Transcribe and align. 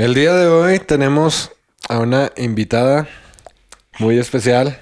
El 0.00 0.14
día 0.14 0.32
de 0.32 0.46
hoy 0.46 0.78
tenemos 0.78 1.52
a 1.86 1.98
una 1.98 2.32
invitada 2.38 3.06
muy 3.98 4.18
especial. 4.18 4.80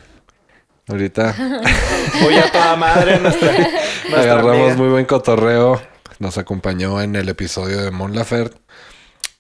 Ahorita 0.86 1.34
Voy 2.22 2.36
a 2.36 2.52
toda 2.52 2.76
madre 2.76 3.18
nuestra, 3.18 3.52
nuestra 3.58 4.20
agarramos 4.20 4.60
amiga. 4.60 4.76
muy 4.76 4.90
buen 4.90 5.06
cotorreo. 5.06 5.82
Nos 6.20 6.38
acompañó 6.38 7.02
en 7.02 7.16
el 7.16 7.28
episodio 7.28 7.82
de 7.82 7.90
Mon 7.90 8.14
Laferte. 8.14 8.58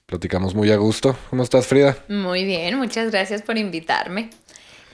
Platicamos 0.06 0.52
muy 0.52 0.72
a 0.72 0.76
gusto. 0.76 1.16
¿Cómo 1.30 1.44
estás, 1.44 1.68
Frida? 1.68 1.96
Muy 2.08 2.44
bien, 2.44 2.76
muchas 2.76 3.12
gracias 3.12 3.42
por 3.42 3.56
invitarme. 3.56 4.30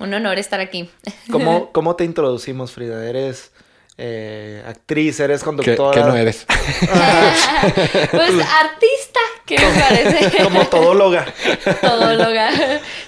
Un 0.01 0.13
honor 0.13 0.39
estar 0.39 0.61
aquí. 0.61 0.91
¿Cómo, 1.31 1.73
¿Cómo 1.73 1.97
te 1.97 2.05
introducimos, 2.05 2.73
Frida? 2.73 3.09
¿Eres 3.09 3.53
eh, 3.97 4.63
actriz? 4.67 5.19
¿Eres 5.19 5.41
¿Qué, 5.41 5.47
conductora? 5.47 6.03
qué 6.03 6.07
no 6.07 6.15
eres? 6.15 6.45
Pues 8.11 8.33
artista, 8.33 9.21
¿qué 9.47 9.57
me 9.59 9.81
parece? 9.81 10.43
Como 10.43 10.67
todóloga. 10.67 11.27
Todóloga. 11.81 12.51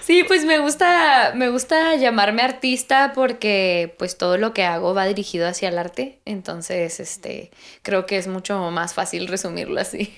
Sí, 0.03 0.25
pues 0.25 0.45
me 0.45 0.59
gusta, 0.59 1.33
me 1.35 1.49
gusta 1.49 1.97
llamarme 1.97 2.43
artista 2.43 3.13
porque 3.15 3.95
pues 3.99 4.17
todo 4.19 4.37
lo 4.39 4.53
que 4.55 4.65
hago 4.65 4.95
va 4.95 5.07
dirigido 5.07 5.49
hacia 5.49 5.69
el 5.69 5.79
arte. 5.79 6.19
Entonces, 6.25 7.01
este, 7.01 7.51
creo 7.83 8.07
que 8.07 8.19
es 8.19 8.27
mucho 8.29 8.59
más 8.71 8.95
fácil 8.95 9.27
resumirlo 9.29 9.81
así. 9.81 10.15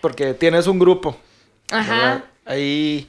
Porque 0.00 0.34
tienes 0.34 0.66
un 0.66 0.78
grupo. 0.78 1.16
Ajá. 1.70 1.94
¿verdad? 1.94 2.24
Ahí 2.44 3.08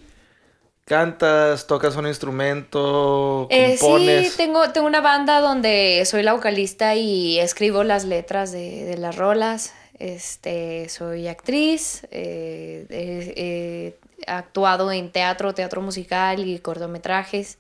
cantas, 0.86 1.66
tocas 1.66 1.96
un 1.96 2.08
instrumento, 2.08 3.48
Eh, 3.50 3.78
compones. 3.80 4.32
sí, 4.32 4.38
tengo, 4.38 4.70
tengo 4.72 4.86
una 4.88 5.02
banda 5.02 5.40
donde 5.40 6.04
soy 6.06 6.24
la 6.24 6.34
vocalista 6.34 6.96
y 6.96 7.40
escribo 7.40 7.84
las 7.84 8.06
letras 8.06 8.52
de, 8.52 8.84
de 8.86 8.98
las 8.98 9.16
rolas. 9.16 9.74
Este, 10.00 10.90
soy 10.90 11.28
actriz, 11.28 12.06
eh, 12.12 12.86
he- 12.90 13.34
he 13.38 13.96
actuado 14.28 14.92
en 14.92 15.12
teatro, 15.12 15.54
teatro 15.54 15.82
musical 15.82 16.48
y 16.48 16.60
cortometrajes. 16.60 17.58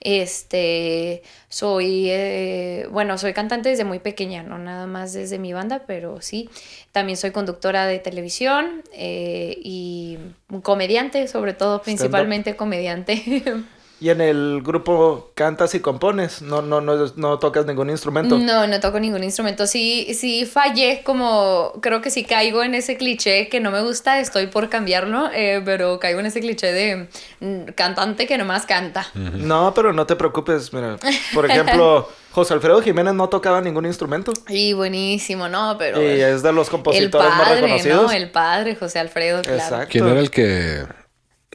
Este, 0.00 1.22
soy, 1.48 2.08
eh, 2.10 2.86
bueno, 2.90 3.18
soy 3.18 3.32
cantante 3.32 3.70
desde 3.70 3.84
muy 3.84 3.98
pequeña, 3.98 4.42
no 4.42 4.56
nada 4.58 4.86
más 4.86 5.12
desde 5.12 5.38
mi 5.38 5.52
banda, 5.52 5.82
pero 5.86 6.20
sí. 6.20 6.48
También 6.92 7.16
soy 7.16 7.30
conductora 7.32 7.86
de 7.86 7.98
televisión 7.98 8.82
eh, 8.92 9.56
y 9.62 10.18
comediante, 10.62 11.26
sobre 11.28 11.54
todo, 11.54 11.82
principalmente 11.82 12.56
comediante. 12.56 13.42
Y 13.98 14.10
en 14.10 14.20
el 14.20 14.60
grupo 14.62 15.30
cantas 15.34 15.74
y 15.74 15.80
compones. 15.80 16.42
No, 16.42 16.60
no, 16.60 16.82
no, 16.82 17.10
no 17.16 17.38
tocas 17.38 17.64
ningún 17.64 17.88
instrumento. 17.88 18.38
No, 18.38 18.66
no 18.66 18.80
toco 18.80 19.00
ningún 19.00 19.24
instrumento. 19.24 19.66
Sí, 19.66 20.12
sí 20.12 20.44
fallé, 20.44 21.02
como 21.02 21.72
creo 21.80 22.02
que 22.02 22.10
sí 22.10 22.24
caigo 22.24 22.62
en 22.62 22.74
ese 22.74 22.98
cliché 22.98 23.48
que 23.48 23.58
no 23.58 23.70
me 23.70 23.80
gusta, 23.80 24.20
estoy 24.20 24.48
por 24.48 24.68
cambiarlo, 24.68 25.30
eh, 25.32 25.62
pero 25.64 25.98
caigo 25.98 26.20
en 26.20 26.26
ese 26.26 26.40
cliché 26.40 26.72
de 26.72 27.08
mm, 27.40 27.72
cantante 27.74 28.26
que 28.26 28.36
nomás 28.36 28.66
canta. 28.66 29.06
No, 29.14 29.72
pero 29.74 29.94
no 29.94 30.06
te 30.06 30.14
preocupes. 30.14 30.74
Mira, 30.74 30.98
por 31.32 31.46
ejemplo, 31.50 32.06
José 32.32 32.52
Alfredo 32.52 32.82
Jiménez 32.82 33.14
no 33.14 33.30
tocaba 33.30 33.62
ningún 33.62 33.86
instrumento. 33.86 34.34
Y 34.48 34.74
buenísimo, 34.74 35.48
¿no? 35.48 35.76
Pero 35.78 36.02
Y 36.02 36.20
es 36.20 36.42
de 36.42 36.52
los 36.52 36.66
el 36.66 36.70
compositores 36.70 37.30
más 37.30 37.48
padre, 37.48 37.60
reconocidos. 37.62 38.02
¿no? 38.02 38.12
El 38.12 38.30
padre, 38.30 38.76
José 38.76 38.98
Alfredo, 38.98 39.40
claro. 39.40 39.56
Exacto. 39.56 39.88
¿Quién 39.90 40.06
era 40.06 40.20
el 40.20 40.30
que 40.30 40.84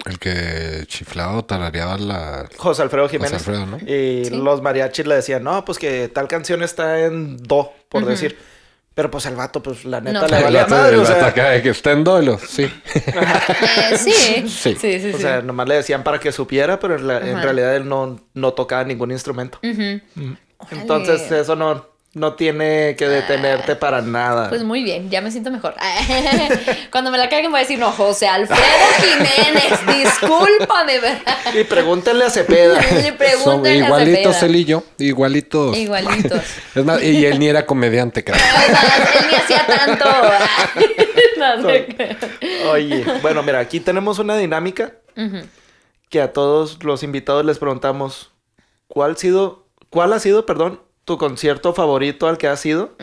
el 0.05 0.17
que 0.19 0.83
chiflaba 0.87 1.33
o 1.37 1.45
tarareaba 1.45 1.97
la 1.97 2.49
José 2.57 2.81
Alfredo 2.81 3.07
Jiménez. 3.09 3.33
José 3.33 3.51
Alfredo, 3.51 3.65
¿no? 3.65 3.77
Y 3.77 4.25
Sí. 4.25 4.29
los 4.35 4.61
mariachis 4.61 5.05
le 5.05 5.15
decían, 5.15 5.43
no, 5.43 5.63
pues 5.65 5.77
que 5.77 6.07
tal 6.07 6.27
canción 6.27 6.63
está 6.63 7.01
en 7.01 7.37
do, 7.37 7.71
por 7.89 8.05
decir. 8.05 8.37
Pero 8.93 9.09
pues 9.09 9.25
el 9.25 9.37
vato, 9.37 9.63
pues 9.63 9.85
la 9.85 10.01
neta 10.01 10.19
No, 10.21 10.27
le 10.27 10.43
valía 10.43 10.67
madre, 10.67 10.97
o 10.97 11.05
sea, 11.05 11.33
que 11.33 11.69
está 11.69 11.91
en 11.93 12.03
duelo, 12.03 12.37
sí. 12.45 12.63
Eh, 12.93 13.97
sí. 13.97 14.11
Sí. 14.11 14.47
sí, 14.49 14.75
sí, 14.75 14.99
sí. 14.99 15.11
o 15.13 15.17
sea, 15.17 15.41
nomás 15.41 15.67
le 15.69 15.75
decían 15.75 16.03
para 16.03 16.19
que 16.19 16.31
supiera, 16.33 16.77
pero 16.77 16.95
en, 16.97 17.07
la- 17.07 17.19
en 17.19 17.35
Ajá. 17.35 17.41
realidad 17.43 17.75
él 17.77 17.87
no, 17.87 18.19
no 18.33 18.51
tocaba 18.53 18.83
ningún 18.83 19.11
instrumento. 19.11 19.59
Ujú. 19.63 20.35
Entonces 20.71 21.31
eso 21.31 21.55
no, 21.55 21.85
no 22.13 22.33
tiene 22.33 22.95
que 22.97 23.07
detenerte 23.07 23.77
para 23.77 24.01
nada. 24.01 24.49
Pues 24.49 24.63
muy 24.63 24.83
bien, 24.83 25.09
ya 25.09 25.21
me 25.21 25.31
siento 25.31 25.49
mejor. 25.49 25.75
Cuando 26.91 27.09
me 27.09 27.17
la 27.17 27.29
caigan 27.29 27.51
voy 27.51 27.59
a 27.59 27.63
decir, 27.63 27.79
no, 27.79 27.91
José 27.91 28.27
Alfredo 28.27 28.61
Jiménez, 28.99 29.79
discúlpame, 29.97 30.99
¿verdad? 30.99 31.37
Y 31.53 31.63
pregúntenle 31.63 32.25
a 32.25 32.29
Cepeda. 32.29 32.81
Le 32.91 33.07
Son 33.37 33.61
preguntan 33.61 33.83
a 33.83 34.05
Cepeda. 34.05 34.39
él 34.41 34.55
y 34.57 34.65
yo, 34.65 34.83
igualitos. 34.97 35.77
Igualitos. 35.77 36.41
Es 36.75 36.83
más, 36.83 37.01
y 37.01 37.25
él 37.25 37.39
ni 37.39 37.47
era 37.47 37.65
comediante, 37.65 38.23
cabrón. 38.25 38.43
Él 39.15 39.27
ni 39.29 39.35
hacía 39.37 39.65
tanto. 39.65 40.05
No 41.37 41.69
sé 41.69 41.85
qué. 41.85 42.17
Oye, 42.67 43.05
bueno, 43.21 43.41
mira, 43.41 43.59
aquí 43.59 43.79
tenemos 43.79 44.19
una 44.19 44.35
dinámica 44.35 44.95
que 46.09 46.21
a 46.21 46.33
todos 46.33 46.83
los 46.83 47.03
invitados 47.03 47.45
les 47.45 47.57
preguntamos 47.57 48.31
cuál 48.87 49.15
sido, 49.15 49.69
cuál 49.89 50.11
ha 50.11 50.19
sido, 50.19 50.45
perdón, 50.45 50.81
tu 51.05 51.17
concierto 51.17 51.73
favorito 51.73 52.27
al 52.27 52.37
que 52.37 52.47
has 52.47 52.65
ido 52.65 52.95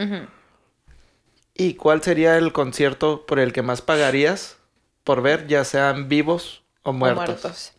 y 1.55 1.75
cuál 1.75 2.03
sería 2.03 2.37
el 2.37 2.53
concierto 2.53 3.27
por 3.27 3.39
el 3.39 3.53
que 3.53 3.63
más 3.63 3.83
pagarías 3.83 4.59
por 5.05 5.23
ver, 5.23 5.47
ya 5.47 5.65
sean 5.65 6.09
vivos 6.09 6.63
o 6.83 6.91
O 6.91 6.93
muertos. 6.93 7.73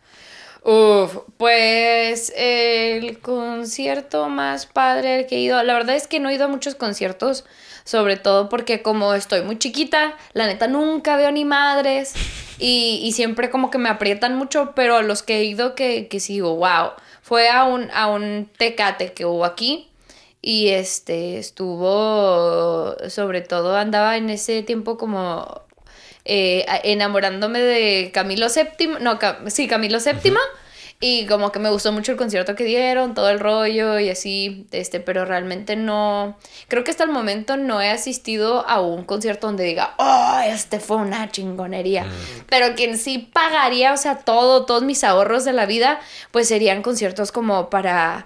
Uf, 0.64 1.18
pues 1.38 2.34
el 2.36 3.20
concierto 3.20 4.28
más 4.30 4.66
padre 4.66 5.28
que 5.28 5.36
he 5.36 5.40
ido, 5.40 5.62
la 5.64 5.74
verdad 5.74 5.96
es 5.96 6.08
que 6.08 6.20
no 6.20 6.30
he 6.30 6.34
ido 6.34 6.46
a 6.46 6.48
muchos 6.48 6.76
conciertos, 6.76 7.46
sobre 7.86 8.18
todo 8.18 8.50
porque 8.50 8.82
como 8.82 9.14
estoy 9.14 9.44
muy 9.44 9.58
chiquita, 9.58 10.18
la 10.34 10.48
neta 10.48 10.68
nunca 10.68 11.18
veo 11.18 11.32
ni 11.32 11.46
madres 11.46 12.14
y, 12.60 13.00
y 13.04 13.14
siempre 13.14 13.50
como 13.50 13.70
que 13.70 13.78
me 13.78 13.90
aprietan 13.90 14.36
mucho, 14.36 14.74
pero 14.76 14.98
a 14.98 15.02
los 15.02 15.24
que 15.24 15.38
he 15.38 15.44
ido 15.44 15.76
que, 15.76 16.08
que 16.08 16.20
sigo, 16.20 16.56
wow, 16.56 16.94
fue 17.22 17.48
a 17.50 17.64
un, 17.64 17.90
a 17.92 18.08
un 18.08 18.50
tecate 18.58 19.14
que 19.14 19.26
hubo 19.26 19.46
aquí 19.46 19.89
y 20.42 20.70
este 20.70 21.38
estuvo, 21.38 22.96
sobre 23.10 23.42
todo 23.42 23.76
andaba 23.76 24.18
en 24.18 24.30
ese 24.30 24.64
tiempo 24.64 24.98
como 24.98 25.62
eh, 26.26 26.66
enamorándome 26.84 27.60
de 27.60 28.12
Camilo 28.14 28.48
VII, 28.50 28.98
no, 29.02 29.20
Ca- 29.20 29.40
sí, 29.48 29.68
Camilo 29.68 30.00
VII, 30.00 30.34
y 31.02 31.26
como 31.28 31.52
que 31.52 31.60
me 31.60 31.70
gustó 31.70 31.92
mucho 31.94 32.12
el 32.12 32.18
concierto 32.18 32.56
que 32.56 32.66
dieron, 32.66 33.14
todo 33.14 33.30
el 33.30 33.40
rollo 33.40 34.00
y 34.00 34.10
así, 34.10 34.68
este, 34.72 35.00
pero 35.00 35.24
realmente 35.26 35.76
no, 35.78 36.38
creo 36.68 36.84
que 36.84 36.92
hasta 36.92 37.06
el 37.06 37.10
momento 37.12 37.56
no 37.58 37.82
he 37.82 37.90
asistido 37.90 38.68
a 38.68 38.82
un 38.82 39.06
concierto 39.06 39.48
donde 39.48 39.64
diga, 39.64 39.94
oh, 39.98 40.40
este 40.46 40.80
fue 40.80 40.98
una 40.98 41.32
chingonería, 41.32 42.06
pero 42.48 42.76
quien 42.76 42.98
sí 42.98 43.18
pagaría, 43.18 43.94
o 43.94 43.98
sea, 43.98 44.18
todo, 44.20 44.66
todos 44.66 44.84
mis 44.84 45.04
ahorros 45.06 45.46
de 45.46 45.54
la 45.54 45.66
vida, 45.66 46.00
pues 46.32 46.48
serían 46.50 46.82
conciertos 46.82 47.32
como 47.32 47.70
para 47.70 48.26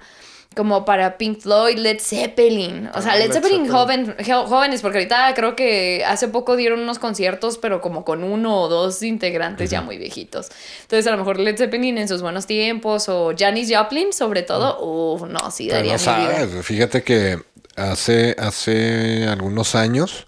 como 0.56 0.86
para 0.86 1.18
Pink 1.18 1.40
Floyd, 1.42 1.78
Led 1.78 2.00
Zeppelin. 2.00 2.90
O 2.94 3.02
sea, 3.02 3.14
Ah, 3.14 3.16
Led, 3.18 3.28
Led 3.28 3.34
Zeppelin, 3.34 3.66
Zeppelin. 3.66 3.72
joven, 3.72 4.16
jo- 4.26 4.46
jóvenes, 4.48 4.82
porque 4.82 5.00
ahorita 5.00 5.34
creo 5.36 5.56
que 5.56 6.04
hace 6.06 6.28
poco 6.28 6.56
dieron 6.56 6.80
unos 6.80 7.00
conciertos, 7.00 7.58
pero 7.58 7.82
como 7.82 8.04
con 8.06 8.24
uno 8.24 8.62
o 8.62 8.68
dos 8.70 9.02
integrantes 9.04 9.70
ya 9.70 9.82
muy 9.82 9.98
viejitos. 9.98 10.50
Entonces, 10.82 11.08
a 11.08 11.12
lo 11.12 11.18
mejor 11.18 11.40
Led 11.40 11.58
Zeppelin 11.58 11.98
en 11.98 12.08
sus 12.08 12.22
buenos 12.22 12.46
tiempos, 12.46 13.10
o 13.10 13.34
Janis 13.38 13.72
Joplin, 13.76 14.14
sobre 14.14 14.44
todo, 14.44 14.80
uff, 14.84 15.24
no, 15.24 15.52
sí 15.52 15.66
Pero 15.70 15.78
daría 15.78 15.98
no 15.98 16.00
mi 16.00 16.26
vida. 16.28 16.36
sabes, 16.48 16.66
fíjate 16.66 17.04
que 17.04 17.40
hace, 17.76 18.36
hace 18.40 19.26
algunos 19.28 19.76
años 19.76 20.28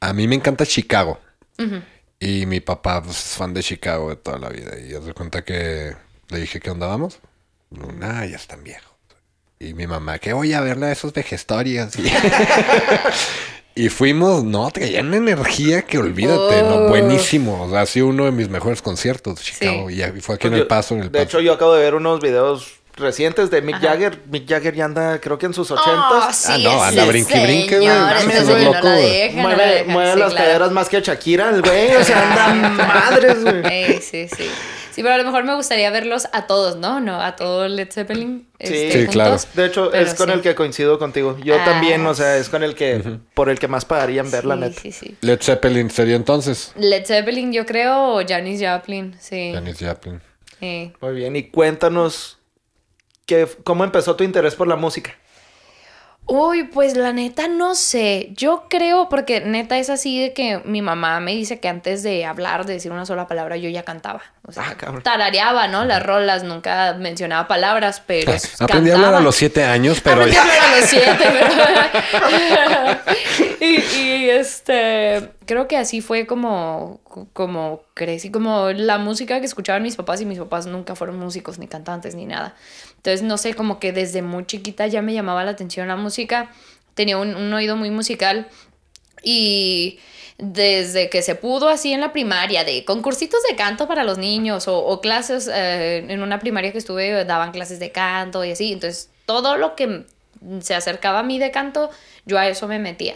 a 0.00 0.12
mí 0.12 0.26
me 0.28 0.34
encanta 0.36 0.66
Chicago. 0.66 1.18
Y 2.18 2.46
mi 2.46 2.60
papá 2.60 3.02
pues, 3.02 3.16
es 3.18 3.36
fan 3.36 3.52
de 3.54 3.62
Chicago 3.62 4.10
de 4.10 4.16
toda 4.16 4.38
la 4.38 4.48
vida. 4.48 4.72
Y 4.78 4.94
haz 4.94 5.04
de 5.04 5.12
cuenta 5.14 5.44
que 5.44 5.94
le 6.28 6.38
dije 6.38 6.60
que 6.60 6.70
onda 6.70 6.86
vamos. 6.86 7.18
Nah, 7.70 8.24
ya 8.26 8.36
están 8.36 8.62
viejos. 8.62 8.91
Y 9.64 9.74
mi 9.74 9.86
mamá, 9.86 10.18
que 10.18 10.32
voy 10.32 10.52
a 10.54 10.60
verla 10.60 10.88
de 10.88 10.94
esos 10.94 11.12
vejestorios. 11.12 11.94
Y, 11.98 12.10
y 13.84 13.88
fuimos, 13.90 14.42
no, 14.44 14.70
traían 14.70 15.14
energía 15.14 15.82
que 15.82 15.98
olvídate, 15.98 16.62
no, 16.62 16.84
Uf. 16.84 16.88
buenísimo. 16.88 17.62
O 17.64 17.70
sea, 17.70 17.82
ha 17.82 17.86
sido 17.86 18.08
uno 18.08 18.24
de 18.24 18.32
mis 18.32 18.48
mejores 18.48 18.82
conciertos, 18.82 19.40
Chicago. 19.40 19.88
Sí. 19.88 20.02
Y 20.16 20.20
fue 20.20 20.34
aquí 20.34 20.48
en 20.48 20.54
el 20.54 20.60
yo- 20.60 20.68
paso, 20.68 20.94
en 20.94 21.02
el 21.02 21.12
de 21.12 21.18
paso. 21.20 21.22
hecho, 21.38 21.40
yo 21.40 21.52
acabo 21.52 21.74
de 21.74 21.82
ver 21.82 21.94
unos 21.94 22.20
videos 22.20 22.72
recientes 22.96 23.50
de 23.50 23.62
Mick 23.62 23.76
Ajá. 23.76 23.88
Jagger. 23.90 24.20
Mick 24.30 24.48
Jagger 24.48 24.74
ya 24.74 24.84
anda, 24.84 25.18
creo 25.20 25.38
que 25.38 25.46
en 25.46 25.54
sus 25.54 25.70
Oh, 25.70 25.74
ochentas. 25.74 26.36
sí, 26.36 26.52
Ah, 26.52 26.58
no, 26.58 26.82
anda 26.82 27.04
brinque, 27.06 27.40
brinque, 27.42 27.76
güey. 27.78 27.88
no 27.88 27.94
no 27.94 29.92
mueve 29.92 30.12
sí, 30.12 30.18
las 30.18 30.30
claro. 30.32 30.34
caderas 30.36 30.72
más 30.72 30.88
que 30.88 31.00
Shakira, 31.00 31.50
el 31.50 31.62
güey. 31.62 31.94
O 31.94 32.04
sea, 32.04 32.50
anda 32.50 32.68
madres, 32.86 33.42
güey. 33.42 33.62
Eh, 33.64 34.00
sí, 34.02 34.28
sí. 34.28 34.50
Sí, 34.92 35.02
pero 35.02 35.14
a 35.14 35.18
lo 35.18 35.24
mejor 35.24 35.44
me 35.44 35.54
gustaría 35.54 35.90
verlos 35.90 36.28
a 36.32 36.46
todos, 36.46 36.76
¿no? 36.76 37.00
No, 37.00 37.20
a 37.20 37.34
todo 37.36 37.66
Led 37.68 37.90
Zeppelin. 37.90 38.46
Sí. 38.60 38.74
este, 38.74 39.02
Sí, 39.02 39.06
claro. 39.08 39.36
De 39.54 39.66
hecho, 39.66 39.90
Pero 39.90 40.04
es 40.04 40.14
con 40.14 40.28
sí. 40.28 40.32
el 40.34 40.40
que 40.42 40.54
coincido 40.54 40.98
contigo. 40.98 41.36
Yo 41.42 41.54
Ah, 41.58 41.64
también, 41.64 42.06
o 42.06 42.14
sea, 42.14 42.36
es 42.36 42.48
con 42.48 42.62
el 42.62 42.74
que, 42.74 43.02
por 43.34 43.48
el 43.48 43.58
que 43.58 43.68
más 43.68 43.84
pagarían 43.84 44.30
ver, 44.30 44.44
la 44.44 44.54
Sí, 44.54 44.60
neta. 44.60 44.80
Sí, 44.80 44.92
sí. 44.92 45.16
Led 45.22 45.40
Zeppelin 45.42 45.90
sería 45.90 46.16
entonces. 46.16 46.72
Led 46.76 47.04
Zeppelin, 47.06 47.52
yo 47.52 47.64
creo, 47.66 48.16
o 48.16 48.22
Janis 48.26 48.60
Joplin, 48.62 49.16
sí. 49.18 49.52
Janis 49.54 49.78
Joplin. 49.80 50.20
Muy 50.60 51.14
bien, 51.14 51.34
y 51.34 51.44
cuéntanos, 51.50 52.38
qué, 53.26 53.48
¿cómo 53.64 53.82
empezó 53.82 54.14
tu 54.14 54.22
interés 54.24 54.54
por 54.54 54.68
la 54.68 54.76
música? 54.76 55.12
Uy, 56.26 56.62
pues 56.64 56.96
la 56.96 57.12
neta 57.12 57.48
no 57.48 57.74
sé. 57.74 58.30
Yo 58.36 58.64
creo, 58.70 59.08
porque 59.08 59.40
neta 59.40 59.76
es 59.78 59.90
así 59.90 60.20
de 60.20 60.32
que 60.32 60.62
mi 60.64 60.80
mamá 60.80 61.18
me 61.20 61.32
dice 61.32 61.58
que 61.60 61.68
antes 61.68 62.02
de 62.04 62.24
hablar, 62.24 62.64
de 62.64 62.74
decir 62.74 62.92
una 62.92 63.04
sola 63.04 63.26
palabra, 63.26 63.56
yo 63.56 63.68
ya 63.68 63.82
cantaba. 63.82 64.22
O 64.46 64.52
sea, 64.52 64.76
Ah, 64.80 64.92
tarareaba, 65.02 65.66
¿no? 65.68 65.84
Las 65.84 66.02
rolas, 66.02 66.42
nunca 66.44 66.94
mencionaba 66.94 67.48
palabras, 67.48 68.02
pero. 68.06 68.32
Aprendí 68.60 68.90
a 68.90 68.94
hablar 68.94 69.14
a 69.14 69.20
los 69.20 69.34
siete 69.34 69.64
años, 69.64 70.00
pero 70.00 70.22
Aprendí 70.22 70.36
a 70.36 70.42
hablar 70.42 70.58
a 70.60 70.80
los 70.80 70.88
siete, 70.88 71.16
pero- 72.12 72.98
y, 73.60 73.96
y, 73.98 74.30
este, 74.30 75.30
creo 75.44 75.66
que 75.68 75.76
así 75.76 76.00
fue 76.00 76.26
como, 76.26 77.00
como 77.32 77.82
crecí, 77.94 78.30
como 78.30 78.70
la 78.70 78.98
música 78.98 79.40
que 79.40 79.46
escuchaban 79.46 79.82
mis 79.82 79.96
papás 79.96 80.20
y 80.20 80.24
mis 80.24 80.38
papás 80.38 80.66
nunca 80.66 80.94
fueron 80.94 81.18
músicos, 81.18 81.58
ni 81.58 81.66
cantantes, 81.66 82.14
ni 82.14 82.26
nada. 82.26 82.54
Entonces, 83.02 83.22
no 83.22 83.36
sé, 83.36 83.54
como 83.54 83.80
que 83.80 83.92
desde 83.92 84.22
muy 84.22 84.46
chiquita 84.46 84.86
ya 84.86 85.02
me 85.02 85.12
llamaba 85.12 85.42
la 85.42 85.50
atención 85.50 85.88
la 85.88 85.96
música, 85.96 86.52
tenía 86.94 87.18
un, 87.18 87.34
un 87.34 87.52
oído 87.52 87.74
muy 87.74 87.90
musical 87.90 88.46
y 89.24 89.98
desde 90.38 91.10
que 91.10 91.20
se 91.22 91.34
pudo 91.34 91.68
así 91.68 91.92
en 91.92 92.00
la 92.00 92.12
primaria, 92.12 92.64
de 92.64 92.84
concursitos 92.84 93.40
de 93.48 93.56
canto 93.56 93.88
para 93.88 94.04
los 94.04 94.18
niños 94.18 94.68
o, 94.68 94.78
o 94.78 95.00
clases, 95.00 95.48
eh, 95.52 96.04
en 96.08 96.22
una 96.22 96.38
primaria 96.38 96.72
que 96.72 96.78
estuve 96.78 97.24
daban 97.24 97.52
clases 97.52 97.80
de 97.80 97.90
canto 97.90 98.44
y 98.44 98.52
así, 98.52 98.72
entonces 98.72 99.10
todo 99.26 99.56
lo 99.56 99.74
que 99.74 100.04
se 100.60 100.74
acercaba 100.74 101.20
a 101.20 101.22
mí 101.22 101.38
de 101.38 101.50
canto, 101.50 101.90
yo 102.24 102.38
a 102.38 102.48
eso 102.48 102.66
me 102.68 102.78
metía. 102.78 103.14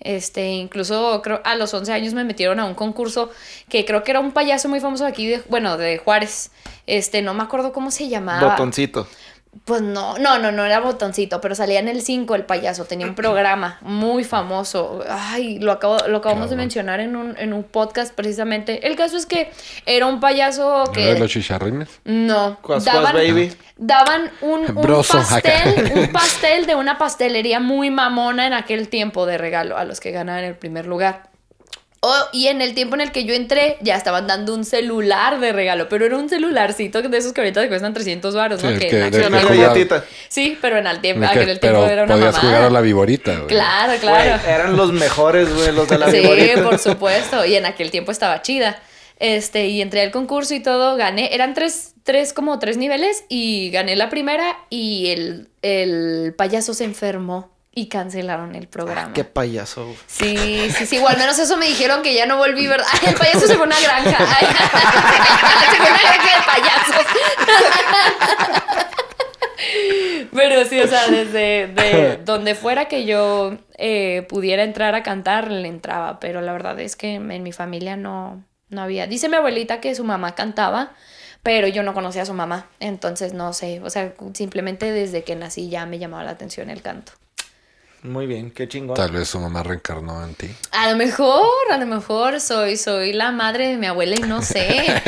Este, 0.00 0.48
incluso 0.48 1.20
creo 1.22 1.40
a 1.44 1.54
los 1.56 1.74
11 1.74 1.92
años 1.92 2.14
me 2.14 2.24
metieron 2.24 2.60
a 2.60 2.64
un 2.64 2.74
concurso 2.74 3.30
que 3.68 3.84
creo 3.84 4.04
que 4.04 4.12
era 4.12 4.20
un 4.20 4.32
payaso 4.32 4.68
muy 4.68 4.80
famoso 4.80 5.06
aquí, 5.06 5.26
de, 5.26 5.42
bueno, 5.48 5.76
de 5.76 5.98
Juárez. 5.98 6.50
Este, 6.86 7.22
no 7.22 7.34
me 7.34 7.42
acuerdo 7.42 7.72
cómo 7.72 7.90
se 7.90 8.08
llamaba. 8.08 8.50
Botoncito. 8.50 9.06
Pues 9.64 9.82
no, 9.82 10.16
no, 10.18 10.38
no, 10.38 10.52
no 10.52 10.64
era 10.64 10.80
botoncito, 10.80 11.40
pero 11.40 11.54
salía 11.54 11.78
en 11.78 11.88
el 11.88 12.02
5 12.02 12.34
el 12.34 12.44
payaso, 12.44 12.84
tenía 12.84 13.06
un 13.06 13.14
programa 13.14 13.78
muy 13.82 14.24
famoso. 14.24 15.04
Ay, 15.08 15.58
lo, 15.58 15.72
acabo, 15.72 15.98
lo 16.06 16.18
acabamos 16.18 16.50
de 16.50 16.56
mencionar 16.56 17.00
en 17.00 17.16
un, 17.16 17.36
en 17.38 17.52
un 17.52 17.64
podcast 17.64 18.14
precisamente. 18.14 18.86
El 18.86 18.96
caso 18.96 19.16
es 19.16 19.26
que 19.26 19.50
era 19.86 20.06
un 20.06 20.20
payaso 20.20 20.84
¿No 20.86 20.92
de 20.92 20.92
que... 20.92 21.18
los 21.18 21.30
chicharrines? 21.30 21.88
No, 22.04 22.58
daban, 22.84 23.14
baby. 23.14 23.52
daban 23.76 24.30
un, 24.40 24.60
un 24.74 24.82
Broso, 24.82 25.18
acá. 25.18 25.42
pastel, 25.42 25.92
un 25.96 26.12
pastel 26.12 26.66
de 26.66 26.74
una 26.74 26.98
pastelería 26.98 27.60
muy 27.60 27.90
mamona 27.90 28.46
en 28.46 28.52
aquel 28.54 28.88
tiempo 28.88 29.26
de 29.26 29.38
regalo 29.38 29.76
a 29.76 29.84
los 29.84 30.00
que 30.00 30.12
ganaban 30.12 30.44
el 30.44 30.56
primer 30.56 30.86
lugar. 30.86 31.27
Oh, 32.00 32.24
y 32.32 32.46
en 32.46 32.60
el 32.62 32.74
tiempo 32.74 32.94
en 32.94 33.00
el 33.00 33.10
que 33.10 33.24
yo 33.24 33.34
entré, 33.34 33.76
ya 33.80 33.96
estaban 33.96 34.28
dando 34.28 34.54
un 34.54 34.64
celular 34.64 35.40
de 35.40 35.52
regalo, 35.52 35.88
pero 35.88 36.06
era 36.06 36.16
un 36.16 36.28
celularcito 36.28 37.02
de 37.02 37.18
esos 37.18 37.32
que 37.32 37.40
ahorita 37.40 37.60
te 37.62 37.68
cuestan 37.68 37.92
300 37.92 38.34
baros, 38.36 38.62
¿no? 38.62 38.70
Sí, 38.70 38.78
Que 38.78 38.86
que- 38.86 38.96
Una 39.26 39.40
que 39.40 39.56
galletita. 39.56 40.04
Sí, 40.28 40.56
pero 40.60 40.78
en 40.78 40.86
el 40.86 41.00
tiempo, 41.00 41.24
En 41.24 41.30
el 41.30 41.34
que- 41.34 41.42
aquel 41.42 41.58
tiempo 41.60 41.84
era 41.86 42.04
una 42.04 42.14
podías 42.14 42.34
mamada. 42.34 42.48
jugar 42.50 42.62
a 42.66 42.70
la 42.70 42.80
viborita, 42.82 43.34
güey. 43.34 43.46
Claro, 43.48 43.88
Güey, 43.88 43.98
claro. 44.00 44.42
eran 44.46 44.76
los 44.76 44.92
mejores, 44.92 45.52
güey, 45.52 45.72
los 45.72 45.88
de 45.88 45.98
la 45.98 46.10
sí, 46.10 46.20
viborita. 46.20 46.62
por 46.62 46.78
supuesto. 46.78 47.44
Y 47.44 47.56
en 47.56 47.66
aquel 47.66 47.90
tiempo 47.90 48.12
estaba 48.12 48.42
chida. 48.42 48.80
Este, 49.18 49.66
y 49.66 49.82
entré 49.82 50.02
al 50.02 50.12
concurso 50.12 50.54
y 50.54 50.60
todo, 50.60 50.96
gané. 50.96 51.34
Eran 51.34 51.52
tres, 51.52 51.94
tres, 52.04 52.32
como 52.32 52.60
tres 52.60 52.76
niveles 52.76 53.24
y 53.28 53.70
gané 53.70 53.96
la 53.96 54.08
primera 54.08 54.56
y 54.70 55.08
el, 55.08 55.48
el 55.62 56.32
payaso 56.38 56.72
se 56.74 56.84
enfermó 56.84 57.50
y 57.78 57.86
cancelaron 57.86 58.56
el 58.56 58.66
programa. 58.66 59.12
Qué 59.12 59.22
payaso. 59.22 59.94
Sí, 60.08 60.68
sí, 60.76 60.84
sí. 60.84 60.96
Igual 60.96 61.14
al 61.14 61.20
menos 61.20 61.38
eso 61.38 61.56
me 61.56 61.66
dijeron 61.66 62.02
que 62.02 62.12
ya 62.12 62.26
no 62.26 62.36
volví, 62.36 62.66
¿verdad? 62.66 62.88
Ay, 62.92 63.10
el 63.10 63.14
payaso 63.14 63.46
se 63.46 63.54
fue 63.54 63.62
a 63.62 63.66
una 63.66 63.80
granja. 63.80 64.16
Ay, 64.18 64.46
se 65.70 65.76
fue 65.76 65.86
a 65.86 65.90
una 65.90 66.02
granja 66.02 66.38
de 66.38 66.44
payasos. 66.44 67.06
Pero 70.34 70.64
sí, 70.64 70.80
o 70.80 70.88
sea, 70.88 71.06
desde 71.06 71.68
de 71.68 72.18
donde 72.24 72.56
fuera 72.56 72.86
que 72.88 73.04
yo 73.04 73.56
eh, 73.76 74.26
pudiera 74.28 74.64
entrar 74.64 74.96
a 74.96 75.04
cantar, 75.04 75.52
le 75.52 75.68
entraba. 75.68 76.18
Pero 76.18 76.40
la 76.40 76.50
verdad 76.52 76.80
es 76.80 76.96
que 76.96 77.14
en 77.14 77.42
mi 77.44 77.52
familia 77.52 77.96
no, 77.96 78.42
no 78.70 78.82
había. 78.82 79.06
Dice 79.06 79.28
mi 79.28 79.36
abuelita 79.36 79.80
que 79.80 79.94
su 79.94 80.02
mamá 80.02 80.34
cantaba, 80.34 80.94
pero 81.44 81.68
yo 81.68 81.84
no 81.84 81.94
conocía 81.94 82.22
a 82.22 82.26
su 82.26 82.34
mamá. 82.34 82.66
Entonces 82.80 83.34
no 83.34 83.52
sé. 83.52 83.80
O 83.84 83.90
sea, 83.90 84.14
simplemente 84.34 84.90
desde 84.90 85.22
que 85.22 85.36
nací 85.36 85.68
ya 85.68 85.86
me 85.86 86.00
llamaba 86.00 86.24
la 86.24 86.32
atención 86.32 86.70
el 86.70 86.82
canto. 86.82 87.12
Muy 88.02 88.26
bien, 88.26 88.50
qué 88.52 88.68
chingón. 88.68 88.96
Tal 88.96 89.10
vez 89.10 89.28
su 89.28 89.40
mamá 89.40 89.62
reencarnó 89.64 90.24
en 90.24 90.34
ti. 90.34 90.48
A 90.70 90.88
lo 90.90 90.96
mejor, 90.96 91.44
a 91.70 91.78
lo 91.78 91.86
mejor 91.86 92.40
soy, 92.40 92.76
soy 92.76 93.12
la 93.12 93.32
madre 93.32 93.66
de 93.68 93.76
mi 93.76 93.86
abuela 93.86 94.14
y 94.16 94.20
no 94.22 94.40
sé. 94.40 94.86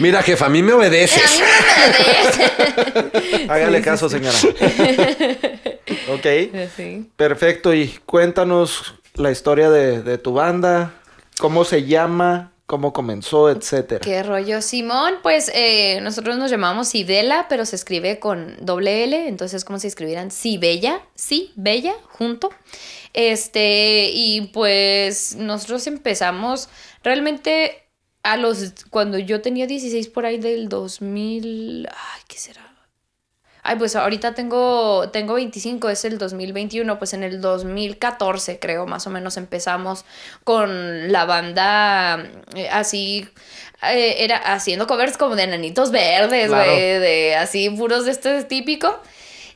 Mira, 0.00 0.22
jefa, 0.22 0.46
a 0.46 0.48
mí 0.48 0.62
me 0.62 0.72
a 0.72 0.76
obedeces. 0.76 1.22
mí 1.30 1.38
me 1.40 1.86
obedece. 1.86 3.46
Hágale 3.48 3.80
caso, 3.82 4.08
señora. 4.08 4.36
ok. 6.08 6.26
Sí. 6.76 7.10
Perfecto. 7.16 7.74
Y 7.74 7.88
cuéntanos 8.06 8.94
la 9.14 9.30
historia 9.30 9.70
de, 9.70 10.02
de 10.02 10.18
tu 10.18 10.32
banda, 10.34 10.94
cómo 11.38 11.64
se 11.64 11.84
llama, 11.84 12.51
cómo 12.72 12.94
comenzó, 12.94 13.50
etcétera. 13.50 14.00
Qué 14.00 14.22
rollo, 14.22 14.62
Simón. 14.62 15.16
Pues 15.22 15.50
eh, 15.54 16.00
nosotros 16.00 16.38
nos 16.38 16.50
llamamos 16.50 16.88
Sibela, 16.88 17.44
pero 17.46 17.66
se 17.66 17.76
escribe 17.76 18.18
con 18.18 18.56
doble 18.64 19.04
L, 19.04 19.28
entonces 19.28 19.58
es 19.58 19.64
como 19.66 19.78
si 19.78 19.88
escribieran 19.88 20.30
Sibella, 20.30 21.02
sí, 21.14 21.52
Bella, 21.54 21.92
junto. 22.08 22.48
Este, 23.12 24.08
y 24.14 24.52
pues 24.54 25.36
nosotros 25.36 25.86
empezamos 25.86 26.70
realmente 27.02 27.82
a 28.22 28.38
los, 28.38 28.72
cuando 28.88 29.18
yo 29.18 29.42
tenía 29.42 29.66
16 29.66 30.08
por 30.08 30.24
ahí 30.24 30.38
del 30.38 30.70
2000, 30.70 31.88
ay, 31.90 32.22
¿qué 32.26 32.38
será? 32.38 32.71
Ay, 33.64 33.76
pues 33.76 33.94
ahorita 33.94 34.34
tengo, 34.34 35.08
tengo 35.10 35.34
25, 35.34 35.88
es 35.88 36.04
el 36.04 36.18
2021, 36.18 36.98
pues 36.98 37.14
en 37.14 37.22
el 37.22 37.40
2014 37.40 38.58
creo, 38.58 38.86
más 38.86 39.06
o 39.06 39.10
menos 39.10 39.36
empezamos 39.36 40.04
con 40.42 41.12
la 41.12 41.24
banda 41.26 42.28
eh, 42.56 42.68
así, 42.70 43.28
eh, 43.88 44.16
era 44.18 44.36
haciendo 44.36 44.88
covers 44.88 45.16
como 45.16 45.36
de 45.36 45.46
Nanitos 45.46 45.92
Verdes, 45.92 46.48
Claro. 46.48 46.72
güey, 46.72 46.98
de 46.98 47.36
así 47.36 47.70
puros 47.70 48.04
de 48.04 48.10
este 48.10 48.42
típico. 48.44 49.00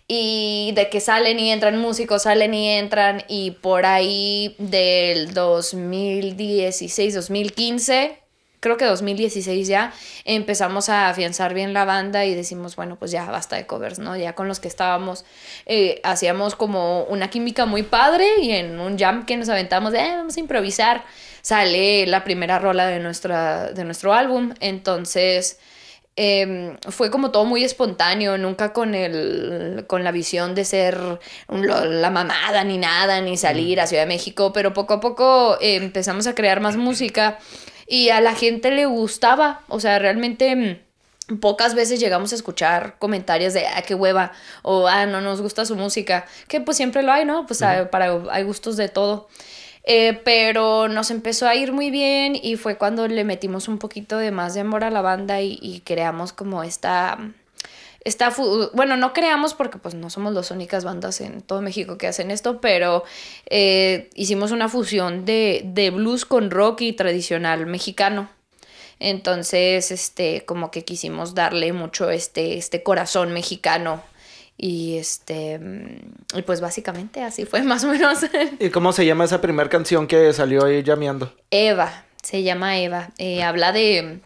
Y 0.09 0.71
de 0.77 0.89
que 0.89 1.01
salen 1.01 1.41
y 1.41 1.51
entran 1.51 1.79
músicos, 1.79 2.23
salen 2.23 2.55
y 2.55 2.69
entran. 2.69 3.25
Y 3.27 3.51
por 3.51 3.87
ahí 3.87 4.55
del 4.59 5.35
2016, 5.35 7.13
2015, 7.13 8.17
creo 8.61 8.77
que 8.77 8.85
2016 8.85 9.69
ya, 9.69 9.93
empezamos 10.25 10.89
a 10.89 11.09
afianzar 11.09 11.55
bien 11.55 11.73
la 11.73 11.85
banda 11.85 12.25
y 12.25 12.35
decimos, 12.35 12.77
bueno, 12.77 12.97
pues 12.97 13.11
ya 13.11 13.25
basta 13.31 13.57
de 13.57 13.67
covers, 13.67 13.99
¿no? 13.99 14.17
Ya 14.17 14.35
con 14.35 14.49
los 14.49 14.61
que 14.61 14.69
estábamos, 14.69 15.25
eh, 15.67 16.01
hacíamos 16.05 16.55
como 16.57 17.05
una 17.05 17.29
química 17.31 17.67
muy 17.67 17.83
padre 17.83 18.27
y 18.41 18.53
en 18.53 18.81
un 18.81 18.99
jam 18.99 19.27
que 19.27 19.37
nos 19.37 19.49
aventamos 19.49 19.93
de, 19.93 20.01
"Eh, 20.01 20.17
vamos 20.17 20.37
a 20.37 20.41
improvisar, 20.41 21.05
sale 21.43 22.07
la 22.07 22.25
primera 22.25 22.59
rola 22.59 22.87
de, 22.87 22.99
nuestra, 23.01 23.71
de 23.73 23.85
nuestro 23.85 24.13
álbum. 24.15 24.53
Entonces... 24.61 25.59
em, 26.19 26.79
fue 26.89 27.11
como 27.11 27.31
todo 27.31 27.45
muy 27.45 27.63
espontáneo, 27.63 28.39
nunca 28.39 28.73
con 28.73 28.95
el 28.95 29.85
con 29.87 30.03
la 30.03 30.13
visión 30.13 30.55
de 30.55 30.65
ser 30.65 30.99
la 31.51 32.11
mamada 32.11 32.65
ni 32.65 32.79
nada, 32.79 33.21
ni 33.21 33.37
salir 33.37 33.81
a 33.81 33.87
Ciudad 33.87 34.05
de 34.05 34.09
México, 34.09 34.51
pero 34.55 34.73
poco 34.73 34.95
a 34.95 35.01
poco 35.01 35.59
eh, 35.61 35.75
empezamos 35.77 36.27
a 36.27 36.35
crear 36.35 36.61
más 36.61 36.77
música 36.79 37.39
y 37.87 38.11
a 38.11 38.21
la 38.21 38.35
gente 38.35 38.71
le 38.71 38.87
gustaba, 38.87 39.61
o 39.69 39.81
sea, 39.81 39.99
realmente 39.99 40.55
mm, 40.57 41.39
pocas 41.39 41.75
veces 41.75 42.01
llegamos 42.01 42.33
a 42.33 42.37
escuchar 42.37 42.97
comentarios 42.99 43.55
de, 43.55 43.67
ah, 43.67 43.83
qué 43.83 43.95
hueva, 43.95 44.33
o, 44.63 44.87
ah, 44.89 45.07
no 45.07 45.21
nos 45.21 45.41
gusta 45.41 45.65
su 45.65 45.77
música, 45.77 46.27
que 46.49 46.61
pues 46.61 46.77
siempre 46.77 47.03
lo 47.03 47.13
hay, 47.13 47.25
¿no? 47.25 47.47
Pues 47.47 47.63
hay, 47.63 47.87
para, 47.87 48.21
hay 48.31 48.43
gustos 48.45 48.77
de 48.77 48.89
todo. 48.89 49.29
Eh, 49.89 50.21
pero 50.25 50.89
nos 50.89 51.13
empezó 51.13 51.47
a 51.47 51.55
ir 51.55 51.73
muy 51.73 51.93
bien 51.93 52.35
y 52.35 52.57
fue 52.57 52.77
cuando 52.77 53.07
le 53.07 53.23
metimos 53.23 53.69
un 53.69 53.79
poquito 53.79 54.19
de 54.19 54.33
más 54.33 54.55
de 54.55 54.61
amor 54.61 54.83
a 54.83 54.91
la 54.91 55.01
banda 55.01 55.41
y, 55.41 55.59
y 55.63 55.81
creamos 55.81 56.33
como 56.33 56.65
esta... 56.65 57.19
esta 58.07 58.31
fu- 58.31 58.71
bueno, 58.73 58.97
no 58.97 59.13
creamos 59.13 59.55
porque 59.55 59.79
pues 59.79 59.95
no 59.95 60.09
somos 60.11 60.33
las 60.33 60.51
únicas 60.51 60.85
bandas 60.85 61.21
en 61.21 61.43
todo 61.43 61.61
México 61.61 61.99
que 61.99 62.07
hacen 62.07 62.31
esto, 62.31 62.61
pero 62.61 63.05
eh, 63.51 64.09
hicimos 64.15 64.53
una 64.53 64.69
fusión 64.69 65.25
de, 65.25 65.63
de 65.65 65.91
blues 65.91 66.25
con 66.25 66.51
rock 66.51 66.81
y 66.83 66.93
tradicional 66.93 67.67
mexicano. 67.67 68.29
Entonces, 68.99 69.91
este, 69.91 70.45
como 70.47 70.71
que 70.71 70.85
quisimos 70.85 71.35
darle 71.35 71.73
mucho 71.73 72.11
este, 72.11 72.57
este 72.57 72.83
corazón 72.83 73.33
mexicano. 73.33 74.03
Y 74.59 74.97
este, 74.97 75.61
y 76.35 76.43
pues 76.43 76.63
básicamente 76.63 77.23
así 77.23 77.45
fue 77.45 77.63
más 77.65 77.85
o 77.85 77.89
menos. 77.89 78.21
¿Y 78.59 78.71
cómo 78.71 78.93
se 78.93 79.05
llama 79.05 79.25
esa 79.25 79.41
primera 79.43 79.69
canción 79.69 80.07
que 80.07 80.33
salió 80.33 80.65
ahí 80.65 80.83
llameando? 80.83 81.35
Eva, 81.51 82.07
se 82.23 82.43
llama 82.43 82.79
Eva. 82.79 83.11
Eh, 83.19 83.43
habla 83.43 83.73
de. 83.73 84.21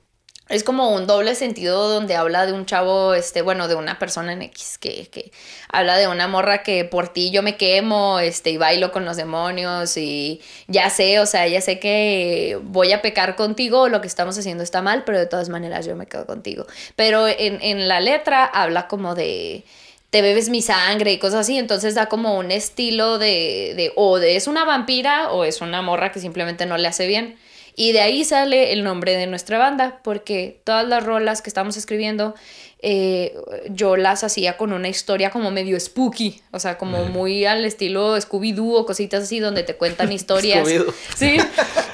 Es 0.51 0.65
como 0.65 0.91
un 0.91 1.07
doble 1.07 1.37
sentido 1.37 1.89
donde 1.89 2.17
habla 2.17 2.45
de 2.45 2.53
un 2.53 2.67
chavo, 2.67 3.15
este, 3.15 3.41
bueno, 3.41 3.69
de 3.69 3.77
una 3.77 4.01
persona 4.01 4.33
en 4.33 4.43
X, 4.43 4.79
que, 4.79 5.07
que 5.07 5.31
habla 5.69 5.97
de 5.97 6.09
una 6.09 6.27
morra 6.27 6.65
que 6.65 6.85
por 6.85 7.09
ti 7.09 7.31
yo 7.31 7.45
me 7.45 7.57
quemo, 7.57 8.19
este, 8.19 8.51
y 8.51 8.57
bailo 8.57 8.91
con 8.91 9.05
los 9.05 9.17
demonios, 9.17 9.97
y 9.97 10.41
ya 10.67 10.91
sé, 10.91 11.21
o 11.21 11.27
sea, 11.27 11.47
ya 11.47 11.61
sé 11.61 11.79
que 11.79 12.59
voy 12.65 12.91
a 12.91 13.01
pecar 13.01 13.37
contigo, 13.37 13.89
lo 13.89 14.01
que 14.01 14.09
estamos 14.09 14.37
haciendo 14.37 14.65
está 14.65 14.83
mal, 14.83 15.05
pero 15.05 15.21
de 15.21 15.27
todas 15.27 15.49
maneras 15.49 15.87
yo 15.87 15.95
me 15.95 16.07
quedo 16.07 16.27
contigo. 16.27 16.67
Pero 16.97 17.29
en, 17.29 17.63
en 17.63 17.87
la 17.87 18.01
letra 18.01 18.45
habla 18.45 18.89
como 18.89 19.15
de 19.15 19.65
te 20.11 20.23
bebes 20.23 20.49
mi 20.49 20.63
sangre 20.63 21.13
y 21.13 21.19
cosas 21.19 21.43
así, 21.43 21.59
entonces 21.59 21.95
da 21.95 22.07
como 22.07 22.37
un 22.37 22.51
estilo 22.51 23.19
de, 23.19 23.75
de 23.77 23.93
o 23.95 24.19
de 24.19 24.35
es 24.35 24.49
una 24.49 24.65
vampira 24.65 25.31
o 25.31 25.45
es 25.45 25.61
una 25.61 25.81
morra 25.83 26.11
que 26.11 26.19
simplemente 26.19 26.67
no 26.67 26.77
le 26.77 26.89
hace 26.89 27.07
bien. 27.07 27.39
Y 27.81 27.93
de 27.93 28.03
ahí 28.03 28.27
sale 28.27 28.75
el 28.75 28.85
nombre 28.85 29.17
de 29.17 29.27
nuestra 29.27 29.57
banda, 29.57 30.01
porque 30.05 30.61
todas 30.65 30.87
las 30.87 31.03
rolas 31.03 31.41
que 31.41 31.49
estamos 31.49 31.79
escribiendo, 31.79 32.35
eh, 32.83 33.35
yo 33.71 33.97
las 33.97 34.23
hacía 34.23 34.59
con 34.59 34.75
una 34.75 34.91
historia 34.91 35.31
como 35.31 35.51
medio 35.51 35.81
spooky, 35.81 36.43
o 36.51 36.59
sea, 36.59 36.77
como 36.77 37.07
muy 37.07 37.47
al 37.47 37.65
estilo 37.65 38.19
Scooby-Doo 38.19 38.75
o 38.75 38.85
cositas 38.85 39.23
así, 39.23 39.41
donde 39.41 39.63
te 39.63 39.77
cuentan 39.77 40.13
historias. 40.13 40.69
sí, 41.17 41.39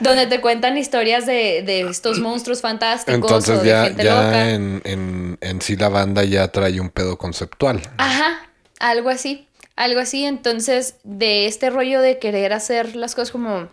donde 0.01 0.27
te 0.27 0.41
cuentan 0.41 0.77
historias 0.77 1.25
de, 1.25 1.63
de 1.65 1.83
estos 1.83 2.19
monstruos 2.19 2.63
fantásticos. 2.63 3.15
Entonces 3.15 3.63
ya, 3.63 3.89
ya 3.91 4.51
En, 4.51 4.83
en, 4.83 5.39
en 5.41 5.63
sí 5.63 5.77
la 5.77 5.89
banda 5.89 6.25
ya 6.25 6.49
trae 6.49 6.81
un 6.81 6.91
pedo 6.91 7.17
conceptual. 7.17 7.81
Ajá, 7.99 8.51
algo 8.81 9.09
así, 9.09 9.47
algo 9.77 10.01
así. 10.01 10.25
Entonces, 10.25 10.97
de 11.05 11.47
este 11.47 11.71
rollo 11.71 12.01
de 12.01 12.19
querer 12.19 12.53
hacer 12.53 12.97
las 12.97 13.15
cosas 13.15 13.31
como 13.31 13.69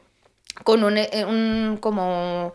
con 0.64 0.84
un, 0.84 0.98
eh, 0.98 1.26
un, 1.28 1.78
como 1.80 2.54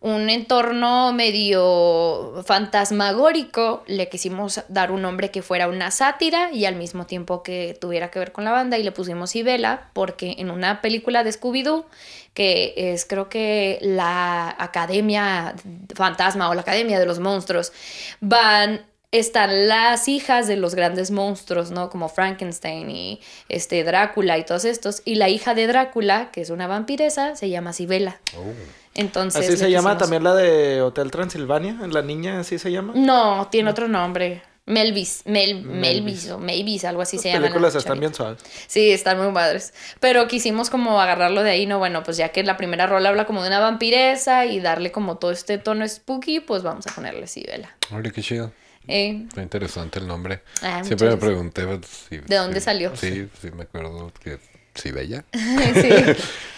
un 0.00 0.30
entorno 0.30 1.12
medio 1.12 2.42
fantasmagórico, 2.46 3.82
le 3.86 4.08
quisimos 4.08 4.62
dar 4.68 4.92
un 4.92 5.02
nombre 5.02 5.30
que 5.30 5.42
fuera 5.42 5.68
una 5.68 5.90
sátira 5.90 6.50
y 6.52 6.64
al 6.64 6.76
mismo 6.76 7.04
tiempo 7.04 7.42
que 7.42 7.76
tuviera 7.78 8.10
que 8.10 8.18
ver 8.18 8.32
con 8.32 8.44
la 8.44 8.52
banda 8.52 8.78
y 8.78 8.82
le 8.82 8.92
pusimos 8.92 9.36
Ibela 9.36 9.90
porque 9.92 10.36
en 10.38 10.50
una 10.50 10.80
película 10.80 11.22
de 11.22 11.30
Scooby-Doo, 11.32 11.84
que 12.32 12.72
es 12.76 13.04
creo 13.04 13.28
que 13.28 13.78
la 13.82 14.54
Academia 14.58 15.54
Fantasma 15.94 16.48
o 16.48 16.54
la 16.54 16.62
Academia 16.62 16.98
de 16.98 17.04
los 17.04 17.18
Monstruos, 17.18 17.72
van 18.20 18.80
están 19.12 19.66
las 19.68 20.06
hijas 20.08 20.46
de 20.46 20.56
los 20.56 20.74
grandes 20.74 21.10
monstruos, 21.10 21.70
¿no? 21.70 21.90
Como 21.90 22.08
Frankenstein 22.08 22.90
y 22.90 23.20
este 23.48 23.82
Drácula 23.82 24.38
y 24.38 24.44
todos 24.44 24.64
estos. 24.64 25.02
Y 25.04 25.16
la 25.16 25.28
hija 25.28 25.54
de 25.54 25.66
Drácula, 25.66 26.30
que 26.30 26.40
es 26.40 26.50
una 26.50 26.66
vampiresa, 26.66 27.34
se 27.36 27.48
llama 27.48 27.72
Sibela. 27.72 28.20
Oh. 28.36 28.52
Entonces. 28.94 29.48
¿Así 29.48 29.56
se 29.56 29.70
llama 29.70 29.98
también 29.98 30.22
la 30.24 30.34
de 30.34 30.82
Hotel 30.82 31.10
Transilvania? 31.10 31.76
¿La 31.90 32.02
niña 32.02 32.40
así 32.40 32.58
se 32.58 32.70
llama? 32.70 32.92
No, 32.94 33.48
tiene 33.50 33.70
otro 33.70 33.88
nombre. 33.88 34.42
Melvis, 34.66 35.22
Mel, 35.24 35.64
Melvis. 35.64 36.30
o 36.30 36.38
Mavis, 36.38 36.84
algo 36.84 37.02
así 37.02 37.18
se 37.18 37.28
llama. 37.28 37.40
Las 37.40 37.50
películas 37.50 37.74
están 37.74 37.98
bien 37.98 38.14
suaves. 38.14 38.40
Sí, 38.68 38.92
están 38.92 39.18
muy 39.18 39.32
padres. 39.32 39.74
Pero 39.98 40.28
quisimos 40.28 40.70
como 40.70 41.00
agarrarlo 41.00 41.42
de 41.42 41.50
ahí, 41.50 41.66
¿no? 41.66 41.78
Bueno, 41.78 42.04
pues 42.04 42.16
ya 42.16 42.28
que 42.28 42.44
la 42.44 42.56
primera 42.56 42.86
rola 42.86 43.08
habla 43.08 43.26
como 43.26 43.42
de 43.42 43.48
una 43.48 43.58
vampiresa 43.58 44.46
y 44.46 44.60
darle 44.60 44.92
como 44.92 45.16
todo 45.16 45.32
este 45.32 45.58
tono 45.58 45.88
spooky, 45.88 46.38
pues 46.38 46.62
vamos 46.62 46.86
a 46.86 46.94
ponerle 46.94 47.26
Sibela. 47.26 47.74
Oye, 47.92 48.12
qué 48.12 48.22
chido. 48.22 48.52
Eh, 48.86 49.26
interesante 49.36 49.98
el 49.98 50.06
nombre. 50.06 50.42
Ah, 50.62 50.82
Siempre 50.84 51.10
me 51.10 51.16
pregunté 51.16 51.66
si, 51.86 52.18
de 52.18 52.36
dónde 52.36 52.60
salió. 52.60 52.96
Sí, 52.96 53.28
sí, 53.40 53.50
me 53.52 53.64
acuerdo 53.64 54.12
que 54.22 54.38
sí, 54.74 54.90
Bella. 54.90 55.24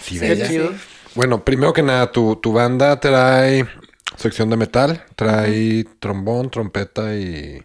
sí. 0.04 0.18
Bella. 0.18 0.70
Bueno, 1.14 1.44
primero 1.44 1.72
que 1.72 1.82
nada, 1.82 2.10
tu, 2.10 2.36
tu 2.36 2.52
banda 2.52 2.98
trae 2.98 3.66
sección 4.16 4.48
de 4.50 4.56
metal, 4.56 5.04
trae 5.16 5.84
trombón, 5.98 6.50
trompeta 6.50 7.14
y... 7.14 7.62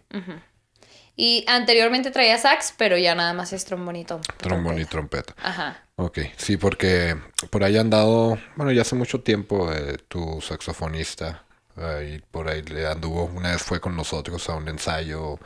Y 1.16 1.44
anteriormente 1.48 2.12
traía 2.12 2.38
sax, 2.38 2.74
pero 2.76 2.96
ya 2.96 3.14
nada 3.14 3.32
más 3.32 3.52
es 3.52 3.64
trombón 3.64 3.96
y 3.96 4.04
trompeta. 4.04 4.36
Trombón 4.36 4.78
y 4.78 4.84
trompeta. 4.84 5.34
Ajá. 5.42 5.82
Ok, 5.96 6.18
sí, 6.36 6.56
porque 6.56 7.16
por 7.50 7.64
ahí 7.64 7.76
han 7.76 7.90
dado, 7.90 8.38
bueno, 8.54 8.70
ya 8.70 8.82
hace 8.82 8.94
mucho 8.94 9.20
tiempo 9.20 9.72
eh, 9.72 9.96
tu 10.06 10.40
saxofonista 10.40 11.44
Ahí, 11.80 12.20
por 12.30 12.48
ahí 12.48 12.62
le 12.62 12.86
anduvo, 12.86 13.30
una 13.34 13.52
vez 13.52 13.62
fue 13.62 13.80
con 13.80 13.96
nosotros 13.96 14.48
a 14.48 14.54
un 14.54 14.68
ensayo. 14.68 15.38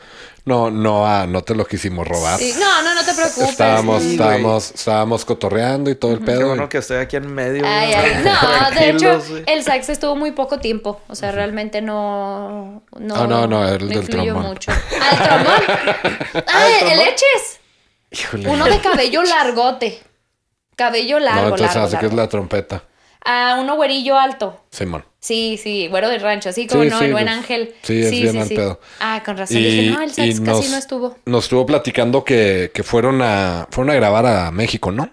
No, 0.45 0.71
no, 0.71 1.07
ah, 1.07 1.27
no 1.27 1.43
te 1.43 1.55
lo 1.55 1.67
quisimos 1.67 2.09
robar. 2.09 2.41
No, 2.59 2.83
no, 2.83 2.95
no 2.95 3.05
te 3.05 3.13
preocupes. 3.13 3.51
Estábamos, 3.51 4.03
estábamos, 4.03 4.71
estábamos 4.71 5.25
cotorreando 5.25 5.91
y 5.91 5.95
todo 5.95 6.13
el 6.13 6.21
pedo. 6.21 6.39
Qué 6.39 6.45
bueno 6.45 6.69
que 6.69 6.79
estoy 6.79 6.99
aquí 6.99 7.17
en 7.17 7.33
medio. 7.35 7.63
No, 7.63 8.71
de 8.81 8.91
hecho, 8.91 9.23
el 9.47 9.63
sax 9.63 9.91
estuvo 9.91 10.17
muy 10.17 10.33
poco 10.33 10.59
tiempo. 10.59 11.01
O 11.09 11.15
sea, 11.15 11.33
realmente 11.33 11.83
no. 11.83 12.83
No, 12.99 13.15
ah, 13.15 13.27
no, 13.27 13.47
no, 13.47 13.69
el 13.69 13.89
del 13.89 14.09
trombón. 14.09 14.43
Mucho. 14.43 14.73
Ah, 14.73 15.11
el 15.11 15.19
trombón. 15.29 16.45
ah, 16.49 16.69
el 16.83 16.99
leches. 16.99 17.61
Híjole. 18.11 18.49
Uno 18.49 18.65
de 18.65 18.81
cabello 18.81 19.23
largote. 19.25 20.03
Cabello 20.77 21.19
largo. 21.19 21.43
No, 21.43 21.49
entonces 21.49 21.77
largo, 21.77 21.99
que 21.99 22.07
es 22.07 22.13
la 22.15 22.29
trompeta. 22.29 22.85
Ah, 23.25 23.59
uno 23.61 23.77
güerillo 23.77 24.19
alto. 24.19 24.65
Simón. 24.71 25.05
Sí, 25.23 25.57
sí, 25.57 25.87
güero 25.87 26.09
del 26.09 26.21
rancho, 26.21 26.49
así 26.49 26.67
como 26.67 26.83
no, 26.83 27.01
el 27.01 27.13
buen 27.13 27.27
pues, 27.27 27.37
ángel. 27.37 27.75
Sí, 27.83 28.03
es 28.03 28.11
bien 28.11 28.45
sí, 28.45 28.57
pedo. 28.57 28.81
Ah, 28.99 29.23
con 29.25 29.37
razón. 29.39 29.57
Dije, 29.57 29.89
no, 29.89 30.03
el 30.03 30.13
sax 30.13 30.41
casi 30.41 30.69
no 30.69 30.77
estuvo. 30.77 31.17
Nos 31.27 31.45
estuvo 31.45 31.65
platicando 31.65 32.25
que, 32.25 32.73
que, 32.75 32.83
fueron 32.83 33.23
a 33.23 33.69
fueron 33.71 33.93
a 33.93 33.95
grabar 33.95 34.27
a 34.27 34.51
México, 34.51 34.91
¿no? 34.91 35.11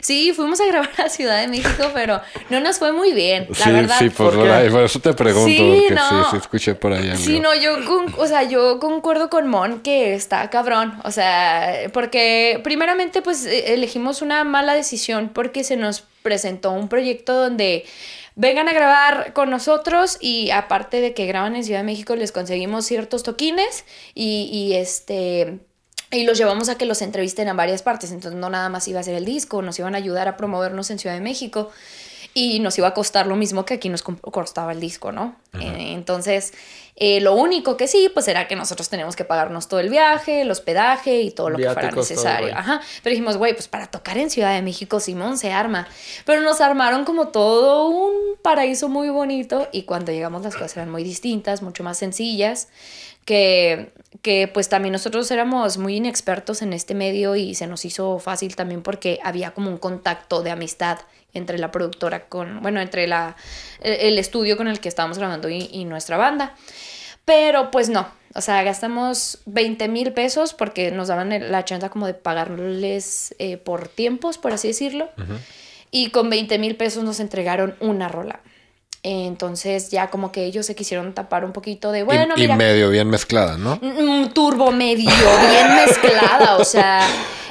Sí, 0.00 0.32
fuimos 0.36 0.60
a 0.60 0.66
grabar 0.66 0.92
a 0.98 1.08
Ciudad 1.08 1.40
de 1.40 1.48
México, 1.48 1.90
pero 1.92 2.20
no 2.48 2.60
nos 2.60 2.78
fue 2.78 2.92
muy 2.92 3.12
bien, 3.12 3.48
la 3.58 3.72
verdad. 3.72 3.98
Sí, 3.98 4.10
por, 4.10 4.34
por, 4.36 4.84
eso 4.84 5.00
te 5.00 5.12
pregunto, 5.14 5.48
sí, 5.48 5.84
porque 5.88 6.00
sí, 6.00 6.16
sí, 6.30 6.36
escuché 6.36 6.74
por 6.76 6.92
ahí. 6.92 7.16
Sí, 7.16 7.40
no, 7.40 7.56
yo, 7.56 7.78
o 8.16 8.26
sea, 8.28 8.44
yo 8.44 8.78
concuerdo 8.78 9.30
con 9.30 9.48
Mon 9.48 9.80
que 9.80 10.14
está 10.14 10.48
cabrón, 10.48 10.94
o 11.02 11.10
sea, 11.10 11.90
porque 11.92 12.60
primeramente 12.62 13.20
pues 13.20 13.46
e, 13.46 13.74
elegimos 13.74 14.22
una 14.22 14.44
mala 14.44 14.74
decisión 14.74 15.28
porque 15.34 15.64
se 15.64 15.76
nos 15.76 16.04
presentó 16.22 16.70
un 16.70 16.88
proyecto 16.88 17.34
donde 17.34 17.84
vengan 18.36 18.68
a 18.68 18.72
grabar 18.72 19.32
con 19.32 19.50
nosotros 19.50 20.18
y 20.20 20.50
aparte 20.50 21.00
de 21.00 21.14
que 21.14 21.26
graban 21.26 21.56
en 21.56 21.64
Ciudad 21.64 21.80
de 21.80 21.84
México 21.84 22.16
les 22.16 22.32
conseguimos 22.32 22.84
ciertos 22.84 23.22
toquines 23.22 23.84
y, 24.14 24.48
y 24.52 24.74
este 24.74 25.60
y 26.10 26.24
los 26.24 26.38
llevamos 26.38 26.68
a 26.68 26.78
que 26.78 26.86
los 26.86 27.02
entrevisten 27.02 27.48
en 27.48 27.56
varias 27.56 27.82
partes, 27.82 28.12
entonces 28.12 28.38
no 28.40 28.48
nada 28.48 28.68
más 28.68 28.86
iba 28.86 29.00
a 29.00 29.02
ser 29.02 29.14
el 29.14 29.24
disco, 29.24 29.62
nos 29.62 29.78
iban 29.78 29.94
a 29.94 29.98
ayudar 29.98 30.28
a 30.28 30.36
promovernos 30.36 30.90
en 30.90 30.98
Ciudad 30.98 31.14
de 31.14 31.20
México 31.20 31.70
y 32.34 32.58
nos 32.58 32.76
iba 32.78 32.88
a 32.88 32.94
costar 32.94 33.26
lo 33.26 33.36
mismo 33.36 33.64
que 33.64 33.74
aquí 33.74 33.88
nos 33.88 34.02
costaba 34.02 34.72
el 34.72 34.80
disco, 34.80 35.12
¿no? 35.12 35.36
Eh, 35.54 35.92
entonces, 35.92 36.52
eh, 36.96 37.20
lo 37.20 37.34
único 37.34 37.76
que 37.76 37.88
sí, 37.88 38.08
pues 38.12 38.28
era 38.28 38.46
que 38.46 38.54
nosotros 38.54 38.88
tenemos 38.88 39.16
que 39.16 39.24
pagarnos 39.24 39.66
todo 39.66 39.80
el 39.80 39.88
viaje, 39.88 40.42
el 40.42 40.50
hospedaje 40.50 41.22
y 41.22 41.32
todo 41.32 41.50
lo 41.50 41.58
que 41.58 41.68
fuera 41.70 41.90
necesario. 41.90 42.56
Ajá. 42.56 42.80
Pero 43.02 43.12
dijimos, 43.12 43.36
güey, 43.36 43.52
pues 43.52 43.66
para 43.66 43.88
tocar 43.88 44.16
en 44.16 44.30
Ciudad 44.30 44.54
de 44.54 44.62
México, 44.62 45.00
Simón 45.00 45.36
se 45.36 45.52
arma. 45.52 45.88
Pero 46.24 46.42
nos 46.42 46.60
armaron 46.60 47.04
como 47.04 47.28
todo 47.28 47.88
un 47.88 48.36
paraíso 48.42 48.88
muy 48.88 49.08
bonito 49.08 49.68
y 49.72 49.82
cuando 49.82 50.12
llegamos 50.12 50.42
las 50.42 50.54
cosas 50.54 50.76
eran 50.76 50.90
muy 50.90 51.02
distintas, 51.02 51.62
mucho 51.62 51.82
más 51.82 51.98
sencillas 51.98 52.68
que, 53.24 53.92
que 54.22 54.48
pues 54.48 54.68
también 54.68 54.92
nosotros 54.92 55.30
éramos 55.30 55.78
muy 55.78 55.96
inexpertos 55.96 56.62
en 56.62 56.72
este 56.72 56.94
medio 56.94 57.36
y 57.36 57.54
se 57.54 57.66
nos 57.66 57.84
hizo 57.84 58.18
fácil 58.18 58.56
también 58.56 58.82
porque 58.82 59.18
había 59.22 59.52
como 59.52 59.70
un 59.70 59.78
contacto 59.78 60.42
de 60.42 60.50
amistad 60.50 60.98
entre 61.34 61.58
la 61.58 61.70
productora 61.70 62.28
con, 62.28 62.62
bueno, 62.62 62.80
entre 62.80 63.06
la, 63.06 63.36
el 63.82 64.18
estudio 64.18 64.56
con 64.56 64.68
el 64.68 64.80
que 64.80 64.88
estábamos 64.88 65.18
grabando 65.18 65.48
y, 65.50 65.84
nuestra 65.84 66.16
banda. 66.16 66.54
Pero 67.24 67.70
pues 67.70 67.88
no, 67.88 68.06
o 68.34 68.40
sea, 68.40 68.62
gastamos 68.62 69.40
20 69.46 69.88
mil 69.88 70.12
pesos 70.12 70.54
porque 70.54 70.90
nos 70.90 71.08
daban 71.08 71.50
la 71.50 71.64
chance 71.64 71.88
como 71.90 72.06
de 72.06 72.14
pagarles 72.14 73.34
eh, 73.38 73.56
por 73.56 73.88
tiempos, 73.88 74.38
por 74.38 74.52
así 74.52 74.68
decirlo. 74.68 75.10
Y 75.90 76.10
con 76.10 76.30
20 76.30 76.58
mil 76.58 76.76
pesos 76.76 77.02
nos 77.04 77.20
entregaron 77.20 77.76
una 77.80 78.08
rola. 78.08 78.40
Entonces 79.06 79.90
ya 79.90 80.08
como 80.08 80.32
que 80.32 80.46
ellos 80.46 80.64
se 80.64 80.74
quisieron 80.74 81.12
tapar 81.12 81.44
un 81.44 81.52
poquito 81.52 81.92
de, 81.92 82.04
bueno, 82.04 82.34
y, 82.36 82.48
medio 82.48 82.88
bien 82.88 83.08
mezclada, 83.08 83.58
¿no? 83.58 83.78
Un 83.82 84.32
turbo 84.32 84.72
medio 84.72 85.10
bien 85.50 85.76
mezclada, 85.76 86.56
o 86.56 86.64
sea, 86.64 87.06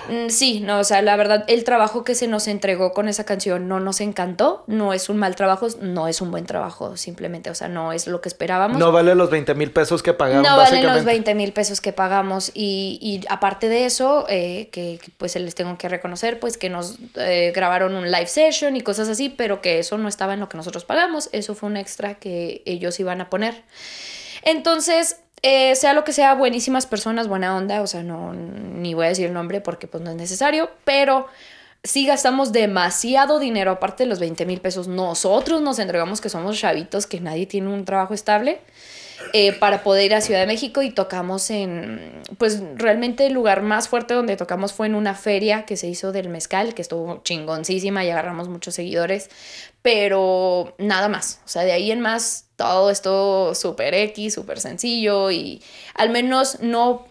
Mm, 0.10 0.30
sí, 0.30 0.60
no, 0.60 0.80
o 0.80 0.84
sea, 0.84 1.02
la 1.02 1.16
verdad, 1.16 1.46
el 1.48 1.64
trabajo 1.64 2.04
que 2.04 2.16
se 2.16 2.28
nos 2.28 2.48
entregó 2.48 2.94
con 2.94 3.08
esa 3.08 3.24
canción 3.24 3.68
no 3.68 3.80
nos 3.80 4.02
encantó, 4.02 4.64
no 4.68 4.94
es 4.94 5.10
un 5.10 5.18
mal 5.18 5.36
trabajo, 5.36 5.68
no 5.82 6.08
es 6.08 6.22
un 6.22 6.32
buen 6.32 6.46
trabajo, 6.46 6.98
simplemente, 6.98 7.50
o 7.50 7.56
sea, 7.56 7.70
no 7.70 7.94
es 7.94 8.08
lo 8.08 8.22
que 8.22 8.30
esperábamos. 8.30 8.78
No 8.78 8.92
vale 8.92 9.16
los 9.16 9.30
20 9.30 9.56
mil 9.56 9.72
pesos 9.72 10.04
que 10.04 10.14
pagamos. 10.14 10.48
No 10.48 10.58
valen 10.58 10.86
los 10.86 11.06
20 11.06 11.36
mil 11.36 11.54
pesos 11.54 11.80
que 11.80 11.94
pagamos 11.94 12.52
y, 12.54 13.00
y 13.02 13.22
aparte 13.30 13.70
de 13.70 13.86
eso, 13.86 14.26
eh, 14.30 14.70
que 14.72 15.00
pues 15.18 15.36
les 15.36 15.56
tengo 15.56 15.78
que 15.78 15.88
reconocer, 15.90 16.40
pues 16.40 16.58
que 16.58 16.70
nos 16.70 16.98
eh, 17.16 17.52
grabaron 17.56 17.96
un 17.96 18.12
live 18.12 18.28
session 18.28 18.76
y 18.76 18.82
cosas 18.82 19.08
así, 19.08 19.30
pero 19.30 19.62
que 19.62 19.80
eso 19.80 19.98
no 19.98 20.10
estaba 20.10 20.34
en 20.34 20.40
lo 20.40 20.50
que 20.50 20.58
nosotros 20.58 20.84
pagamos, 20.86 21.30
eso 21.44 21.56
fue 21.56 21.70
un 21.70 21.78
extra 21.78 22.16
que 22.16 22.62
ellos 22.66 23.00
iban 23.00 23.22
a 23.22 23.30
poner. 23.30 23.64
Entonces, 24.44 25.18
eh, 25.42 25.76
sea 25.76 25.94
lo 25.94 26.04
que 26.04 26.14
sea, 26.14 26.34
buenísimas 26.36 26.86
personas, 26.86 27.28
buena 27.28 27.56
onda, 27.56 27.82
o 27.82 27.88
sea, 27.88 28.02
no, 28.02 28.34
ni 28.34 28.94
voy 28.94 29.06
a 29.06 29.10
decir 29.10 29.28
el 29.28 29.34
nombre 29.34 29.62
porque 29.62 29.88
pues 29.88 30.02
no 30.02 30.10
es 30.10 30.16
necesario, 30.16 30.70
pero 30.86 31.28
sí 31.84 32.06
gastamos 32.06 32.54
demasiado 32.54 33.40
dinero, 33.40 33.72
aparte 33.72 34.04
de 34.04 34.10
los 34.10 34.20
20 34.20 34.46
mil 34.46 34.62
pesos, 34.62 34.88
nosotros 34.88 35.62
nos 35.62 35.80
entregamos 35.80 36.22
que 36.22 36.30
somos 36.30 36.58
chavitos, 36.58 37.08
que 37.08 37.20
nadie 37.20 37.46
tiene 37.46 37.68
un 37.68 37.84
trabajo 37.84 38.14
estable. 38.14 38.62
Eh, 39.34 39.54
para 39.54 39.84
poder 39.84 40.06
ir 40.06 40.16
a 40.16 40.22
Ciudad 40.22 40.40
de 40.42 40.48
México 40.48 40.82
y 40.82 40.92
tocamos 40.92 41.50
en, 41.50 42.22
pues 42.38 42.62
realmente 42.76 43.26
el 43.26 43.34
lugar 43.34 43.62
más 43.62 43.88
fuerte 43.88 44.14
donde 44.14 44.38
tocamos 44.38 44.74
fue 44.74 44.88
en 44.88 44.96
una 44.96 45.16
feria 45.16 45.66
que 45.66 45.76
se 45.76 45.88
hizo 45.88 46.12
del 46.12 46.30
mezcal, 46.30 46.74
que 46.74 46.82
estuvo 46.82 47.22
chingoncísima 47.24 48.06
y 48.06 48.10
agarramos 48.10 48.48
muchos 48.48 48.76
seguidores, 48.76 49.30
pero 49.82 50.76
nada 50.78 51.10
más, 51.10 51.42
o 51.46 51.48
sea, 51.48 51.64
de 51.64 51.72
ahí 51.72 51.92
en 51.92 52.02
más 52.02 52.46
todo 52.56 52.92
esto 52.92 53.56
súper 53.56 53.96
X, 53.96 54.36
súper 54.36 54.60
sencillo 54.60 55.32
y 55.32 55.64
al 55.96 56.10
menos 56.10 56.60
no 56.62 57.08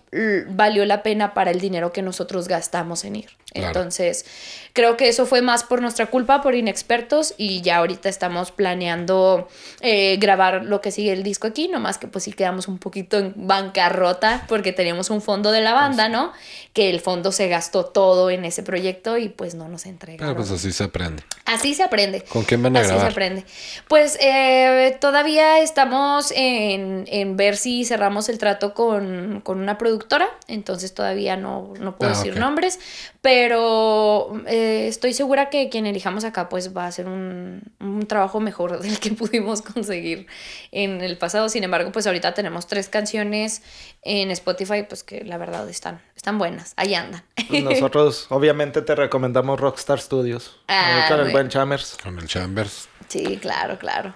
valió 0.49 0.85
la 0.85 1.03
pena 1.03 1.35
para 1.35 1.51
el 1.51 1.61
dinero 1.61 1.93
que 1.93 2.03
nosotros 2.03 2.47
gastamos 2.47 3.05
en 3.05 3.17
ir. 3.17 3.42
Entonces, 3.55 4.25
creo 4.73 4.97
que 4.97 5.09
eso 5.09 5.27
fue 5.27 5.43
más 5.43 5.65
por 5.65 5.83
nuestra 5.83 6.07
culpa, 6.07 6.43
por 6.43 6.55
inexpertos, 6.55 7.35
y 7.37 7.61
ya 7.63 7.79
ahorita 7.79 8.09
estamos 8.09 8.51
planeando 8.51 9.49
eh, 9.81 10.17
grabar 10.19 10.65
lo 10.65 10.81
que 10.81 10.91
sigue 10.91 11.13
el 11.13 11.23
disco 11.23 11.47
aquí, 11.47 11.69
nomás 11.69 11.99
que 11.99 12.07
pues 12.07 12.25
sí 12.25 12.33
quedamos 12.33 12.69
un 12.69 12.79
poquito 12.79 13.19
en 13.19 13.35
bancarrota 13.37 14.45
porque 14.49 14.73
teníamos 14.73 15.11
un 15.11 15.21
fondo 15.21 15.51
de 15.51 15.61
la 15.61 15.75
banda, 15.75 16.05
pues 16.05 16.13
¿no? 16.13 16.33
Que 16.73 16.91
el 16.91 17.01
fondo 17.01 17.33
se 17.33 17.49
gastó 17.49 17.85
todo 17.85 18.31
en 18.31 18.45
ese 18.45 18.63
proyecto 18.63 19.19
y 19.19 19.29
pues 19.29 19.55
no 19.55 19.69
nos 19.69 19.87
entregaron. 19.87 20.33
Ah, 20.33 20.37
pues 20.37 20.51
así 20.51 20.73
se 20.73 20.85
aprende. 20.85 21.23
Así 21.45 21.75
se 21.75 21.83
aprende. 21.83 22.23
¿Con 22.23 22.45
quién 22.45 22.63
van 22.63 22.77
a 22.77 22.81
así 22.81 22.89
se 22.89 23.07
aprende. 23.07 23.45
Pues 23.89 24.17
eh, 24.21 24.97
todavía 25.01 25.61
estamos 25.61 26.33
en, 26.35 27.05
en, 27.09 27.37
ver 27.37 27.57
si 27.57 27.85
cerramos 27.85 28.29
el 28.29 28.39
trato 28.39 28.73
con, 28.75 29.41
con 29.43 29.59
una 29.59 29.77
productora, 29.77 30.29
entonces 30.49 30.95
todavía 30.95 31.37
no, 31.37 31.75
no 31.79 31.97
puedo 31.97 32.13
ah, 32.13 32.17
decir 32.17 32.37
nombres, 32.39 32.79
pero 33.23 34.33
eh, 34.49 34.89
estoy 34.89 35.15
segura 35.15 35.49
que 35.49 35.69
quien 35.69 35.87
elijamos 35.87 36.25
acá 36.25 36.49
pues 36.49 36.77
va 36.77 36.87
a 36.87 36.93
ser 36.93 37.07
un, 37.07 37.63
un, 37.79 38.07
trabajo 38.09 38.41
mejor 38.41 38.79
del 38.83 38.99
que 38.99 39.13
pudimos 39.13 39.63
conseguir 39.63 40.27
en 40.73 41.01
el 41.01 41.17
pasado. 41.17 41.49
Sin 41.49 41.63
embargo, 41.63 41.93
pues 41.93 42.07
ahorita 42.07 42.35
tenemos 42.35 42.67
tres 42.67 42.89
canciones 42.89 43.63
en 44.03 44.33
Spotify 44.33 44.83
pues 44.89 45.05
que 45.05 45.25
la 45.25 45.39
verdad 45.39 45.69
están, 45.69 46.03
están 46.17 46.37
buenas, 46.37 46.75
ahí 46.77 46.95
andan. 46.95 47.23
Pues 47.49 47.63
nosotros 47.65 48.27
obviamente 48.29 48.83
te 48.83 48.97
recomendamos 48.97 49.59
Rockstar 49.61 50.01
Studios 50.01 50.61
ah, 50.67 51.07
con 51.09 51.21
el 51.21 51.31
buen 51.31 51.49
Chambers. 51.49 51.97
Con 52.03 52.19
el 52.19 52.27
Chambers. 52.27 52.89
Sí, 53.07 53.39
claro, 53.41 53.79
claro. 53.79 54.15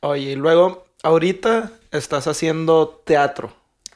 Oye, 0.00 0.32
y 0.32 0.36
luego 0.36 0.84
ahorita 1.04 1.70
estás 1.92 2.26
haciendo 2.26 2.88
teatro. 3.04 3.52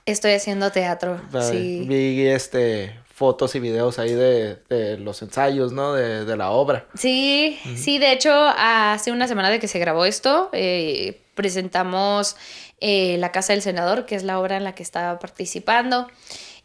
Estoy 0.06 0.32
haciendo 0.32 0.70
teatro, 0.70 1.20
sí. 1.48 1.84
Vi 1.88 2.26
este 2.26 3.01
fotos 3.22 3.54
y 3.54 3.60
videos 3.60 4.00
ahí 4.00 4.14
de, 4.14 4.98
los 4.98 5.22
ensayos, 5.22 5.70
¿no? 5.70 5.92
De, 5.92 6.36
la 6.36 6.50
obra. 6.50 6.88
Sí, 6.94 7.56
sí, 7.76 8.00
de 8.00 8.10
hecho, 8.10 8.32
hace 8.32 9.12
una 9.12 9.28
semana 9.28 9.48
de 9.48 9.60
que 9.60 9.68
se 9.68 9.78
grabó 9.78 10.04
esto, 10.06 10.50
eh, 10.52 11.20
presentamos 11.36 12.34
eh, 12.80 13.18
La 13.18 13.30
Casa 13.30 13.52
del 13.52 13.62
Senador, 13.62 14.06
que 14.06 14.16
es 14.16 14.24
la 14.24 14.40
obra 14.40 14.56
en 14.56 14.64
la 14.64 14.74
que 14.74 14.82
estaba 14.82 15.20
participando. 15.20 16.08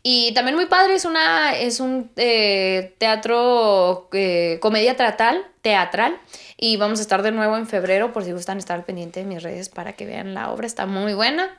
Y 0.01 0.33
también 0.33 0.55
muy 0.55 0.65
padre, 0.65 0.95
es, 0.95 1.05
una, 1.05 1.55
es 1.55 1.79
un 1.79 2.09
eh, 2.15 2.95
teatro, 2.97 4.09
comedia 4.59 4.97
teatral, 4.97 5.45
teatral. 5.61 6.19
Y 6.59 6.77
vamos 6.77 6.97
a 6.97 7.03
estar 7.03 7.21
de 7.21 7.31
nuevo 7.31 7.55
en 7.55 7.67
febrero, 7.67 8.11
por 8.11 8.23
si 8.23 8.31
gustan 8.31 8.57
estar 8.57 8.75
al 8.77 8.83
pendiente 8.83 9.19
de 9.19 9.27
mis 9.27 9.43
redes 9.43 9.69
para 9.69 9.93
que 9.93 10.07
vean 10.07 10.33
la 10.33 10.49
obra, 10.49 10.65
está 10.65 10.87
muy 10.87 11.13
buena. 11.13 11.55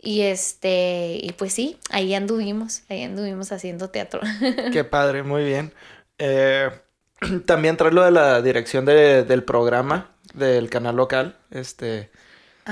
Y 0.00 0.22
este, 0.22 1.18
y 1.20 1.32
pues 1.32 1.52
sí, 1.52 1.78
ahí 1.90 2.14
anduvimos, 2.14 2.82
ahí 2.88 3.02
anduvimos 3.02 3.52
haciendo 3.52 3.90
teatro. 3.90 4.20
Qué 4.72 4.84
padre, 4.84 5.22
muy 5.22 5.44
bien. 5.44 5.74
Eh, 6.16 6.70
también 7.44 7.76
trae 7.76 7.92
lo 7.92 8.02
de 8.02 8.10
la 8.10 8.40
dirección 8.40 8.86
del 8.86 9.44
programa 9.44 10.12
del 10.32 10.70
canal 10.70 10.96
local. 10.96 11.36
Este, 11.50 12.10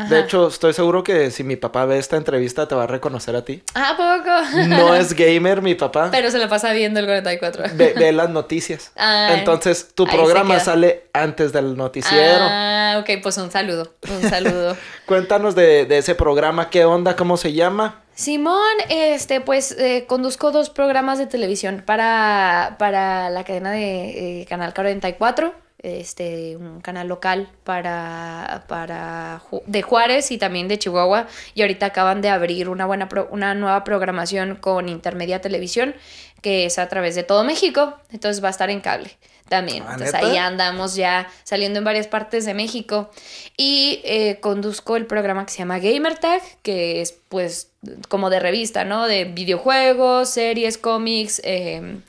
de 0.08 0.20
hecho, 0.20 0.48
estoy 0.48 0.74
seguro 0.74 1.02
que 1.02 1.30
si 1.30 1.42
mi 1.42 1.56
papá 1.56 1.86
ve 1.86 1.98
esta 1.98 2.16
entrevista 2.16 2.68
te 2.68 2.74
va 2.74 2.84
a 2.84 2.86
reconocer 2.86 3.34
a 3.34 3.44
ti. 3.44 3.62
¿A 3.74 3.96
poco? 3.96 4.66
No 4.68 4.94
es 4.94 5.14
gamer 5.14 5.62
mi 5.62 5.74
papá. 5.74 6.10
Pero 6.10 6.30
se 6.30 6.38
la 6.38 6.48
pasa 6.48 6.72
viendo 6.72 7.00
el 7.00 7.06
44. 7.06 7.64
Ve, 7.74 8.12
las 8.12 8.28
noticias. 8.28 8.92
Entonces, 9.30 9.88
tu 9.94 10.06
programa 10.06 10.60
sale 10.60 11.04
antes 11.12 11.52
del 11.52 11.76
noticiero. 11.76 12.40
Ah, 12.40 12.98
ok, 13.00 13.22
pues 13.22 13.38
un 13.38 13.50
saludo. 13.50 13.94
Un 14.08 14.22
saludo. 14.28 14.76
Cuéntanos 15.06 15.54
de, 15.54 15.86
ese 15.96 16.14
programa, 16.14 16.68
qué 16.68 16.84
onda, 16.84 17.16
cómo 17.16 17.36
se 17.36 17.52
llama. 17.52 18.02
Simón, 18.14 18.56
este, 18.88 19.40
pues 19.40 19.72
eh, 19.72 20.04
conduzco 20.06 20.50
dos 20.50 20.70
programas 20.70 21.18
de 21.18 21.26
televisión 21.26 21.82
para, 21.84 22.76
para 22.78 23.28
la 23.30 23.44
cadena 23.44 23.70
de 23.72 24.40
eh, 24.42 24.46
Canal 24.46 24.72
44 24.72 25.65
este, 25.86 26.56
un 26.56 26.80
canal 26.80 27.08
local 27.08 27.48
para, 27.64 28.64
para 28.68 29.42
de 29.66 29.82
Juárez 29.82 30.30
y 30.30 30.38
también 30.38 30.68
de 30.68 30.78
Chihuahua 30.78 31.26
y 31.54 31.62
ahorita 31.62 31.86
acaban 31.86 32.20
de 32.20 32.28
abrir 32.28 32.68
una 32.68 32.86
buena 32.86 33.08
una 33.30 33.54
nueva 33.54 33.84
programación 33.84 34.56
con 34.56 34.88
Intermedia 34.88 35.40
Televisión 35.40 35.94
que 36.42 36.66
es 36.66 36.78
a 36.78 36.88
través 36.88 37.14
de 37.14 37.22
todo 37.22 37.44
México, 37.44 37.94
entonces 38.12 38.42
va 38.42 38.48
a 38.48 38.50
estar 38.50 38.70
en 38.70 38.80
cable 38.80 39.10
también. 39.48 39.84
Ah, 39.86 39.92
entonces 39.92 40.14
ahí 40.14 40.36
andamos 40.36 40.94
ya 40.94 41.28
saliendo 41.44 41.78
en 41.78 41.84
varias 41.84 42.08
partes 42.08 42.44
de 42.44 42.54
México 42.54 43.10
y 43.56 44.00
eh, 44.04 44.38
conduzco 44.40 44.96
el 44.96 45.06
programa 45.06 45.46
que 45.46 45.52
se 45.52 45.58
llama 45.58 45.78
Gamer 45.78 46.18
Tag, 46.18 46.42
que 46.62 47.00
es 47.00 47.16
pues 47.28 47.70
como 48.08 48.30
de 48.30 48.40
revista, 48.40 48.84
¿no? 48.84 49.06
De 49.06 49.24
videojuegos, 49.24 50.30
series, 50.30 50.78
cómics, 50.78 51.40
eh, 51.44 52.00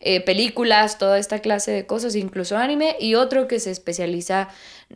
eh, 0.00 0.20
películas, 0.20 0.96
toda 0.96 1.18
esta 1.18 1.40
clase 1.40 1.72
de 1.72 1.86
cosas, 1.86 2.14
incluso 2.14 2.56
anime, 2.56 2.96
y 3.00 3.16
otro 3.16 3.48
que 3.48 3.58
se 3.58 3.72
especializa, 3.72 4.48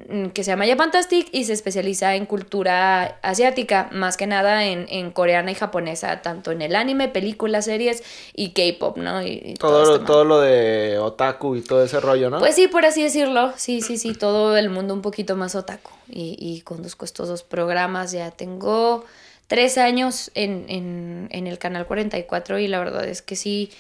mm, 0.09 0.29
que 0.29 0.45
se 0.45 0.53
llama 0.53 0.65
Japantastic 0.67 1.29
y 1.33 1.45
se 1.45 1.55
especializa 1.55 2.15
en 2.15 2.25
cultura 2.25 3.19
asiática, 3.23 3.89
más 3.91 4.17
que 4.17 4.29
nada 4.29 4.65
en, 4.65 5.11
coreana 5.11 5.51
y 5.51 5.55
japonesa, 5.57 6.23
tanto 6.23 6.53
en 6.53 6.63
el 6.63 6.77
anime, 6.77 7.09
películas, 7.09 7.65
series 7.65 8.05
y 8.33 8.51
K-pop, 8.51 8.97
¿no? 8.97 9.27
Y, 9.27 9.55
todo, 9.59 9.83
todo, 9.83 9.99
lo, 9.99 10.05
todo 10.05 10.25
lo 10.25 10.41
de 10.41 10.99
otaku 10.99 11.57
y 11.57 11.63
todo 11.63 11.83
ese 11.83 11.99
rollo, 11.99 12.31
¿no? 12.31 12.39
Pues 12.39 12.55
sí, 12.55 12.69
por 12.69 12.85
así 12.87 13.03
decirlo, 13.03 13.53
sí, 13.57 13.81
sí, 13.81 13.99
sí, 13.99 14.15
todo 14.15 14.57
el 14.57 14.71
mundo 14.71 14.95
un 14.95 15.03
poquito 15.03 15.35
más 15.35 15.57
otaku. 15.57 15.91
Y, 16.09 16.37
y 16.39 16.61
conduzco 16.61 17.05
estos 17.05 17.27
dos 17.29 17.43
programas, 17.43 18.13
ya 18.13 18.31
tengo 18.31 19.05
tres 19.53 19.77
años 19.77 20.31
en, 20.35 20.65
en, 20.71 21.29
en, 21.31 21.47
el 21.47 21.59
canal 21.59 21.87
44 21.87 22.59
y 22.59 22.69
la 22.69 22.79
verdad 22.79 23.05
es 23.05 23.21
que 23.21 23.37
sí, 23.37 23.71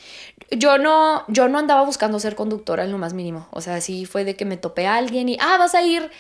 yo 0.50 0.76
no, 0.76 1.24
yo 1.28 1.48
no 1.48 1.58
andaba 1.58 1.82
buscando 1.82 2.20
ser 2.20 2.34
conductora 2.34 2.84
en 2.84 2.92
lo 2.92 2.98
más 2.98 3.14
mínimo. 3.14 3.48
O 3.52 3.62
sea, 3.62 3.80
sí 3.80 4.04
fue 4.04 4.24
de 4.24 4.36
que 4.36 4.44
me 4.44 4.58
topé 4.58 4.86
a 4.86 4.96
alguien 4.96 5.30
y, 5.30 5.38
ah, 5.40 5.56
vas 5.56 5.74
a 5.74 5.80
ir 5.80 6.10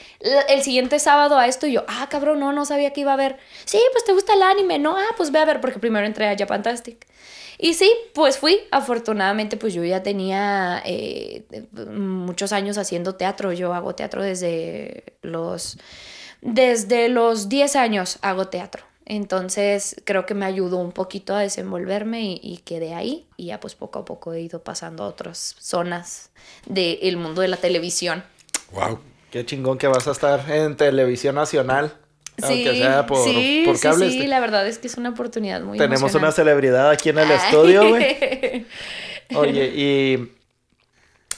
el 0.48 0.62
siguiente 0.62 0.98
sábado 0.98 1.36
a 1.36 1.46
esto 1.48 1.66
y 1.66 1.72
yo, 1.72 1.84
ah, 1.86 2.08
cabrón, 2.10 2.40
no, 2.40 2.54
no 2.54 2.64
sabía 2.64 2.94
que 2.94 3.02
iba 3.02 3.12
a 3.12 3.16
ver. 3.16 3.36
Sí, 3.66 3.78
pues 3.92 4.06
te 4.06 4.14
gusta 4.14 4.32
el 4.32 4.42
anime, 4.42 4.78
¿no? 4.78 4.96
Ah, 4.96 5.14
pues 5.18 5.30
ve 5.30 5.38
a 5.38 5.44
ver 5.44 5.60
porque 5.60 5.78
primero 5.78 6.06
entré 6.06 6.28
a 6.28 6.34
Japantastic. 6.34 7.06
Y 7.58 7.74
sí, 7.74 7.92
pues 8.14 8.38
fui. 8.38 8.58
Afortunadamente, 8.70 9.58
pues 9.58 9.74
yo 9.74 9.84
ya 9.84 10.02
tenía 10.02 10.82
eh, 10.86 11.44
muchos 11.90 12.54
años 12.54 12.78
haciendo 12.78 13.16
teatro. 13.16 13.52
Yo 13.52 13.74
hago 13.74 13.94
teatro 13.94 14.22
desde 14.22 15.12
los... 15.20 15.76
Desde 16.40 17.10
los 17.10 17.50
10 17.50 17.76
años 17.76 18.18
hago 18.22 18.48
teatro. 18.48 18.91
Entonces 19.14 19.94
creo 20.04 20.24
que 20.24 20.32
me 20.32 20.46
ayudó 20.46 20.78
un 20.78 20.90
poquito 20.90 21.34
a 21.34 21.40
desenvolverme 21.40 22.40
y, 22.40 22.62
quedé 22.64 22.94
ahí 22.94 23.26
y 23.36 23.46
ya 23.46 23.60
pues 23.60 23.74
poco 23.74 23.98
a 23.98 24.04
poco 24.06 24.32
he 24.32 24.40
ido 24.40 24.62
pasando 24.62 25.04
a 25.04 25.06
otras 25.06 25.54
zonas 25.60 26.30
del 26.64 27.18
mundo 27.18 27.42
de 27.42 27.48
la 27.48 27.58
televisión. 27.58 28.24
Wow. 28.72 29.00
Qué 29.30 29.44
chingón 29.44 29.76
que 29.76 29.86
vas 29.86 30.08
a 30.08 30.12
estar 30.12 30.50
en 30.50 30.78
televisión 30.78 31.34
nacional. 31.34 31.92
Sí, 32.38 32.64
aunque 32.64 32.76
sea 32.78 33.06
por, 33.06 33.22
sí, 33.22 33.64
por 33.66 33.78
cable. 33.78 34.08
Sí, 34.10 34.20
sí, 34.22 34.26
la 34.26 34.40
verdad 34.40 34.66
es 34.66 34.78
que 34.78 34.86
es 34.86 34.96
una 34.96 35.10
oportunidad 35.10 35.60
muy 35.60 35.76
Tenemos 35.76 36.14
una 36.14 36.32
celebridad 36.32 36.88
aquí 36.88 37.10
en 37.10 37.18
el 37.18 37.30
estudio, 37.32 37.86
güey. 37.90 38.66
Oye, 39.34 39.66
y 39.76 40.32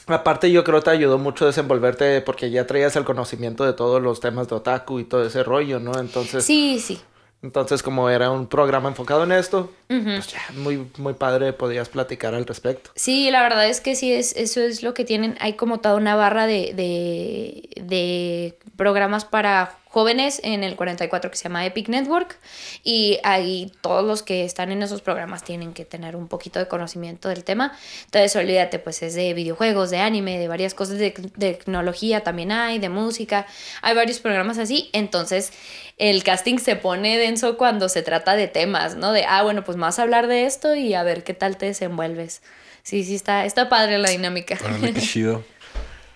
aparte 0.07 0.49
yo 0.49 0.63
creo 0.63 0.79
que 0.79 0.85
te 0.85 0.91
ayudó 0.91 1.17
mucho 1.17 1.43
a 1.43 1.47
desenvolverte 1.47 2.21
porque 2.21 2.49
ya 2.51 2.65
traías 2.65 2.95
el 2.95 3.03
conocimiento 3.03 3.65
de 3.65 3.73
todos 3.73 4.01
los 4.01 4.21
temas 4.21 4.47
de 4.47 4.55
otaku 4.55 5.01
y 5.01 5.03
todo 5.03 5.25
ese 5.25 5.43
rollo, 5.43 5.81
¿no? 5.81 5.99
Entonces... 5.99 6.45
Sí, 6.45 6.79
sí. 6.79 7.01
Entonces, 7.45 7.83
como 7.83 8.09
era 8.09 8.31
un 8.31 8.47
programa 8.47 8.89
enfocado 8.89 9.23
en 9.23 9.31
esto, 9.31 9.71
pues 9.87 10.27
ya, 10.27 10.41
muy, 10.55 10.87
muy 10.97 11.13
padre, 11.13 11.53
podías 11.53 11.89
platicar 11.89 12.33
al 12.33 12.47
respecto. 12.47 12.89
Sí, 12.95 13.29
la 13.29 13.43
verdad 13.43 13.67
es 13.67 13.81
que 13.81 13.95
sí, 13.95 14.11
es, 14.11 14.35
eso 14.35 14.61
es 14.61 14.81
lo 14.81 14.95
que 14.95 15.05
tienen. 15.05 15.37
Hay 15.39 15.53
como 15.53 15.79
toda 15.79 15.95
una 15.95 16.15
barra 16.15 16.47
de, 16.47 16.73
de, 16.73 17.69
de 17.83 18.57
programas 18.75 19.25
para 19.25 19.77
jóvenes 19.95 20.41
en 20.43 20.65
el 20.65 20.75
44 20.75 21.31
que 21.31 21.37
se 21.37 21.43
llama 21.43 21.65
Epic 21.65 21.87
Network 21.87 22.37
y 22.83 23.17
ahí 23.23 23.71
todos 23.79 24.03
los 24.03 24.23
que 24.23 24.43
están 24.43 24.73
en 24.73 24.83
esos 24.83 25.01
programas 25.01 25.45
tienen 25.45 25.73
que 25.73 25.85
tener 25.85 26.17
un 26.17 26.27
poquito 26.27 26.59
de 26.59 26.67
conocimiento 26.67 27.29
del 27.29 27.45
tema. 27.45 27.71
Entonces, 28.03 28.35
olvídate, 28.35 28.77
pues 28.77 29.01
es 29.03 29.15
de 29.15 29.33
videojuegos, 29.33 29.91
de 29.91 29.99
anime, 29.99 30.37
de 30.37 30.49
varias 30.49 30.73
cosas 30.73 30.97
de, 30.97 31.11
tecnología 31.11 32.25
también 32.25 32.51
hay, 32.51 32.77
de 32.77 32.89
música, 32.89 33.47
hay 33.81 33.95
varios 33.95 34.19
programas 34.19 34.57
así. 34.57 34.89
Entonces, 34.91 35.53
el 35.97 36.25
casting 36.25 36.57
se 36.57 36.75
pone 36.75 37.17
denso 37.17 37.55
cuando 37.55 37.87
se 37.87 38.01
trata 38.01 38.35
de 38.35 38.49
temas, 38.49 38.97
¿no? 38.97 39.13
De, 39.13 39.23
ah, 39.23 39.43
bueno, 39.43 39.63
pues 39.63 39.77
más 39.77 39.97
hablar 39.97 40.27
de 40.27 40.45
esto 40.45 40.75
y 40.75 40.93
a 40.93 41.03
ver 41.03 41.23
qué 41.23 41.33
tal 41.33 41.55
te 41.55 41.67
desenvuelves. 41.67 42.41
Sí, 42.83 43.05
sí, 43.05 43.15
está, 43.15 43.45
está 43.45 43.69
padre 43.69 43.97
la 43.97 44.09
dinámica. 44.09 44.57
qué 44.81 44.93
chido 44.95 45.45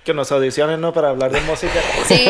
que 0.09 0.13
nos 0.15 0.31
audicionen, 0.31 0.81
¿no? 0.81 0.91
Para 0.91 1.09
hablar 1.09 1.31
de 1.31 1.39
música. 1.41 1.79
Sí, 2.07 2.25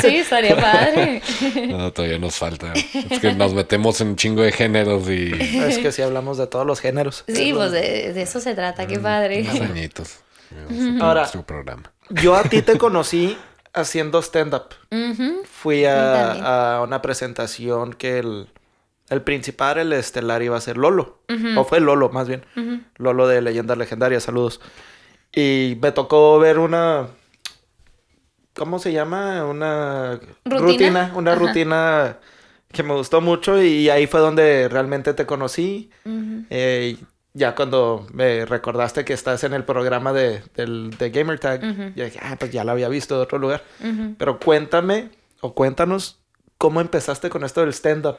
sí, 0.00 0.16
estaría 0.18 0.54
padre. 0.54 1.20
No, 1.68 1.92
todavía 1.92 2.18
nos 2.18 2.36
falta. 2.36 2.72
Es 2.72 3.18
que 3.18 3.34
nos 3.34 3.52
metemos 3.52 4.00
en 4.00 4.08
un 4.08 4.16
chingo 4.16 4.42
de 4.42 4.52
géneros 4.52 5.08
y... 5.08 5.32
Es 5.64 5.78
que 5.78 5.90
sí 5.90 6.02
hablamos 6.02 6.38
de 6.38 6.46
todos 6.46 6.64
los 6.64 6.80
géneros. 6.80 7.24
Sí, 7.26 7.52
pues 7.52 7.72
de, 7.72 8.22
eso 8.22 8.38
se 8.38 8.54
trata, 8.54 8.86
qué 8.86 9.00
mm, 9.00 9.02
padre. 9.02 9.42
Unos 9.42 9.60
añitos. 9.60 10.18
Ahora, 11.00 11.28
programa. 11.44 11.92
yo 12.10 12.36
a 12.36 12.44
ti 12.44 12.62
te 12.62 12.78
conocí 12.78 13.36
haciendo 13.72 14.22
stand-up. 14.22 14.76
Fui 15.50 15.84
a, 15.84 16.76
a, 16.76 16.82
una 16.82 17.02
presentación 17.02 17.92
que 17.92 18.20
el 18.20 18.48
el 19.08 19.22
principal, 19.22 19.78
el 19.78 19.92
estelar, 19.92 20.42
iba 20.42 20.56
a 20.56 20.60
ser 20.60 20.76
Lolo. 20.76 21.18
O 21.56 21.64
fue 21.64 21.80
Lolo, 21.80 22.08
más 22.08 22.28
bien. 22.28 22.44
Lolo 22.96 23.26
de 23.28 23.40
Leyendas 23.40 23.78
Legendarias, 23.78 24.24
saludos. 24.24 24.60
Y 25.36 25.76
me 25.82 25.92
tocó 25.92 26.38
ver 26.38 26.58
una... 26.58 27.08
¿Cómo 28.54 28.78
se 28.78 28.90
llama? 28.90 29.44
Una 29.44 30.18
rutina. 30.46 31.12
una 31.14 31.34
rutina 31.34 32.16
que 32.72 32.82
me 32.82 32.94
gustó 32.94 33.20
mucho 33.20 33.62
y 33.62 33.90
ahí 33.90 34.06
fue 34.06 34.20
donde 34.20 34.66
realmente 34.70 35.12
te 35.12 35.26
conocí. 35.26 35.90
Eh, 36.48 36.96
ya 37.34 37.54
cuando 37.54 38.06
me 38.14 38.46
recordaste 38.46 39.04
que 39.04 39.12
estás 39.12 39.44
en 39.44 39.52
el 39.52 39.64
programa 39.64 40.14
de, 40.14 40.42
del, 40.54 40.90
de 40.98 41.10
Gamertag, 41.10 41.60
yo 41.94 42.04
dije, 42.06 42.18
ah, 42.22 42.36
pues 42.38 42.50
ya 42.50 42.64
la 42.64 42.72
había 42.72 42.88
visto 42.88 43.16
de 43.16 43.22
otro 43.22 43.38
lugar. 43.38 43.62
Pero 44.16 44.40
cuéntame 44.40 45.10
o 45.42 45.52
cuéntanos 45.52 46.18
cómo 46.56 46.80
empezaste 46.80 47.28
con 47.28 47.44
esto 47.44 47.60
del 47.60 47.74
stand-up. 47.74 48.16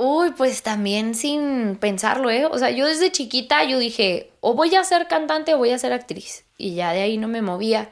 Uy, 0.00 0.30
pues 0.30 0.62
también 0.62 1.16
sin 1.16 1.74
pensarlo, 1.74 2.30
¿eh? 2.30 2.46
O 2.46 2.56
sea, 2.56 2.70
yo 2.70 2.86
desde 2.86 3.10
chiquita 3.10 3.64
yo 3.64 3.80
dije, 3.80 4.30
o 4.40 4.54
voy 4.54 4.72
a 4.76 4.84
ser 4.84 5.08
cantante 5.08 5.54
o 5.54 5.58
voy 5.58 5.70
a 5.70 5.78
ser 5.78 5.92
actriz. 5.92 6.44
Y 6.56 6.76
ya 6.76 6.92
de 6.92 7.02
ahí 7.02 7.18
no 7.18 7.26
me 7.26 7.42
movía. 7.42 7.90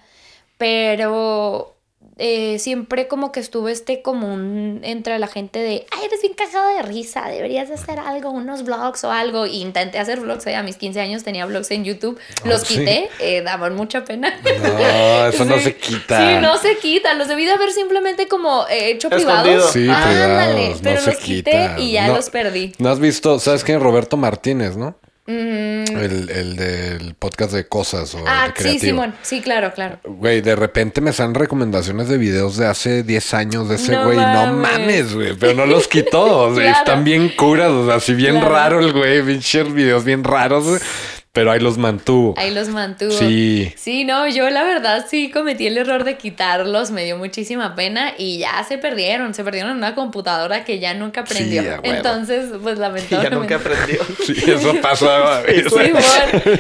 Pero 0.57 1.76
eh, 2.19 2.59
siempre 2.59 3.09
como 3.09 3.31
que 3.31 3.41
estuvo 3.41 3.69
este 3.69 4.01
común 4.01 4.81
entre 4.83 5.19
la 5.19 5.27
gente 5.27 5.59
de, 5.59 5.87
ay, 5.91 6.05
eres 6.07 6.23
bien 6.23 6.33
cagado 6.33 6.75
de 6.75 6.83
risa, 6.83 7.29
deberías 7.29 7.71
hacer 7.71 7.99
algo, 7.99 8.31
unos 8.31 8.65
vlogs 8.65 9.05
o 9.05 9.13
algo. 9.13 9.47
intenté 9.47 9.99
hacer 9.99 10.21
vlogs, 10.21 10.47
eh, 10.47 10.57
a 10.57 10.63
mis 10.63 10.77
15 10.77 11.01
años 11.01 11.25
tenía 11.25 11.45
vlogs 11.45 11.71
en 11.73 11.85
YouTube, 11.85 12.19
ah, 12.19 12.49
los 12.49 12.65
quité, 12.65 13.11
eh, 13.21 13.43
daban 13.43 13.77
mucha 13.77 14.05
pena. 14.05 14.33
No, 14.43 15.27
eso 15.27 15.45
no 15.45 15.59
se 15.61 15.77
quita. 15.77 16.19
Sí, 16.19 16.41
no 16.41 16.57
se 16.57 16.79
quita, 16.79 17.13
los 17.15 17.29
debí 17.29 17.45
de 17.45 17.53
haber 17.53 17.71
simplemente 17.73 18.29
como 18.29 18.65
hecho 18.71 19.11
privados. 19.11 19.73
Sí, 19.73 19.81
privados, 19.81 20.79
pero 20.83 21.03
los 21.03 21.17
quité 21.17 21.75
y 21.79 21.93
ya 21.93 22.09
los 22.09 22.31
perdí. 22.31 22.73
¿No 22.79 22.89
has 22.89 22.99
visto, 22.99 23.39
sabes 23.39 23.63
quién? 23.63 23.81
Roberto 23.81 24.17
Martínez, 24.17 24.77
¿no? 24.77 24.97
Mm. 25.27 25.97
El, 25.97 26.31
el, 26.31 26.57
del 26.57 27.15
podcast 27.15 27.53
de 27.53 27.67
cosas 27.67 28.15
o 28.15 28.25
Ah, 28.27 28.53
sí, 28.57 28.79
Simón. 28.79 29.15
Sí, 29.23 29.41
claro, 29.41 29.73
claro. 29.75 29.99
Güey, 30.05 30.41
de 30.41 30.55
repente 30.55 31.01
me 31.01 31.13
salen 31.13 31.35
recomendaciones 31.35 32.09
de 32.09 32.17
videos 32.17 32.57
de 32.57 32.67
hace 32.67 33.03
10 33.03 33.35
años 33.35 33.69
de 33.69 33.75
ese 33.75 33.97
güey. 33.97 34.17
No 34.17 34.53
mames, 34.53 35.15
güey. 35.15 35.35
Pero 35.35 35.55
no 35.55 35.67
los 35.67 35.89
quitó. 35.89 36.59
Están 36.61 37.03
bien 37.05 37.31
curados. 37.31 37.93
Así 37.93 38.15
bien 38.15 38.41
raro 38.41 38.81
el 38.81 38.93
güey. 38.93 39.23
Pinches 39.23 39.73
videos 39.73 40.05
bien 40.05 40.23
raros. 40.23 40.81
Pero 41.37 41.51
ahí 41.51 41.61
los 41.61 41.77
mantuvo. 41.77 42.33
Ahí 42.39 42.51
los 42.51 42.69
mantuvo. 42.69 43.11
Sí. 43.11 43.71
Sí, 43.77 44.05
no, 44.05 44.27
yo 44.27 44.49
la 44.49 44.65
verdad 44.65 45.05
sí 45.07 45.31
cometí 45.31 45.67
el 45.67 45.77
error 45.77 46.03
de 46.05 46.17
quitarlos, 46.17 46.91
me 46.91 47.05
dio 47.05 47.19
muchísima 47.19 47.75
pena 47.75 48.15
y 48.17 48.39
ya 48.39 48.65
se 48.67 48.79
perdieron, 48.79 49.35
se 49.35 49.45
perdieron 49.45 49.73
en 49.73 49.77
una 49.77 49.95
computadora 49.95 50.65
que 50.65 50.79
ya 50.79 50.95
nunca 50.95 51.21
aprendió. 51.21 51.63
Entonces, 51.83 52.47
pues 52.63 52.79
lamentablemente. 52.79 53.23
Ya 53.23 53.29
nunca 53.29 53.57
aprendió. 53.57 54.01
sí, 54.27 54.51
eso 54.51 54.81
pasó. 54.81 55.07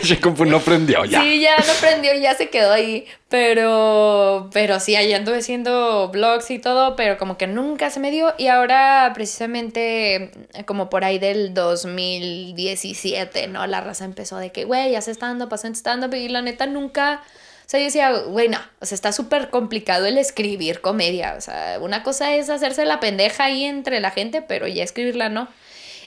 Sí, 0.02 0.18
no 0.46 0.56
aprendió 0.58 1.06
ya. 1.06 1.22
Sí, 1.22 1.40
ya 1.40 1.56
no 1.56 1.72
aprendió, 1.72 2.12
ya 2.20 2.34
se 2.34 2.50
quedó 2.50 2.72
ahí. 2.72 3.06
Pero, 3.28 4.50
pero 4.52 4.78
sí, 4.78 4.94
ahí 4.94 5.12
anduve 5.12 5.38
haciendo 5.38 6.10
blogs 6.10 6.48
y 6.52 6.60
todo, 6.60 6.94
pero 6.94 7.18
como 7.18 7.36
que 7.36 7.48
nunca 7.48 7.90
se 7.90 7.98
me 7.98 8.12
dio. 8.12 8.32
Y 8.38 8.46
ahora, 8.46 9.10
precisamente, 9.14 10.30
como 10.64 10.88
por 10.88 11.04
ahí 11.04 11.18
del 11.18 11.52
2017, 11.52 13.48
¿no? 13.48 13.66
La 13.66 13.80
raza 13.80 14.04
empezó 14.04 14.36
de 14.36 14.52
que, 14.52 14.64
güey, 14.64 14.92
ya 14.92 15.00
se 15.00 15.10
está 15.10 15.26
dando, 15.26 15.48
pasando 15.48 15.76
stand-up. 15.76 16.14
Y 16.14 16.28
la 16.28 16.40
neta 16.40 16.66
nunca. 16.66 17.22
O 17.66 17.68
sea, 17.68 17.80
yo 17.80 17.86
decía, 17.86 18.12
güey, 18.12 18.48
no, 18.48 18.58
o 18.80 18.86
sea, 18.86 18.94
está 18.94 19.10
súper 19.10 19.50
complicado 19.50 20.06
el 20.06 20.18
escribir 20.18 20.80
comedia. 20.80 21.34
O 21.36 21.40
sea, 21.40 21.78
una 21.80 22.04
cosa 22.04 22.36
es 22.36 22.48
hacerse 22.48 22.84
la 22.84 23.00
pendeja 23.00 23.46
ahí 23.46 23.64
entre 23.64 23.98
la 23.98 24.12
gente, 24.12 24.40
pero 24.40 24.68
ya 24.68 24.84
escribirla 24.84 25.28
no. 25.30 25.48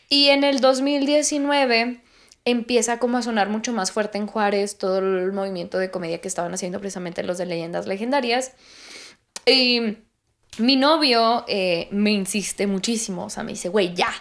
Y 0.07 0.29
en 0.29 0.45
el 0.45 0.61
2019 0.61 1.99
empieza 2.49 2.99
como 2.99 3.17
a 3.17 3.21
sonar 3.21 3.49
mucho 3.49 3.73
más 3.73 3.91
fuerte 3.91 4.17
en 4.17 4.27
Juárez 4.27 4.77
todo 4.77 4.99
el 4.99 5.31
movimiento 5.31 5.77
de 5.77 5.91
comedia 5.91 6.21
que 6.21 6.27
estaban 6.27 6.53
haciendo 6.53 6.79
precisamente 6.79 7.23
los 7.23 7.37
de 7.37 7.45
leyendas 7.45 7.87
legendarias. 7.87 8.53
Y 9.45 9.97
mi 10.57 10.75
novio 10.75 11.45
eh, 11.47 11.87
me 11.91 12.11
insiste 12.11 12.67
muchísimo, 12.67 13.25
o 13.25 13.29
sea, 13.29 13.43
me 13.43 13.51
dice, 13.51 13.69
güey, 13.69 13.93
ya, 13.93 14.11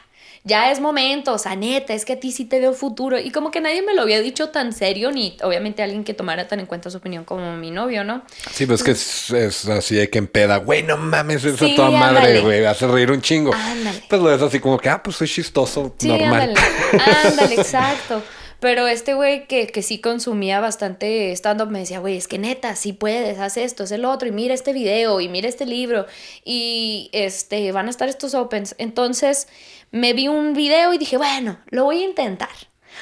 ya 0.48 0.72
es 0.72 0.80
momento, 0.80 1.34
o 1.34 1.38
sea, 1.38 1.54
neta, 1.54 1.92
es 1.92 2.04
que 2.04 2.14
a 2.14 2.20
ti 2.20 2.32
sí 2.32 2.46
te 2.46 2.58
veo 2.58 2.72
futuro. 2.72 3.18
Y 3.18 3.30
como 3.30 3.50
que 3.50 3.60
nadie 3.60 3.82
me 3.82 3.94
lo 3.94 4.02
había 4.02 4.20
dicho 4.20 4.48
tan 4.48 4.72
serio, 4.72 5.12
ni 5.12 5.36
obviamente 5.42 5.82
alguien 5.82 6.04
que 6.04 6.14
tomara 6.14 6.48
tan 6.48 6.58
en 6.58 6.66
cuenta 6.66 6.90
su 6.90 6.96
opinión 6.96 7.24
como 7.24 7.56
mi 7.56 7.70
novio, 7.70 8.02
¿no? 8.02 8.22
Sí, 8.50 8.66
pues 8.66 8.82
que 8.82 8.92
es, 8.92 9.68
así 9.68 9.96
de 9.96 10.08
que 10.08 10.18
empeda, 10.18 10.56
güey, 10.56 10.82
no 10.82 10.96
mames, 10.96 11.44
eso 11.44 11.66
es 11.66 11.76
toda 11.76 11.90
madre, 11.90 12.40
güey, 12.40 12.64
hace 12.64 12.86
reír 12.86 13.12
un 13.12 13.20
chingo. 13.20 13.52
Ándale. 13.54 14.02
Pues 14.08 14.22
lo 14.22 14.34
es 14.34 14.40
así 14.40 14.58
como 14.58 14.78
que, 14.78 14.88
ah, 14.88 15.02
pues 15.02 15.16
soy 15.16 15.28
chistoso, 15.28 15.94
sí, 15.98 16.08
normal. 16.08 16.54
Ándale, 16.56 17.18
ándale, 17.28 17.54
exacto. 17.54 18.22
Pero 18.60 18.88
este 18.88 19.14
güey 19.14 19.46
que, 19.46 19.68
que 19.68 19.82
sí 19.82 20.00
consumía 20.00 20.60
bastante 20.60 21.30
stand-up 21.32 21.70
me 21.70 21.80
decía, 21.80 22.00
güey, 22.00 22.16
es 22.16 22.26
que 22.26 22.38
neta, 22.38 22.74
sí 22.74 22.92
puedes, 22.92 23.38
haz 23.38 23.56
esto, 23.56 23.84
haz 23.84 23.92
el 23.92 24.04
otro, 24.04 24.28
y 24.28 24.32
mira 24.32 24.52
este 24.52 24.72
video, 24.72 25.20
y 25.20 25.28
mira 25.28 25.48
este 25.48 25.64
libro, 25.64 26.06
y 26.44 27.08
este, 27.12 27.70
van 27.70 27.86
a 27.86 27.90
estar 27.90 28.08
estos 28.08 28.34
opens. 28.34 28.74
Entonces 28.78 29.48
me 29.92 30.12
vi 30.12 30.28
un 30.28 30.54
video 30.54 30.92
y 30.92 30.98
dije, 30.98 31.16
bueno, 31.16 31.60
lo 31.70 31.84
voy 31.84 32.02
a 32.02 32.04
intentar. 32.04 32.48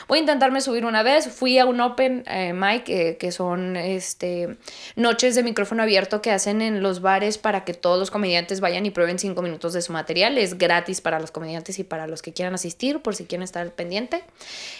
Voy 0.09 0.19
a 0.19 0.21
intentarme 0.21 0.61
subir 0.61 0.85
una 0.85 1.03
vez. 1.03 1.29
Fui 1.29 1.59
a 1.59 1.67
un 1.67 1.81
open 1.81 2.25
eh, 2.27 2.53
mic, 2.53 2.89
eh, 2.89 3.17
que 3.19 3.33
son 3.33 3.77
este, 3.77 4.57
noches 4.95 5.35
de 5.35 5.43
micrófono 5.43 5.83
abierto 5.83 6.23
que 6.23 6.31
hacen 6.31 6.63
en 6.63 6.83
los 6.83 7.01
bares 7.01 7.39
para 7.39 7.65
que 7.65 7.75
todos 7.75 7.99
los 7.99 8.11
comediantes 8.11 8.61
vayan 8.61 8.87
y 8.87 8.91
prueben 8.91 9.19
cinco 9.19 9.43
minutos 9.43 9.73
de 9.73 9.83
su 9.83 9.93
material. 9.93 10.39
Es 10.39 10.59
gratis 10.59 11.01
para 11.01 11.21
los 11.21 11.31
comediantes 11.31 11.79
y 11.79 11.85
para 11.85 12.07
los 12.07 12.23
que 12.23 12.33
quieran 12.33 12.55
asistir, 12.55 13.01
por 13.01 13.15
si 13.15 13.25
quieren 13.25 13.43
estar 13.43 13.71
pendiente. 13.73 14.25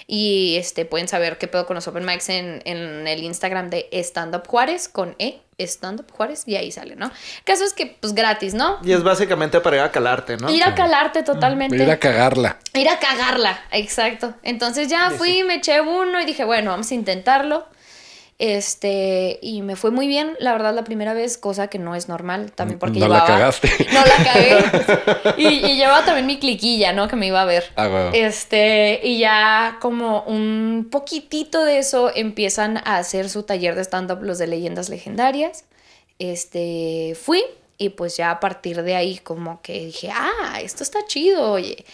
Y 0.07 0.57
este, 0.57 0.85
pueden 0.85 1.09
saber 1.09 1.39
qué 1.39 1.49
pedo 1.49 1.67
con 1.67 1.75
los 1.75 1.89
open 1.89 2.05
mics 2.05 2.29
en, 2.29 2.63
en 2.65 3.07
el 3.07 3.23
Instagram 3.23 3.71
de 3.71 3.89
Stand 3.93 4.35
Up 4.35 4.47
Juárez 4.47 4.89
con 4.89 5.15
E 5.19 5.46
Stand 5.65 6.01
Up 6.01 6.13
Juárez 6.13 6.43
y 6.47 6.57
ahí 6.57 6.71
sale, 6.71 6.97
¿no? 6.97 7.07
El 7.07 7.45
caso 7.45 7.65
es 7.65 7.73
que, 7.73 7.87
pues 7.87 8.15
gratis, 8.15 8.53
¿no? 8.53 8.79
Y 8.83 8.93
es 8.93 9.03
básicamente 9.03 9.61
para 9.61 9.77
ir 9.77 9.83
a 9.83 9.91
calarte, 9.91 10.37
¿no? 10.37 10.51
Ir 10.51 10.63
a 10.63 10.75
calarte 10.75 11.23
totalmente. 11.23 11.77
Ir 11.77 11.91
a 11.91 11.99
cagarla. 11.99 12.59
Ir 12.75 12.89
a 12.89 12.99
cagarla, 12.99 13.59
exacto. 13.71 14.35
Entonces 14.43 14.89
ya 14.89 15.11
fui, 15.11 15.45
me 15.45 15.55
eché 15.55 15.81
uno 15.81 16.21
y 16.21 16.27
dije, 16.27 16.45
bueno, 16.45 16.73
vamos 16.73 16.91
a 16.91 16.95
intentarlo. 16.95 17.67
Este, 18.39 19.39
y 19.41 19.63
me 19.63 19.77
fue 19.77 19.91
muy 19.91 20.07
bien, 20.07 20.37
la 20.39 20.53
verdad, 20.53 20.75
la 20.75 20.85
primera 20.85 21.15
vez, 21.15 21.39
cosa 21.39 21.69
que 21.69 21.79
no 21.79 21.95
es 21.95 22.09
normal, 22.09 22.53
también 22.53 22.79
porque 22.79 22.99
no 22.99 23.09
la 23.09 23.25
cagaste. 23.25 23.71
No 23.93 24.01
la 24.05 24.25
cagué. 24.25 25.35
y, 25.43 25.47
y, 25.67 25.77
llevaba 25.77 26.05
también 26.05 26.27
mi 26.27 26.39
cliquilla, 26.39 26.93
¿no? 26.93 27.09
Que 27.09 27.17
me 27.17 27.27
iba 27.27 27.41
a 27.41 27.47
ver. 27.47 27.73
Ah, 27.77 28.11
Este, 28.13 29.01
y 29.03 29.21
ya 29.21 29.79
como 29.81 30.23
un 30.25 30.89
poquitito 30.91 31.65
de 31.65 31.79
eso 31.79 32.13
empiezan 32.15 32.77
a 32.77 32.99
hacer 32.99 33.31
su 33.31 33.45
taller 33.45 33.75
de 33.75 33.83
stand-up 33.85 34.23
los 34.23 34.37
de 34.37 34.49
leyendas 34.49 34.91
legendarias. 34.91 35.65
Este, 36.19 37.17
fui 37.19 37.43
y 37.79 37.91
pues 37.91 38.19
ya 38.19 38.31
a 38.31 38.41
partir 38.41 38.83
de 38.83 38.97
ahí 38.97 39.19
como 39.19 39.63
que 39.63 39.87
dije, 39.87 40.11
ah, 40.13 40.61
esto 40.61 40.83
está 40.83 41.07
chido, 41.07 41.53
oye. 41.53 41.87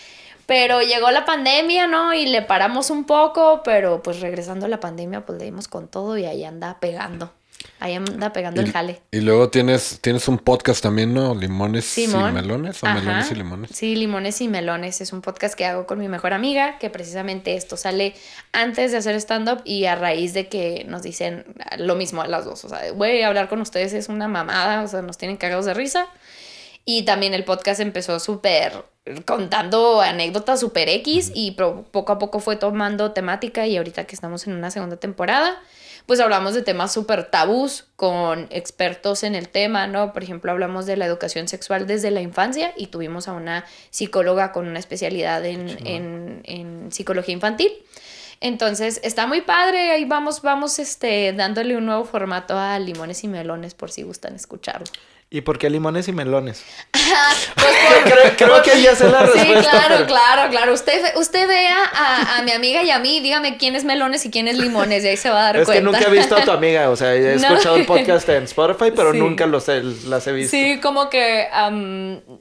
Pero 0.46 0.82
llegó 0.82 1.10
la 1.10 1.24
pandemia, 1.24 1.86
¿no? 1.86 2.14
Y 2.14 2.26
le 2.26 2.42
paramos 2.42 2.90
un 2.90 3.04
poco, 3.04 3.62
pero 3.64 4.02
pues 4.02 4.20
regresando 4.20 4.66
a 4.66 4.68
la 4.68 4.80
pandemia, 4.80 5.24
pues 5.24 5.38
le 5.38 5.44
dimos 5.44 5.68
con 5.68 5.88
todo 5.88 6.18
y 6.18 6.24
ahí 6.24 6.44
anda 6.44 6.78
pegando. 6.80 7.32
Ahí 7.78 7.94
anda 7.94 8.32
pegando 8.32 8.60
el 8.60 8.70
jale. 8.70 9.02
Y 9.10 9.20
luego 9.20 9.48
tienes, 9.50 9.98
tienes 10.00 10.28
un 10.28 10.38
podcast 10.38 10.82
también, 10.82 11.12
¿no? 11.12 11.34
Limones 11.34 11.98
y 11.98 12.06
melones 12.06 12.82
o 12.82 12.86
melones 12.86 13.30
y 13.30 13.34
limones. 13.34 13.70
Sí, 13.72 13.96
limones 13.96 14.40
y 14.40 14.48
melones. 14.48 15.00
Es 15.00 15.12
un 15.12 15.20
podcast 15.20 15.54
que 15.54 15.64
hago 15.64 15.86
con 15.86 15.98
mi 15.98 16.08
mejor 16.08 16.32
amiga, 16.32 16.78
que 16.78 16.90
precisamente 16.90 17.56
esto 17.56 17.76
sale 17.76 18.14
antes 18.52 18.92
de 18.92 18.98
hacer 18.98 19.16
stand-up 19.16 19.62
y 19.64 19.86
a 19.86 19.96
raíz 19.96 20.32
de 20.32 20.48
que 20.48 20.84
nos 20.88 21.02
dicen 21.02 21.44
lo 21.76 21.96
mismo 21.96 22.22
a 22.22 22.28
las 22.28 22.44
dos. 22.44 22.64
O 22.64 22.68
sea, 22.68 22.90
güey, 22.92 23.22
hablar 23.22 23.48
con 23.48 23.60
ustedes 23.60 23.92
es 23.92 24.08
una 24.08 24.28
mamada, 24.28 24.82
o 24.82 24.88
sea, 24.88 25.02
nos 25.02 25.18
tienen 25.18 25.36
cagados 25.36 25.66
de 25.66 25.74
risa. 25.74 26.06
Y 26.84 27.04
también 27.04 27.34
el 27.34 27.44
podcast 27.44 27.80
empezó 27.80 28.18
súper 28.18 28.84
contando 29.24 30.00
anécdotas 30.00 30.60
súper 30.60 30.88
X 30.88 31.32
y 31.34 31.52
poco 31.52 32.12
a 32.12 32.18
poco 32.18 32.38
fue 32.38 32.56
tomando 32.56 33.12
temática 33.12 33.66
y 33.66 33.76
ahorita 33.76 34.04
que 34.04 34.14
estamos 34.14 34.46
en 34.46 34.52
una 34.52 34.70
segunda 34.70 34.96
temporada, 34.96 35.60
pues 36.06 36.20
hablamos 36.20 36.54
de 36.54 36.62
temas 36.62 36.92
súper 36.92 37.30
tabús 37.30 37.86
con 37.96 38.46
expertos 38.50 39.22
en 39.22 39.34
el 39.34 39.48
tema, 39.48 39.86
¿no? 39.86 40.12
Por 40.12 40.22
ejemplo, 40.22 40.50
hablamos 40.52 40.86
de 40.86 40.96
la 40.96 41.06
educación 41.06 41.48
sexual 41.48 41.86
desde 41.86 42.10
la 42.10 42.20
infancia 42.20 42.72
y 42.76 42.88
tuvimos 42.88 43.28
a 43.28 43.32
una 43.32 43.64
psicóloga 43.90 44.52
con 44.52 44.66
una 44.68 44.78
especialidad 44.78 45.44
en, 45.44 45.86
en, 45.86 46.40
en 46.44 46.92
psicología 46.92 47.34
infantil. 47.34 47.72
Entonces, 48.40 49.00
está 49.04 49.28
muy 49.28 49.42
padre, 49.42 49.92
ahí 49.92 50.04
vamos, 50.04 50.42
vamos 50.42 50.80
este, 50.80 51.32
dándole 51.32 51.76
un 51.76 51.86
nuevo 51.86 52.04
formato 52.04 52.58
a 52.58 52.76
Limones 52.80 53.22
y 53.22 53.28
Melones 53.28 53.74
por 53.74 53.92
si 53.92 54.02
gustan 54.02 54.34
escucharlo. 54.34 54.86
¿Y 55.34 55.40
por 55.40 55.58
qué 55.58 55.70
limones 55.70 56.08
y 56.08 56.12
melones? 56.12 56.62
pues 56.92 57.72
creo, 58.36 58.62
que 58.62 58.82
ya 58.82 58.94
sé 58.94 59.08
la 59.08 59.20
respuesta. 59.20 59.62
Sí, 59.62 59.68
claro, 59.70 60.06
claro, 60.06 60.50
claro. 60.50 60.74
Usted, 60.74 61.16
usted 61.16 61.48
vea 61.48 61.78
a, 62.36 62.42
mi 62.42 62.52
amiga 62.52 62.82
y 62.82 62.90
a 62.90 62.98
mí, 62.98 63.20
dígame 63.20 63.56
quién 63.56 63.74
es 63.74 63.84
melones 63.84 64.26
y 64.26 64.30
quién 64.30 64.46
es 64.46 64.58
limones, 64.58 65.02
y 65.04 65.08
ahí 65.08 65.16
se 65.16 65.30
va 65.30 65.40
a 65.40 65.42
dar 65.44 65.54
cuenta. 65.54 65.72
Es 65.72 65.78
que 65.78 65.84
nunca 65.84 66.00
he 66.00 66.10
visto 66.10 66.36
a 66.36 66.44
tu 66.44 66.50
amiga, 66.50 66.90
o 66.90 66.96
sea, 66.96 67.14
he 67.14 67.34
escuchado 67.36 67.76
el 67.76 67.86
podcast 67.86 68.28
en 68.28 68.42
Spotify, 68.42 68.92
pero 68.94 69.14
nunca 69.14 69.46
los 69.46 69.66
las 69.68 70.26
he 70.26 70.32
visto. 70.32 70.50
Sí, 70.50 70.78
como 70.82 71.08
que 71.08 71.48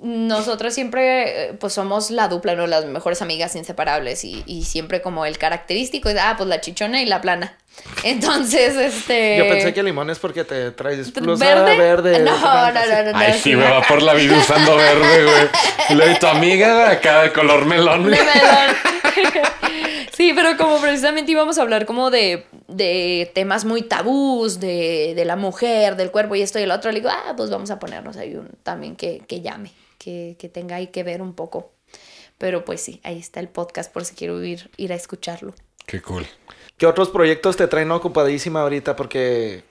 nosotros 0.02 0.74
siempre, 0.74 1.56
pues 1.62 1.72
somos 1.72 2.12
la 2.12 2.28
dupla, 2.28 2.56
¿no? 2.56 2.68
Las 2.68 2.84
mejores 2.84 3.22
amigas 3.22 3.56
inseparables 3.56 4.26
y, 4.26 4.44
y 4.46 4.66
siempre 4.66 5.02
como 5.02 5.26
el 5.26 5.38
característico 5.38 6.10
es, 6.10 6.18
ah, 6.20 6.34
pues 6.36 6.50
la 6.50 6.60
chichona 6.60 7.02
y 7.02 7.06
la 7.06 7.22
plana. 7.22 7.58
Entonces, 8.04 8.76
este. 8.76 9.38
Yo 9.38 9.48
pensé 9.48 9.74
que 9.74 9.84
limón 9.84 10.10
es 10.10 10.20
porque 10.20 10.44
te 10.44 10.72
traes 10.72 11.14
blusa 11.14 11.46
¿Verde? 11.46 11.78
verde. 11.78 12.20
No, 12.20 12.38
no, 12.40 12.72
no, 12.72 13.12
no. 13.12 13.18
Ay, 13.18 13.40
sí, 13.42 13.56
me 13.56 13.70
va 13.70 13.82
por 13.82 14.02
la 14.02 14.14
vida 14.14 14.38
usando 14.38 14.76
verde, 14.76 15.24
güey. 15.24 15.50
Y 15.90 15.96
le 15.96 16.16
tu 16.16 16.28
amiga 16.28 16.90
acá 16.90 17.24
de 17.24 17.32
color 17.32 17.66
melón. 17.66 18.04
De 18.04 18.12
melón. 18.12 18.76
sí, 20.12 20.34
pero 20.36 20.58
como 20.58 20.80
precisamente 20.80 21.32
íbamos 21.32 21.58
a 21.58 21.62
hablar 21.62 21.86
como 21.86 22.10
de, 22.10 22.46
de 22.68 23.32
temas 23.34 23.66
muy 23.66 23.82
tabús, 23.82 24.60
de, 24.60 25.14
de, 25.16 25.26
la 25.26 25.36
mujer, 25.36 25.96
del 25.96 26.12
cuerpo 26.12 26.36
y 26.36 26.42
esto 26.42 26.60
y 26.60 26.64
el 26.64 26.72
otro, 26.72 26.92
le 26.92 27.00
digo, 27.00 27.10
ah, 27.12 27.34
pues 27.36 27.50
vamos 27.50 27.72
a 27.72 27.80
ponernos 27.80 28.18
ahí 28.18 28.36
un, 28.36 28.50
también 28.64 28.96
que, 28.96 29.22
que 29.28 29.42
llame, 29.42 29.72
que, 29.98 30.36
que 30.40 30.50
tenga 30.50 30.78
ahí 30.78 30.88
que 30.88 31.04
ver 31.04 31.22
un 31.22 31.34
poco. 31.34 31.72
Pero 32.38 32.66
pues 32.66 32.82
sí, 32.82 33.00
ahí 33.04 33.20
está 33.20 33.40
el 33.40 33.50
podcast 33.50 33.92
por 33.92 34.06
si 34.06 34.16
quiero 34.16 34.44
ir, 34.44 34.72
ir 34.78 34.92
a 34.92 34.96
escucharlo. 34.96 35.54
Qué 35.86 36.02
cool. 36.02 36.26
¿Qué 36.82 36.88
otros 36.88 37.10
proyectos 37.10 37.58
te 37.58 37.68
traen 37.68 37.92
ocupadísima 37.92 38.62
ahorita? 38.62 38.96
Porque 38.96 39.64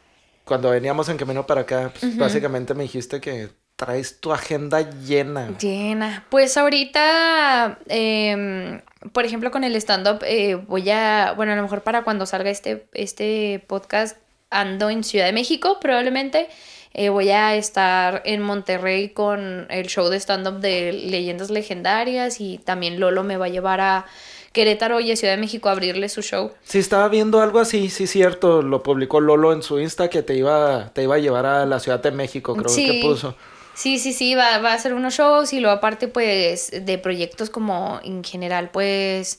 cuando 0.45 0.71
veníamos 0.71 1.09
en 1.09 1.17
camino 1.17 1.45
para 1.45 1.63
acá, 1.63 1.93
pues, 1.99 2.17
básicamente 2.17 2.73
me 2.73 2.85
dijiste 2.85 3.21
que 3.21 3.49
traes 3.75 4.21
tu 4.21 4.33
agenda 4.33 4.89
llena. 4.89 5.59
Llena. 5.59 6.25
Pues 6.31 6.57
ahorita, 6.57 7.81
em, 7.89 8.81
por 9.11 9.25
ejemplo, 9.25 9.51
con 9.51 9.65
el 9.65 9.75
stand-up, 9.75 10.21
eh, 10.23 10.55
voy 10.55 10.89
a, 10.91 11.33
bueno, 11.35 11.51
a 11.51 11.57
lo 11.57 11.63
mejor 11.63 11.83
para 11.83 12.05
cuando 12.05 12.27
salga 12.27 12.49
este, 12.49 12.87
este 12.93 13.65
podcast, 13.67 14.17
ando 14.49 14.89
en 14.89 15.03
Ciudad 15.03 15.27
de 15.27 15.33
México 15.33 15.79
probablemente. 15.81 16.49
Eh, 16.95 17.09
voy 17.09 17.31
a 17.31 17.57
estar 17.57 18.23
en 18.25 18.41
Monterrey 18.41 19.09
con 19.09 19.67
el 19.69 19.89
show 19.89 20.09
de 20.11 20.21
stand-up 20.21 20.61
de 20.61 20.93
leyendas 20.93 21.51
legendarias 21.51 22.41
y 22.41 22.59
también 22.59 23.01
Lolo 23.01 23.25
me 23.25 23.37
va 23.37 23.47
a 23.47 23.49
llevar 23.49 23.81
a 23.81 24.07
Querétaro 24.53 25.01
y 25.01 25.13
a 25.13 25.17
Ciudad 25.17 25.35
de 25.35 25.41
México 25.41 25.69
a 25.69 25.73
abrirle 25.73 26.09
su 26.09 26.23
show. 26.23 26.53
Sí, 26.65 26.79
estaba 26.79 27.09
viendo 27.09 27.41
algo 27.41 27.61
así, 27.61 27.89
sí, 27.89 28.07
cierto. 28.07 28.63
Lo 28.63 28.83
publicó 28.83 29.21
Lolo 29.21 29.53
en 29.53 29.63
su 29.63 29.79
Insta 29.79 30.11
que 30.11 30.23
te 30.23 30.35
iba, 30.35 30.91
te 30.93 31.05
iba 31.05 31.15
a 31.15 31.19
llevar 31.19 31.47
a 31.47 31.67
la 31.67 31.79
Ciudad 31.79 32.01
de 32.01 32.11
México, 32.11 32.57
creo 32.57 32.75
que 32.75 33.01
puso. 33.01 33.37
Sí, 33.75 33.99
sí, 33.99 34.13
sí, 34.13 34.35
va, 34.35 34.59
va 34.59 34.73
a 34.73 34.75
hacer 34.75 34.93
unos 34.93 35.15
shows 35.15 35.53
y 35.53 35.61
luego 35.61 35.77
aparte 35.77 36.09
pues 36.09 36.71
de 36.71 36.99
proyectos 36.99 37.49
como 37.49 38.01
en 38.03 38.25
general 38.25 38.71
pues 38.71 39.39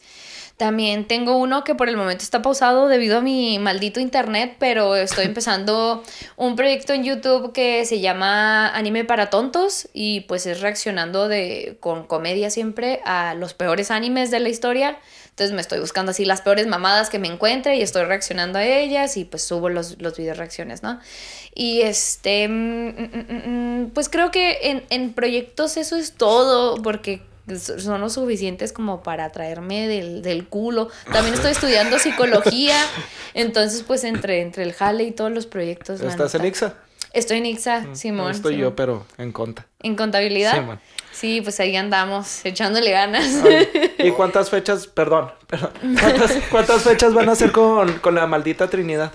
también 0.62 1.08
tengo 1.08 1.38
uno 1.38 1.63
que 1.63 1.74
por 1.74 1.89
el 1.89 1.97
momento 1.97 2.24
está 2.24 2.43
pausado 2.43 2.88
debido 2.88 3.17
a 3.17 3.21
mi 3.21 3.58
maldito 3.58 4.00
internet, 4.00 4.58
pero 4.60 4.95
estoy 4.95 5.26
empezando 5.34 6.04
un 6.38 6.56
proyecto 6.56 6.93
en 6.93 7.04
YouTube 7.04 7.52
que 7.52 7.84
se 7.88 8.00
llama 8.00 8.69
Anime 8.69 9.04
para 9.04 9.32
Tontos 9.32 9.89
y 9.91 10.19
pues 10.19 10.45
es 10.45 10.62
reaccionando 10.62 11.28
de, 11.28 11.78
con 11.80 12.06
comedia 12.06 12.52
siempre 12.52 13.02
a 13.06 13.34
los 13.34 13.56
peores 13.56 13.89
animes 13.89 14.30
de 14.30 14.39
la 14.39 14.50
historia. 14.50 15.00
Entonces 15.30 15.56
me 15.56 15.62
estoy 15.62 15.80
buscando 15.80 16.12
así 16.12 16.26
las 16.26 16.41
peores 16.41 16.67
mamadas 16.67 17.10
que 17.10 17.17
me 17.17 17.28
encuentre 17.28 17.78
y 17.78 17.82
estoy 17.82 18.04
reaccionando 18.04 18.60
a 18.60 18.63
ellas 18.63 19.17
y 19.17 19.26
pues 19.26 19.43
subo 19.43 19.67
los, 19.67 20.00
los 20.00 20.15
videos 20.15 20.38
reacciones, 20.38 20.84
¿no? 20.84 21.00
Y 21.56 21.82
este, 21.82 22.47
mm, 22.47 22.88
mm, 22.88 23.82
mm, 23.86 23.89
pues 23.95 24.10
creo 24.10 24.30
que 24.30 24.60
en, 24.69 24.84
en 24.91 25.13
proyectos 25.13 25.78
eso 25.78 25.95
es 25.95 26.13
todo, 26.13 26.76
porque 26.84 27.31
son 27.58 28.02
lo 28.02 28.10
suficientes 28.10 28.74
como 28.74 29.04
para 29.04 29.30
traerme 29.32 29.88
del, 29.88 30.22
del 30.22 30.48
culo. 30.48 30.90
También 31.12 31.34
estoy 31.34 31.52
estudiando 31.52 32.00
psicología, 32.00 32.78
entonces 33.34 33.84
pues 33.84 34.04
entre, 34.04 34.42
entre 34.42 34.64
el 34.64 34.74
jale 34.74 35.04
y 35.04 35.12
todos 35.12 35.32
los 35.32 35.46
proyectos. 35.46 36.02
¿Estás 36.02 36.36
en 36.36 36.46
IXA? 36.46 36.76
Estoy 37.14 37.40
en 37.40 37.46
IXA, 37.48 37.80
mm, 37.82 37.96
Simón. 37.96 38.32
estoy 38.32 38.58
yo, 38.58 38.76
pero 38.76 39.06
en 39.18 39.32
conta. 39.32 39.66
¿En 39.82 39.96
contabilidad? 39.96 40.54
Simón. 40.56 40.80
Sí, 41.12 41.42
pues 41.42 41.60
ahí 41.60 41.76
andamos, 41.76 42.46
echándole 42.46 42.92
ganas. 42.92 43.44
¿Y 44.00 44.12
cuántas 44.12 44.50
fechas, 44.50 44.88
perdón, 44.88 45.30
perdón 45.46 45.72
¿cuántas, 46.50 46.84
fechas 46.84 47.14
van 47.14 47.28
a 47.28 47.34
hacer 47.34 47.52
con, 47.52 48.00
con 48.00 48.16
la 48.16 48.28
maldita 48.28 48.70
Trinidad? 48.70 49.12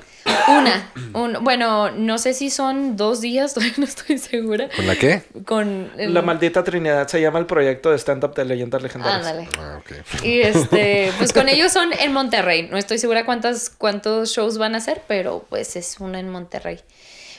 Una, 0.48 0.92
un, 1.12 1.44
bueno, 1.44 1.90
no 1.90 2.18
sé 2.18 2.34
si 2.34 2.50
son 2.50 2.96
dos 2.96 3.20
días, 3.20 3.54
todavía 3.54 3.74
no 3.78 3.84
estoy 3.84 4.18
segura. 4.18 4.68
¿Con 4.74 4.86
la 4.86 4.96
qué? 4.96 5.22
Con 5.44 5.90
La 5.96 6.22
maldita 6.22 6.64
Trinidad 6.64 7.08
se 7.08 7.20
llama 7.20 7.38
el 7.38 7.46
proyecto 7.46 7.90
de 7.90 7.98
stand-up 7.98 8.34
de 8.34 8.44
leyendas 8.44 8.82
legendarias. 8.82 9.26
Ándale. 9.26 9.48
Ah, 9.58 9.80
Y 10.22 10.40
este, 10.40 11.12
pues 11.18 11.32
con 11.32 11.48
ellos 11.48 11.72
son 11.72 11.90
en 11.92 12.12
Monterrey. 12.12 12.68
No 12.70 12.76
estoy 12.76 12.98
segura 12.98 13.24
cuántas, 13.24 13.70
cuántos 13.70 14.30
shows 14.30 14.58
van 14.58 14.74
a 14.74 14.78
hacer, 14.78 15.02
pero 15.06 15.44
pues 15.48 15.76
es 15.76 15.96
una 16.00 16.20
en 16.20 16.28
Monterrey. 16.28 16.80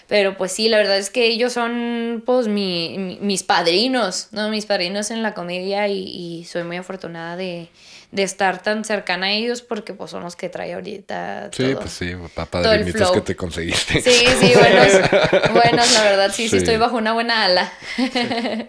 Pero 0.07 0.37
pues 0.37 0.53
sí, 0.53 0.69
la 0.69 0.77
verdad 0.77 0.97
es 0.97 1.09
que 1.09 1.25
ellos 1.25 1.51
son 1.51 2.23
pues 2.25 2.47
mi, 2.47 3.17
mis 3.21 3.43
padrinos, 3.43 4.29
¿no? 4.31 4.49
Mis 4.49 4.65
padrinos 4.65 5.11
en 5.11 5.21
la 5.21 5.33
comedia 5.33 5.89
y 5.89 6.45
soy 6.45 6.63
muy 6.63 6.77
afortunada 6.77 7.35
de, 7.35 7.69
de 8.11 8.23
estar 8.23 8.63
tan 8.63 8.85
cercana 8.85 9.27
a 9.27 9.31
ellos 9.31 9.61
porque 9.61 9.93
pues 9.93 10.11
son 10.11 10.23
los 10.23 10.35
que 10.35 10.49
trae 10.49 10.73
ahorita. 10.73 11.49
Sí, 11.51 11.75
pues 11.79 11.91
sí, 11.91 12.13
papá 12.33 12.61
de 12.61 12.93
que 12.93 13.21
te 13.21 13.35
conseguiste. 13.35 14.01
Sí, 14.01 14.25
sí, 14.39 14.53
buenos, 14.55 15.53
buenos, 15.53 15.93
la 15.93 16.03
verdad, 16.03 16.31
sí, 16.33 16.47
sí, 16.47 16.57
estoy 16.57 16.77
bajo 16.77 16.97
una 16.97 17.13
buena 17.13 17.45
ala. 17.45 17.71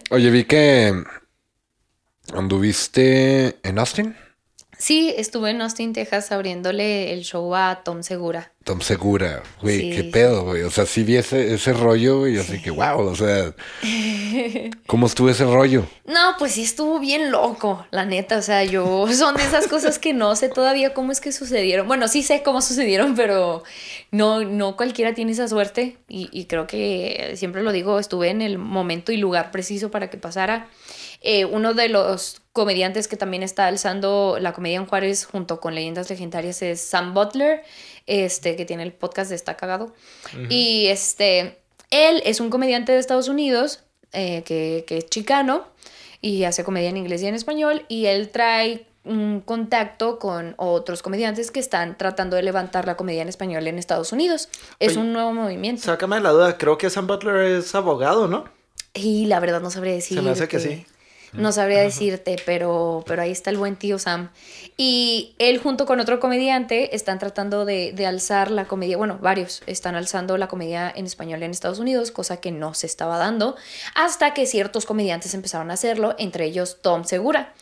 Oye, 0.09 0.29
vi 0.29 0.43
que 0.43 0.93
anduviste 2.33 3.57
en 3.63 3.79
Austin. 3.79 4.15
Sí, 4.81 5.13
estuve 5.17 5.49
en 5.49 5.61
Austin, 5.61 5.91
Texas, 5.91 6.31
abriéndole 6.31 7.11
el 7.11 7.25
show 7.25 7.53
a 7.53 7.81
Tom 7.83 8.01
Segura. 8.01 8.53
Tom 8.63 8.79
Segura, 8.79 9.43
güey, 9.61 9.89
qué 9.91 10.05
pedo, 10.05 10.45
güey. 10.45 10.61
O 10.61 10.71
sea, 10.71 10.85
sí 10.85 11.03
vi 11.03 11.17
ese, 11.17 11.53
ese 11.53 11.73
rollo 11.73 12.29
y 12.29 12.37
así 12.37 12.61
que, 12.61 12.71
wow, 12.71 12.99
o 13.01 13.13
sea, 13.13 13.53
¿cómo 14.87 15.07
estuvo 15.07 15.29
ese 15.29 15.43
rollo? 15.43 15.85
No, 16.05 16.35
pues 16.39 16.53
sí 16.53 16.63
estuvo 16.63 16.97
bien 16.97 17.29
loco, 17.29 17.85
la 17.91 18.05
neta. 18.05 18.37
O 18.37 18.41
sea, 18.41 18.63
yo 18.63 19.05
son 19.13 19.35
de 19.35 19.43
esas 19.43 19.67
cosas 19.67 19.99
que 19.99 20.13
no 20.13 20.33
sé 20.37 20.47
todavía 20.47 20.93
cómo 20.93 21.11
es 21.11 21.19
que 21.19 21.33
sucedieron. 21.33 21.85
Bueno, 21.85 22.07
sí 22.07 22.23
sé 22.23 22.41
cómo 22.41 22.61
sucedieron, 22.61 23.15
pero 23.15 23.63
no, 24.11 24.45
no 24.45 24.77
cualquiera 24.77 25.13
tiene 25.13 25.33
esa 25.33 25.49
suerte. 25.49 25.97
Y, 26.07 26.29
y 26.31 26.45
creo 26.45 26.67
que 26.67 27.33
siempre 27.35 27.63
lo 27.63 27.73
digo, 27.73 27.99
estuve 27.99 28.29
en 28.29 28.41
el 28.41 28.57
momento 28.57 29.11
y 29.11 29.17
lugar 29.17 29.51
preciso 29.51 29.91
para 29.91 30.09
que 30.09 30.17
pasara. 30.17 30.69
Eh, 31.21 31.45
uno 31.45 31.73
de 31.73 31.89
los 31.89 32.41
comediantes 32.53 33.07
que 33.07 33.17
también 33.17 33.43
está 33.43 33.67
alzando 33.67 34.37
la 34.39 34.53
comedia 34.53 34.77
en 34.77 34.85
Juárez 34.85 35.25
junto 35.25 35.59
con 35.59 35.75
Leyendas 35.75 36.09
Legendarias 36.09 36.61
es 36.61 36.81
Sam 36.81 37.13
Butler, 37.13 37.63
este, 38.05 38.55
que 38.55 38.65
tiene 38.65 38.83
el 38.83 38.93
podcast 38.93 39.29
de 39.29 39.35
Está 39.35 39.57
Cagado. 39.57 39.93
Y 40.49 40.87
este, 40.87 41.59
él 41.91 42.21
es 42.25 42.39
un 42.39 42.49
comediante 42.49 42.91
de 42.91 42.99
Estados 42.99 43.27
Unidos 43.27 43.83
eh, 44.13 44.43
que, 44.43 44.85
que, 44.87 44.97
es 44.97 45.05
chicano 45.09 45.67
y 46.21 46.43
hace 46.43 46.63
comedia 46.63 46.89
en 46.89 46.97
inglés 46.97 47.21
y 47.21 47.27
en 47.27 47.35
español 47.35 47.85
y 47.87 48.07
él 48.07 48.29
trae 48.29 48.85
un 49.05 49.41
contacto 49.41 50.19
con 50.19 50.53
otros 50.57 51.01
comediantes 51.01 51.51
que 51.51 51.59
están 51.59 51.97
tratando 51.97 52.35
de 52.35 52.43
levantar 52.43 52.85
la 52.85 52.95
comedia 52.95 53.21
en 53.21 53.29
español 53.29 53.65
en 53.67 53.79
Estados 53.79 54.11
Unidos. 54.11 54.49
Es 54.79 54.97
un 54.97 55.13
nuevo 55.13 55.33
movimiento. 55.33 55.83
Sácame 55.83 56.19
la 56.19 56.31
duda, 56.31 56.57
creo 56.57 56.77
que 56.77 56.89
Sam 56.89 57.07
Butler 57.07 57.37
es 57.37 57.73
abogado, 57.75 58.27
¿no? 58.27 58.45
Y 58.93 59.25
la 59.27 59.39
verdad 59.39 59.61
no 59.61 59.71
sabría 59.71 59.93
decir. 59.93 60.17
Se 60.17 60.21
me 60.21 60.31
hace 60.31 60.47
que 60.47 60.59
sí. 60.59 60.85
No 61.33 61.51
sabría 61.51 61.81
decirte, 61.81 62.37
pero, 62.45 63.03
pero 63.05 63.21
ahí 63.21 63.31
está 63.31 63.49
el 63.49 63.57
buen 63.57 63.75
tío 63.75 63.99
Sam. 63.99 64.29
Y 64.77 65.35
él 65.37 65.59
junto 65.59 65.85
con 65.85 65.99
otro 65.99 66.19
comediante 66.19 66.95
están 66.95 67.19
tratando 67.19 67.65
de, 67.65 67.91
de, 67.93 68.05
alzar 68.05 68.49
la 68.49 68.65
comedia, 68.65 68.97
bueno, 68.97 69.19
varios 69.21 69.61
están 69.67 69.95
alzando 69.95 70.37
la 70.37 70.47
comedia 70.47 70.91
en 70.95 71.05
español 71.05 71.43
en 71.43 71.51
Estados 71.51 71.79
Unidos, 71.79 72.11
cosa 72.11 72.37
que 72.37 72.51
no 72.51 72.73
se 72.73 72.87
estaba 72.87 73.17
dando, 73.17 73.55
hasta 73.95 74.33
que 74.33 74.45
ciertos 74.45 74.85
comediantes 74.85 75.33
empezaron 75.33 75.69
a 75.69 75.75
hacerlo, 75.75 76.15
entre 76.17 76.45
ellos 76.45 76.77
Tom 76.81 77.03
Segura. 77.03 77.53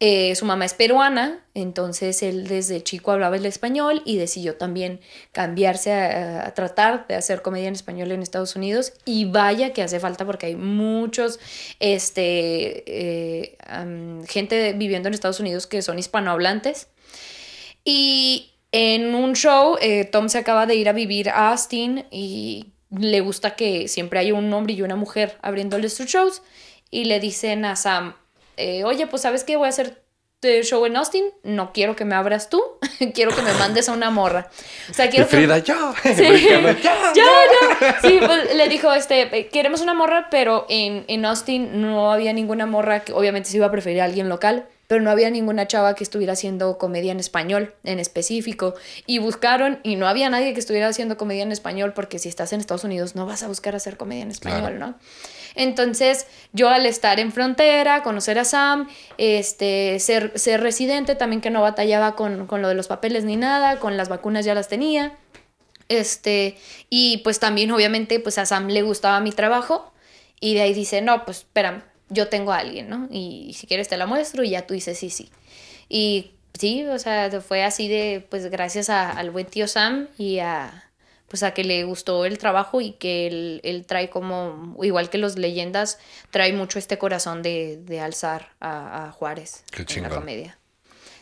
Eh, 0.00 0.36
su 0.36 0.44
mamá 0.44 0.64
es 0.64 0.74
peruana, 0.74 1.44
entonces 1.54 2.22
él 2.22 2.46
desde 2.46 2.84
chico 2.84 3.10
hablaba 3.10 3.34
el 3.36 3.46
español 3.46 4.00
y 4.04 4.16
decidió 4.16 4.54
también 4.54 5.00
cambiarse 5.32 5.92
a, 5.92 6.54
tratar 6.54 7.08
de 7.08 7.16
hacer 7.16 7.42
comedia 7.42 7.66
en 7.66 7.74
español 7.74 8.12
en 8.12 8.22
Estados 8.22 8.54
Unidos. 8.54 8.92
Y 9.04 9.24
vaya 9.24 9.72
que 9.72 9.82
hace 9.82 9.98
falta 9.98 10.24
porque 10.24 10.46
hay 10.46 10.54
muchos, 10.54 11.40
este, 11.80 12.84
eh, 12.86 13.58
gente 14.28 14.72
viviendo 14.74 15.08
en 15.08 15.14
Estados 15.14 15.40
Unidos 15.40 15.66
que 15.66 15.82
son 15.82 15.98
hispanohablantes. 15.98 16.86
Y 17.84 18.52
en 18.70 19.14
un 19.14 19.34
show, 19.34 19.78
eh, 19.80 20.04
Tom 20.04 20.28
se 20.28 20.38
acaba 20.38 20.66
de 20.66 20.76
ir 20.76 20.88
a 20.88 20.92
vivir 20.92 21.30
a 21.30 21.50
Austin 21.50 22.04
y 22.10 22.66
le 22.90 23.20
gusta 23.20 23.56
que 23.56 23.88
siempre 23.88 24.20
haya 24.20 24.34
un 24.34 24.52
hombre 24.52 24.74
y 24.74 24.82
una 24.82 24.96
mujer 24.96 25.38
abriéndole 25.42 25.88
sus 25.88 26.06
shows. 26.06 26.42
Y 26.90 27.04
le 27.04 27.18
dicen 27.20 27.64
a 27.64 27.76
Sam, 27.76 28.14
eh, 28.58 28.84
oye, 28.84 29.06
pues 29.06 29.22
sabes 29.22 29.44
qué, 29.44 29.56
voy 29.56 29.66
a 29.66 29.70
hacer 29.70 30.02
show 30.62 30.86
en 30.86 30.96
Austin, 30.96 31.24
no 31.42 31.72
quiero 31.72 31.96
que 31.96 32.04
me 32.04 32.14
abras 32.14 32.48
tú, 32.48 32.62
quiero 33.14 33.34
que 33.34 33.42
me 33.42 33.52
mandes 33.54 33.88
a 33.88 33.92
una 33.92 34.10
morra. 34.10 34.48
O 34.88 34.94
sea, 34.94 35.10
quiero 35.10 35.26
Frida, 35.26 35.60
que... 35.62 35.72
yo. 35.72 35.94
Sí. 36.04 36.22
ya, 36.82 37.12
ya. 37.14 38.00
Sí, 38.00 38.20
pues 38.24 38.54
le 38.54 38.68
dijo, 38.68 38.92
este, 38.92 39.48
queremos 39.48 39.80
una 39.80 39.94
morra, 39.94 40.28
pero 40.30 40.66
en, 40.68 41.04
en 41.08 41.24
Austin 41.24 41.80
no 41.82 42.12
había 42.12 42.32
ninguna 42.32 42.66
morra, 42.66 43.00
que 43.00 43.12
obviamente 43.12 43.48
se 43.50 43.56
iba 43.56 43.66
a 43.66 43.70
preferir 43.72 44.00
a 44.00 44.04
alguien 44.04 44.28
local, 44.28 44.66
pero 44.86 45.02
no 45.02 45.10
había 45.10 45.28
ninguna 45.28 45.66
chava 45.66 45.94
que 45.94 46.04
estuviera 46.04 46.32
haciendo 46.34 46.78
comedia 46.78 47.12
en 47.12 47.20
español 47.20 47.74
en 47.84 47.98
específico. 47.98 48.74
Y 49.06 49.18
buscaron 49.18 49.80
y 49.82 49.96
no 49.96 50.06
había 50.08 50.30
nadie 50.30 50.54
que 50.54 50.60
estuviera 50.60 50.86
haciendo 50.88 51.18
comedia 51.18 51.42
en 51.42 51.52
español 51.52 51.92
porque 51.94 52.18
si 52.18 52.28
estás 52.28 52.52
en 52.52 52.60
Estados 52.60 52.84
Unidos 52.84 53.14
no 53.16 53.26
vas 53.26 53.42
a 53.42 53.48
buscar 53.48 53.74
hacer 53.74 53.96
comedia 53.96 54.22
en 54.22 54.30
español, 54.30 54.60
Claro. 54.60 54.78
¿no? 54.78 54.94
Entonces, 55.58 56.28
yo 56.52 56.68
al 56.68 56.86
estar 56.86 57.18
en 57.18 57.32
frontera, 57.32 58.04
conocer 58.04 58.38
a 58.38 58.44
Sam, 58.44 58.88
este, 59.18 59.98
ser, 59.98 60.38
ser 60.38 60.60
residente, 60.60 61.16
también 61.16 61.40
que 61.40 61.50
no 61.50 61.60
batallaba 61.60 62.14
con, 62.14 62.46
con 62.46 62.62
lo 62.62 62.68
de 62.68 62.76
los 62.76 62.86
papeles 62.86 63.24
ni 63.24 63.34
nada, 63.34 63.80
con 63.80 63.96
las 63.96 64.08
vacunas 64.08 64.44
ya 64.44 64.54
las 64.54 64.68
tenía. 64.68 65.18
Este, 65.88 66.56
y 66.90 67.18
pues 67.18 67.40
también 67.40 67.72
obviamente 67.72 68.20
pues 68.20 68.38
a 68.38 68.46
Sam 68.46 68.68
le 68.68 68.82
gustaba 68.82 69.18
mi 69.18 69.32
trabajo 69.32 69.92
y 70.38 70.54
de 70.54 70.60
ahí 70.60 70.74
dice, 70.74 71.02
no, 71.02 71.24
pues 71.24 71.38
espérame, 71.38 71.82
yo 72.08 72.28
tengo 72.28 72.52
a 72.52 72.58
alguien, 72.58 72.88
¿no? 72.88 73.08
Y, 73.10 73.54
si 73.58 73.66
quieres 73.66 73.88
te 73.88 73.96
la 73.96 74.06
muestro 74.06 74.44
y 74.44 74.50
ya 74.50 74.64
tú 74.64 74.74
dices 74.74 74.96
sí, 74.96 75.10
sí. 75.10 75.28
Y 75.88 76.30
sí, 76.56 76.84
o 76.86 77.00
sea, 77.00 77.40
fue 77.40 77.64
así 77.64 77.88
de, 77.88 78.24
pues 78.30 78.46
gracias 78.48 78.90
al 78.90 79.32
buen 79.32 79.46
tío 79.46 79.66
Sam 79.66 80.06
y 80.18 80.38
a, 80.38 80.87
pues 81.28 81.42
a 81.42 81.52
que 81.52 81.62
le 81.64 81.84
gustó 81.84 82.24
el 82.24 82.38
trabajo 82.38 82.80
y 82.80 82.92
que 82.92 83.26
él, 83.26 83.60
él 83.64 83.84
trae 83.86 84.08
como, 84.10 84.76
igual 84.82 85.10
que 85.10 85.18
los 85.18 85.36
leyendas, 85.36 85.98
trae 86.30 86.52
mucho 86.52 86.78
este 86.78 86.98
corazón 86.98 87.42
de, 87.42 87.78
de 87.84 88.00
alzar 88.00 88.50
a, 88.60 89.06
a 89.06 89.12
Juárez 89.12 89.64
Qué 89.70 89.84
en 89.94 90.02
la 90.02 90.08
comedia. 90.10 90.58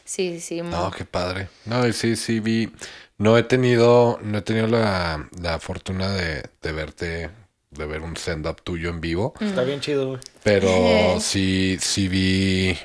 Sí, 0.04 0.40
sí, 0.40 0.62
muy- 0.62 0.70
No, 0.70 0.90
qué 0.92 1.04
padre. 1.04 1.48
No, 1.64 1.86
y 1.86 1.92
sí, 1.92 2.14
sí 2.16 2.38
vi. 2.40 2.72
No 3.18 3.36
he 3.36 3.42
tenido, 3.42 4.18
no 4.22 4.38
he 4.38 4.42
tenido 4.42 4.68
la, 4.68 5.28
la 5.40 5.58
fortuna 5.58 6.10
de, 6.12 6.44
de 6.62 6.72
verte, 6.72 7.30
de 7.70 7.86
ver 7.86 8.02
un 8.02 8.16
stand-up 8.16 8.62
tuyo 8.62 8.90
en 8.90 9.00
vivo. 9.00 9.34
Está 9.40 9.62
bien 9.64 9.80
chido, 9.80 10.08
güey. 10.10 10.20
Pero 10.44 10.68
sí, 11.20 11.78
sí 11.80 12.06
vi. 12.08 12.78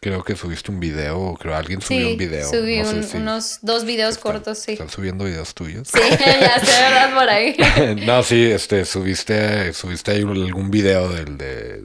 Creo 0.00 0.22
que 0.22 0.36
subiste 0.36 0.70
un 0.70 0.78
video, 0.78 1.36
creo 1.40 1.56
alguien 1.56 1.80
subió 1.82 2.06
Sí, 2.06 2.12
un 2.12 2.16
video. 2.18 2.48
subí 2.48 2.78
no 2.80 2.90
un- 2.90 3.02
si 3.02 3.16
unos 3.16 3.58
dos 3.62 3.84
videos 3.84 4.16
están- 4.16 4.32
cortos, 4.32 4.58
sí. 4.58 4.72
Están 4.72 4.88
subiendo 4.88 5.24
videos 5.24 5.52
tuyos. 5.54 5.88
Sí, 5.88 5.98
ya 6.40 6.60
sé, 6.60 6.80
¿verdad? 6.82 7.14
Por 7.14 7.28
ahí. 7.28 7.56
no, 8.06 8.22
sí, 8.22 8.50
este, 8.50 8.84
subiste, 8.84 9.72
subiste 9.72 10.12
ahí 10.12 10.20
algún 10.20 10.70
video 10.70 11.08
del, 11.08 11.36
de- 11.36 11.82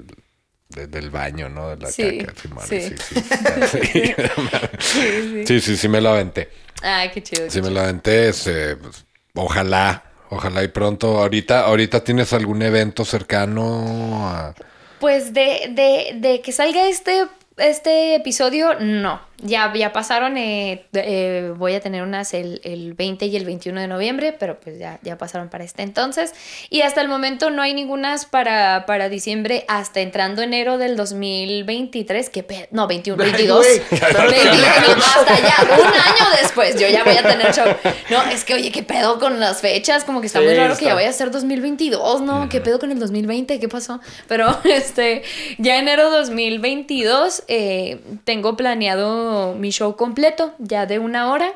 de- 0.69 0.87
del 0.87 1.09
baño, 1.09 1.49
¿no? 1.49 1.69
De 1.69 1.77
la 1.77 1.89
Sí, 1.91 2.19
caca. 2.19 2.33
Sí, 2.41 2.47
madre, 2.49 2.89
sí. 2.89 2.95
sí, 2.97 3.15
sí, 3.15 3.19
está- 3.31 4.69
sí. 4.79 5.43
sí, 5.45 5.61
sí, 5.61 5.77
sí 5.77 5.87
me 5.87 5.99
lo 6.01 6.09
aventé. 6.09 6.49
Ay, 6.83 7.09
qué 7.11 7.23
chido. 7.23 7.45
qué 7.45 7.49
Sí 7.51 7.57
me 7.61 7.69
chido. 7.69 7.75
lo 7.79 7.81
aventé, 7.81 8.29
este, 8.29 8.75
pues, 8.75 9.05
ojalá, 9.33 10.03
ojalá 10.29 10.63
y 10.63 10.67
pronto. 10.67 11.17
Ahorita, 11.19 11.61
ahorita 11.61 12.03
tienes 12.03 12.33
algún 12.33 12.61
evento 12.61 13.03
cercano 13.05 14.27
a... 14.29 14.53
Pues 14.99 15.33
de, 15.33 15.69
de, 15.71 16.17
de 16.19 16.41
que 16.41 16.51
salga 16.51 16.87
este, 16.87 17.25
este 17.57 18.15
episodio, 18.15 18.79
no. 18.79 19.21
Ya, 19.41 19.71
ya 19.75 19.91
pasaron, 19.91 20.37
eh, 20.37 20.85
eh, 20.93 21.51
voy 21.57 21.73
a 21.75 21.81
tener 21.81 22.03
unas 22.03 22.33
el, 22.33 22.61
el 22.63 22.93
20 22.93 23.25
y 23.25 23.35
el 23.35 23.43
21 23.45 23.81
de 23.81 23.87
noviembre, 23.87 24.31
pero 24.39 24.59
pues 24.59 24.79
ya, 24.79 24.99
ya 25.03 25.17
pasaron 25.17 25.49
para 25.49 25.63
este 25.65 25.83
entonces. 25.83 26.33
Y 26.69 26.81
hasta 26.81 27.01
el 27.01 27.09
momento 27.09 27.49
no 27.49 27.61
hay 27.61 27.73
ningunas 27.73 28.25
para, 28.25 28.85
para 28.85 29.09
diciembre, 29.09 29.65
hasta 29.67 29.99
entrando 29.99 30.41
enero 30.41 30.77
del 30.77 30.95
2023, 30.95 32.29
que 32.29 32.43
pe- 32.43 32.69
no, 32.71 32.87
21, 32.87 33.21
Ay, 33.23 33.31
22. 33.31 33.57
güey, 33.57 33.81
22, 33.89 35.05
hasta 35.05 35.35
ya, 35.39 35.75
un 35.75 35.85
año 35.87 36.31
después, 36.41 36.79
yo 36.79 36.87
ya 36.87 37.03
voy 37.03 37.17
a 37.17 37.23
tener 37.23 37.53
show. 37.53 37.65
No, 38.09 38.23
es 38.31 38.45
que 38.45 38.53
oye, 38.53 38.71
¿qué 38.71 38.83
pedo 38.83 39.19
con 39.19 39.39
las 39.39 39.59
fechas? 39.61 40.05
Como 40.05 40.21
que 40.21 40.27
está 40.27 40.39
Sí, 40.39 40.45
muy 40.45 40.53
raro 40.55 40.69
que 40.69 40.73
está. 40.75 40.85
ya 40.87 40.93
vaya 40.95 41.09
a 41.09 41.13
ser 41.13 41.31
2022, 41.31 42.21
¿no? 42.21 42.47
¿Qué 42.49 42.61
pedo 42.61 42.79
con 42.79 42.91
el 42.91 42.99
2020? 42.99 43.59
¿Qué 43.59 43.67
pasó? 43.67 43.99
Pero 44.27 44.57
este, 44.63 45.23
ya 45.57 45.77
enero 45.77 46.09
2022 46.09 47.43
eh, 47.47 47.99
tengo 48.23 48.55
planeado 48.55 49.24
mi 49.57 49.71
show 49.71 49.95
completo, 49.95 50.53
ya 50.59 50.85
de 50.85 50.99
una 50.99 51.31
hora. 51.31 51.53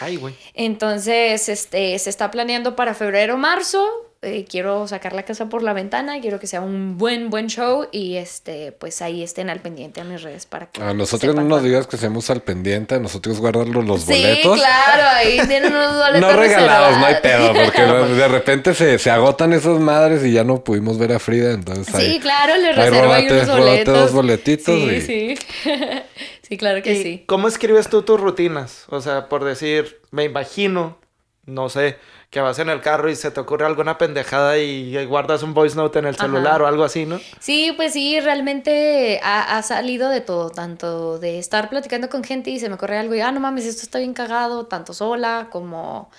Ay, 0.00 0.16
güey. 0.16 0.34
Entonces, 0.54 1.48
este, 1.48 1.98
se 1.98 2.10
está 2.10 2.30
planeando 2.30 2.76
para 2.76 2.94
febrero, 2.94 3.36
marzo. 3.36 3.84
Eh, 4.22 4.44
quiero 4.46 4.86
sacar 4.86 5.14
la 5.14 5.22
casa 5.22 5.48
por 5.48 5.62
la 5.62 5.72
ventana, 5.72 6.20
quiero 6.20 6.38
que 6.38 6.46
sea 6.46 6.60
un 6.60 6.98
buen, 6.98 7.30
buen 7.30 7.46
show 7.46 7.86
y 7.90 8.16
este, 8.16 8.70
pues 8.70 9.00
ahí 9.00 9.22
estén 9.22 9.48
al 9.48 9.60
pendiente 9.60 10.02
a 10.02 10.04
mis 10.04 10.20
redes 10.20 10.44
para 10.44 10.66
que 10.66 10.82
A 10.82 10.92
nosotros 10.92 11.34
no 11.34 11.42
nos 11.42 11.62
digas 11.62 11.86
que 11.86 11.96
seamos 11.96 12.28
al 12.28 12.42
pendiente, 12.42 12.96
a 12.96 12.98
nosotros 12.98 13.40
guardarlos 13.40 13.82
los 13.86 14.02
Sí, 14.02 14.12
boletos. 14.12 14.58
claro, 14.58 15.02
ahí 15.16 15.40
tienen 15.48 15.72
unos 15.74 15.96
boletos 16.06 16.20
No 16.20 16.36
regalados, 16.36 16.98
no 16.98 17.06
hay 17.06 17.14
pedo, 17.22 17.54
porque 17.54 17.80
de 18.14 18.28
repente 18.28 18.74
se, 18.74 18.98
se 18.98 19.10
agotan 19.10 19.54
esas 19.54 19.80
madres 19.80 20.22
y 20.22 20.32
ya 20.32 20.44
no 20.44 20.62
pudimos 20.64 20.98
ver 20.98 21.14
a 21.14 21.18
Frida, 21.18 21.52
entonces 21.52 21.94
ahí- 21.94 22.12
Sí, 22.12 22.20
claro, 22.20 22.56
le 22.58 22.68
ahí 22.68 22.74
reservo 22.74 23.12
ahí 23.14 23.26
unos 23.26 23.46
róbate 23.48 23.58
boletos. 23.70 23.98
dos 24.00 24.12
boletitos 24.12 24.74
Sí, 24.74 24.84
y- 24.84 25.00
sí. 25.00 25.38
sí, 26.50 26.58
claro 26.58 26.82
que 26.82 26.92
¿Y 26.92 27.02
sí. 27.02 27.24
¿Cómo 27.26 27.48
escribes 27.48 27.88
tú 27.88 28.02
tus 28.02 28.20
rutinas? 28.20 28.84
O 28.90 29.00
sea, 29.00 29.30
por 29.30 29.44
decir, 29.44 30.02
me 30.10 30.24
imagino, 30.24 30.98
no 31.46 31.70
sé, 31.70 31.96
que 32.30 32.40
vas 32.40 32.58
en 32.58 32.68
el 32.68 32.80
carro 32.80 33.08
y 33.10 33.16
se 33.16 33.30
te 33.30 33.40
ocurre 33.40 33.66
alguna 33.66 33.98
pendejada 33.98 34.58
y 34.58 35.02
guardas 35.06 35.42
un 35.42 35.54
voice 35.54 35.76
note 35.76 35.98
en 35.98 36.06
el 36.06 36.14
Ajá. 36.14 36.24
celular 36.26 36.62
o 36.62 36.66
algo 36.66 36.84
así, 36.84 37.06
¿no? 37.06 37.18
Sí, 37.40 37.72
pues 37.76 37.92
sí, 37.94 38.20
realmente 38.20 39.20
ha, 39.22 39.56
ha 39.58 39.62
salido 39.62 40.10
de 40.10 40.20
todo, 40.20 40.50
tanto 40.50 41.18
de 41.18 41.38
estar 41.38 41.68
platicando 41.70 42.08
con 42.08 42.22
gente 42.22 42.50
y 42.50 42.60
se 42.60 42.68
me 42.68 42.76
ocurre 42.76 42.98
algo 42.98 43.14
y, 43.14 43.20
ah, 43.20 43.32
no 43.32 43.40
mames, 43.40 43.64
esto 43.66 43.82
está 43.82 43.98
bien 43.98 44.14
cagado, 44.14 44.66
tanto 44.66 44.92
sola 44.94 45.48
como 45.50 46.10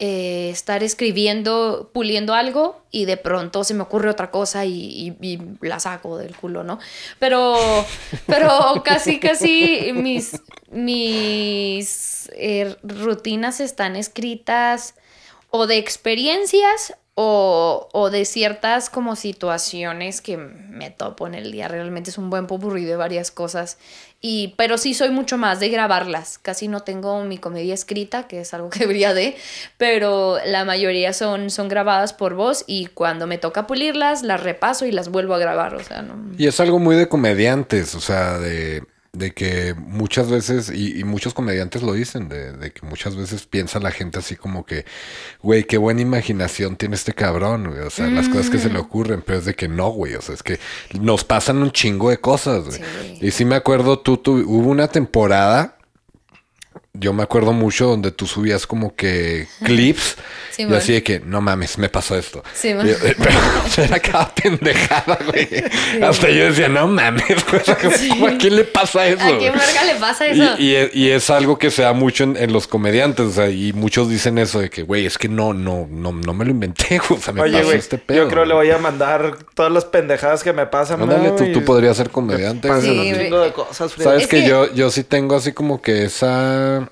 eh, 0.00 0.50
estar 0.50 0.82
escribiendo, 0.84 1.90
puliendo 1.92 2.34
algo 2.34 2.80
y 2.90 3.04
de 3.04 3.16
pronto 3.16 3.64
se 3.64 3.74
me 3.74 3.82
ocurre 3.82 4.08
otra 4.10 4.30
cosa 4.30 4.64
y, 4.64 4.72
y- 5.20 5.26
y 5.26 5.40
la 5.66 5.80
saco 5.80 6.18
del 6.18 6.36
culo, 6.36 6.62
¿no? 6.64 6.78
Pero, 7.18 7.56
pero 8.26 8.48
casi, 8.84 9.18
casi 9.18 9.90
mis, 9.94 10.40
mis 10.70 12.30
eh, 12.34 12.76
rutinas 12.82 13.60
están 13.60 13.96
escritas 13.96 14.94
o 15.50 15.66
de 15.66 15.78
experiencias 15.78 16.94
o, 17.14 17.88
o 17.92 18.10
de 18.10 18.24
ciertas 18.24 18.90
como 18.90 19.16
situaciones 19.16 20.20
que 20.20 20.36
me 20.36 20.90
topo 20.90 21.26
en 21.26 21.34
el 21.34 21.50
día. 21.50 21.66
Realmente 21.66 22.10
es 22.10 22.18
un 22.18 22.30
buen 22.30 22.46
popurrí 22.46 22.84
de 22.84 22.94
varias 22.96 23.30
cosas. 23.32 23.78
Y, 24.20 24.54
pero 24.56 24.78
sí 24.78 24.94
soy 24.94 25.10
mucho 25.10 25.38
más 25.38 25.60
de 25.60 25.68
grabarlas. 25.68 26.38
Casi 26.38 26.66
no 26.66 26.80
tengo 26.80 27.22
mi 27.22 27.38
comedia 27.38 27.72
escrita, 27.72 28.26
que 28.26 28.40
es 28.40 28.52
algo 28.52 28.68
que 28.70 28.78
debería 28.80 29.14
de, 29.14 29.36
pero 29.76 30.38
la 30.44 30.64
mayoría 30.64 31.12
son, 31.12 31.50
son 31.50 31.68
grabadas 31.68 32.12
por 32.12 32.34
voz 32.34 32.64
y 32.66 32.86
cuando 32.86 33.26
me 33.26 33.38
toca 33.38 33.66
pulirlas, 33.66 34.22
las 34.22 34.42
repaso 34.42 34.86
y 34.86 34.92
las 34.92 35.08
vuelvo 35.08 35.34
a 35.34 35.38
grabar. 35.38 35.74
O 35.74 35.82
sea, 35.84 36.02
no... 36.02 36.16
Y 36.36 36.46
es 36.46 36.58
algo 36.58 36.78
muy 36.78 36.96
de 36.96 37.08
comediantes, 37.08 37.94
o 37.94 38.00
sea, 38.00 38.38
de, 38.38 38.82
de 39.12 39.32
que 39.32 39.74
muchas 39.74 40.30
veces, 40.30 40.70
y, 40.70 41.00
y 41.00 41.04
muchos 41.04 41.34
comediantes 41.34 41.82
lo 41.82 41.92
dicen, 41.92 42.28
de, 42.28 42.52
de 42.52 42.72
que 42.72 42.86
muchas 42.86 43.16
veces 43.16 43.46
piensa 43.46 43.80
la 43.80 43.90
gente 43.90 44.18
así 44.18 44.36
como 44.36 44.66
que, 44.66 44.84
güey, 45.42 45.64
qué 45.64 45.78
buena 45.78 46.02
imaginación 46.02 46.76
tiene 46.76 46.94
este 46.94 47.14
cabrón, 47.14 47.68
güey. 47.70 47.80
O 47.80 47.90
sea, 47.90 48.06
las 48.08 48.28
cosas 48.28 48.50
que 48.50 48.58
se 48.58 48.70
le 48.70 48.78
ocurren, 48.78 49.22
pero 49.24 49.38
es 49.38 49.44
de 49.44 49.54
que 49.54 49.68
no, 49.68 49.90
güey. 49.90 50.14
O 50.14 50.22
sea, 50.22 50.34
es 50.34 50.42
que 50.42 50.60
nos 51.00 51.24
pasan 51.24 51.58
un 51.58 51.72
chingo 51.72 52.10
de 52.10 52.18
cosas, 52.18 52.66
güey. 52.66 52.78
Sí. 52.78 53.26
Y 53.26 53.30
sí 53.30 53.44
me 53.44 53.56
acuerdo, 53.56 53.98
tú, 53.98 54.18
tú, 54.18 54.32
hubo 54.46 54.70
una 54.70 54.88
temporada. 54.88 55.77
Yo 56.98 57.12
me 57.12 57.22
acuerdo 57.22 57.52
mucho 57.52 57.86
donde 57.86 58.10
tú 58.10 58.26
subías 58.26 58.66
como 58.66 58.94
que 58.94 59.46
clips 59.64 60.16
Sí, 60.50 60.62
y 60.62 60.66
man. 60.66 60.74
así 60.78 60.92
de 60.94 61.02
que, 61.04 61.20
no 61.20 61.40
mames, 61.40 61.78
me 61.78 61.88
pasó 61.88 62.16
esto. 62.18 62.42
Sí, 62.54 62.74
man. 62.74 62.86
Y- 62.86 62.90
eh, 62.90 63.14
pero 63.16 63.38
o 63.66 63.68
sea, 63.68 63.84
era 63.84 64.00
cada 64.00 64.34
pendejada, 64.34 65.18
güey. 65.26 65.48
Hasta 66.02 66.28
yo 66.30 66.46
decía, 66.46 66.68
no 66.68 66.88
mames, 66.88 67.24
güey. 67.50 67.62
¿cómo 68.10 68.26
¿A 68.26 68.36
quién 68.38 68.56
le 68.56 68.64
pasa 68.64 69.06
eso? 69.06 69.22
¿A 69.22 69.28
güey? 69.30 69.38
verga 69.50 69.84
le 69.86 69.94
pasa 70.00 70.26
eso? 70.26 70.56
Y, 70.58 70.64
y 70.64 70.74
es, 70.74 70.94
y 70.96 71.10
es 71.10 71.30
algo 71.30 71.58
que 71.58 71.70
se 71.70 71.82
da 71.82 71.92
mucho 71.92 72.24
en, 72.24 72.36
en 72.36 72.52
los 72.52 72.66
comediantes, 72.66 73.26
o 73.26 73.30
sea, 73.32 73.48
y 73.50 73.72
muchos 73.72 74.08
dicen 74.08 74.38
eso 74.38 74.58
de 74.60 74.68
que, 74.70 74.82
güey, 74.82 75.06
es 75.06 75.16
que 75.18 75.28
no, 75.28 75.54
no, 75.54 75.86
no, 75.90 76.10
no 76.12 76.34
me 76.34 76.44
lo 76.44 76.50
inventé, 76.50 76.98
güey, 77.08 77.20
o 77.20 77.22
sea, 77.22 77.32
me 77.32 77.42
Oye, 77.42 77.52
pasó 77.52 77.66
güey, 77.66 77.78
este 77.78 77.98
pedo. 77.98 78.24
yo 78.24 78.28
creo 78.28 78.42
que 78.42 78.48
le 78.48 78.54
voy 78.54 78.70
a 78.70 78.78
mandar 78.78 79.36
todas 79.54 79.70
las 79.70 79.84
pendejadas 79.84 80.42
que 80.42 80.52
me 80.52 80.66
pasan. 80.66 81.00
Ándale, 81.02 81.30
tú, 81.32 81.44
Y 81.44 81.52
tú 81.52 81.64
podrías 81.64 81.96
ser 81.96 82.10
comediante. 82.10 82.68
me 82.68 82.74
pasan. 82.74 82.90
Sí, 82.92 83.12
un 83.12 83.18
chingo 83.20 83.40
de 83.40 83.52
cosas, 83.52 83.92
Frida. 83.92 84.04
Sabes 84.10 84.22
Es 84.24 84.28
que, 84.28 84.40
que- 84.42 84.48
yo, 84.48 84.72
yo 84.74 84.90
sí 84.90 85.04
tengo 85.04 85.36
así 85.36 85.52
como 85.52 85.80
que 85.80 86.04
esa. 86.04 86.87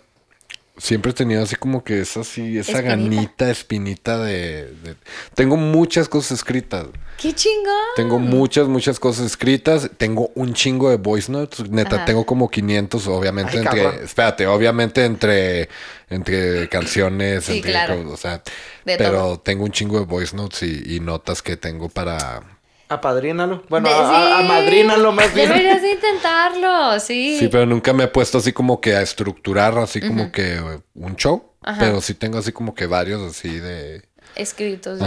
Siempre 0.79 1.13
he 1.13 1.15
tenido 1.15 1.43
así 1.43 1.57
como 1.57 1.83
que 1.83 2.01
esa 2.01 2.23
sí, 2.23 2.59
esa 2.59 2.73
Espinita. 2.73 2.89
ganita, 2.97 3.51
espinita 3.51 4.19
de, 4.19 4.65
de- 4.83 4.97
Tengo 5.35 5.57
muchas 5.57 6.07
cosas 6.09 6.33
escritas. 6.39 6.87
¡Qué 7.17 7.33
chingón! 7.33 7.73
Tengo 7.97 8.19
muchas, 8.19 8.69
muchas 8.69 9.01
cosas 9.01 9.25
escritas. 9.25 9.89
Tengo 9.97 10.31
un 10.35 10.53
chingo 10.53 10.91
de 10.91 10.97
voice 10.97 11.33
notes. 11.33 11.71
Neta, 11.71 11.97
Ajá. 11.97 12.05
tengo 12.05 12.27
como 12.27 12.51
500, 12.51 13.07
obviamente, 13.09 13.53
Ay, 13.53 13.65
entre. 13.65 13.83
cabrón. 13.85 14.05
Espérate, 14.05 14.47
obviamente 14.47 15.05
entre. 15.05 15.69
Entre 16.11 16.69
canciones, 16.69 17.45
Sí, 17.47 17.57
entre. 17.57 17.71
claro. 17.73 17.97
cosas, 17.97 18.13
O 18.13 18.17
sea. 18.19 18.43
De 18.85 18.97
pero 18.99 19.11
todo. 19.13 19.41
tengo 19.41 19.65
un 19.65 19.73
chingo 19.73 19.99
de 19.99 20.05
voice 20.05 20.37
notes 20.37 20.63
y, 20.63 20.97
y 20.97 21.01
notas 21.01 21.41
que 21.43 21.57
tengo 21.57 21.89
para. 21.89 22.56
Apadrínalo. 22.89 23.65
Bueno, 23.69 23.89
a, 23.89 24.39
amadrínalo 24.39 25.13
más 25.13 25.35
bien. 25.35 25.49
Deberías 25.49 25.83
intentarlo, 25.95 27.01
sí. 27.01 27.37
Sí, 27.39 27.49
pero 27.49 27.67
nunca 27.67 27.93
me 27.93 28.05
he 28.05 28.09
puesto 28.09 28.39
así 28.39 28.53
como 28.53 28.81
que 28.81 28.95
a 28.95 29.03
estructurar 29.03 29.77
así 29.79 30.01
como 30.01 30.31
que 30.31 30.61
un 30.95 31.17
show. 31.17 31.53
Pero 31.79 32.01
sí 32.01 32.15
tengo 32.15 32.39
así 32.39 32.53
como 32.53 32.75
que 32.75 32.87
varios 32.87 33.23
así 33.23 33.59
de 33.59 34.05
escritos. 34.37 35.01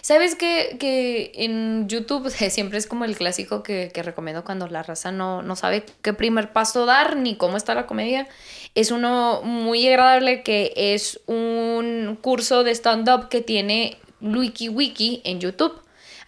¿Sabes 0.00 0.34
que, 0.34 0.76
que 0.78 1.32
en 1.34 1.88
YouTube 1.88 2.30
siempre 2.50 2.78
es 2.78 2.86
como 2.86 3.04
el 3.04 3.16
clásico 3.16 3.62
que, 3.62 3.90
que 3.92 4.02
recomiendo 4.02 4.44
cuando 4.44 4.66
la 4.68 4.82
raza 4.82 5.12
no, 5.12 5.42
no, 5.42 5.56
sabe 5.56 5.84
qué 6.02 6.12
primer 6.12 6.52
paso 6.52 6.86
dar 6.86 7.16
ni 7.16 7.36
cómo 7.36 7.56
está 7.56 7.74
la 7.74 7.86
comedia? 7.86 8.28
Es 8.74 8.92
uno 8.92 9.42
muy 9.42 9.86
agradable 9.88 10.42
que 10.42 10.72
es 10.76 11.20
un 11.26 12.16
curso 12.22 12.64
de 12.64 12.70
stand-up 12.70 13.28
que 13.28 13.40
tiene 13.40 13.98
Wiki 14.20 14.68
Wiki 14.68 15.20
en 15.24 15.40
YouTube. 15.40 15.74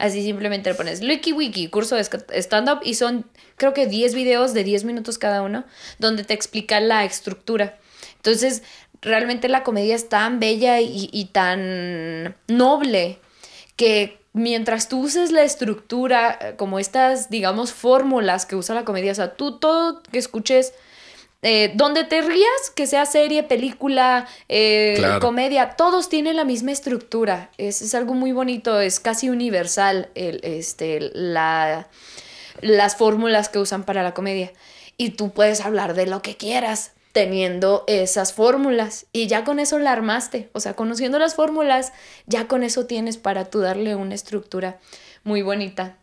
Así 0.02 0.20
simplemente 0.24 0.68
le 0.68 0.74
pones 0.74 1.00
Wiki 1.00 1.32
Wiki, 1.32 1.68
curso 1.68 1.94
de 1.94 2.02
stand-up, 2.02 2.80
y 2.82 2.94
son 2.94 3.24
creo 3.56 3.72
que 3.72 3.86
10 3.86 4.16
videos 4.16 4.52
de 4.52 4.64
10 4.64 4.82
minutos 4.82 5.16
cada 5.16 5.42
uno, 5.42 5.64
donde 6.00 6.24
te 6.24 6.34
explica 6.34 6.80
la 6.80 7.04
estructura. 7.04 7.78
Entonces, 8.16 8.64
realmente 9.00 9.48
la 9.48 9.62
comedia 9.62 9.94
es 9.94 10.08
tan 10.08 10.40
bella 10.40 10.80
y, 10.80 11.30
tan 11.30 12.34
noble 12.48 13.20
que 13.76 14.18
mientras 14.32 14.88
tú 14.88 15.02
uses 15.02 15.30
la 15.30 15.44
estructura, 15.44 16.36
eh, 16.40 16.54
como 16.56 16.80
estas, 16.80 17.30
digamos, 17.30 17.72
fórmulas 17.72 18.44
que 18.44 18.56
usa 18.56 18.74
la 18.74 18.84
comedia, 18.84 19.12
o 19.12 19.14
sea, 19.14 19.34
tú 19.34 19.60
todo 19.60 20.02
que 20.02 20.18
escuches, 20.18 20.74
eh, 21.42 21.72
donde 21.74 22.04
te 22.04 22.22
rías, 22.22 22.70
que 22.74 22.86
sea 22.86 23.04
serie, 23.04 23.42
película, 23.42 24.28
eh, 24.48 25.02
comedia, 25.20 25.70
todos 25.70 26.08
tienen 26.08 26.36
la 26.36 26.44
misma 26.44 26.70
estructura. 26.70 27.50
Es, 27.58 27.94
algo 27.96 28.14
muy 28.14 28.30
bonito, 28.30 28.80
es 28.80 29.00
casi 29.00 29.28
universal 29.28 30.08
el, 30.14 30.38
este, 30.44 31.10
la, 31.12 31.88
las 32.60 32.96
fórmulas 32.96 33.48
que 33.48 33.58
usan 33.58 33.82
para 33.82 34.04
la 34.04 34.14
comedia. 34.14 34.52
Y 34.96 35.10
tú 35.10 35.32
puedes 35.32 35.60
hablar 35.62 35.94
de 35.94 36.06
lo 36.06 36.22
que 36.22 36.36
quieras 36.36 36.92
teniendo 37.10 37.84
esas 37.88 38.32
fórmulas 38.32 39.06
y 39.12 39.26
ya 39.26 39.44
con 39.44 39.58
eso 39.58 39.78
la 39.78 39.92
armaste, 39.92 40.48
o 40.52 40.60
sea, 40.60 40.74
conociendo 40.74 41.18
las 41.18 41.34
fórmulas, 41.34 41.92
ya 42.26 42.46
con 42.48 42.62
eso 42.62 42.86
tienes 42.86 43.18
para 43.18 43.46
tú 43.46 43.58
darle 43.58 43.96
una 43.96 44.14
estructura 44.14 44.78
muy 45.24 45.42
bonita. 45.42 45.98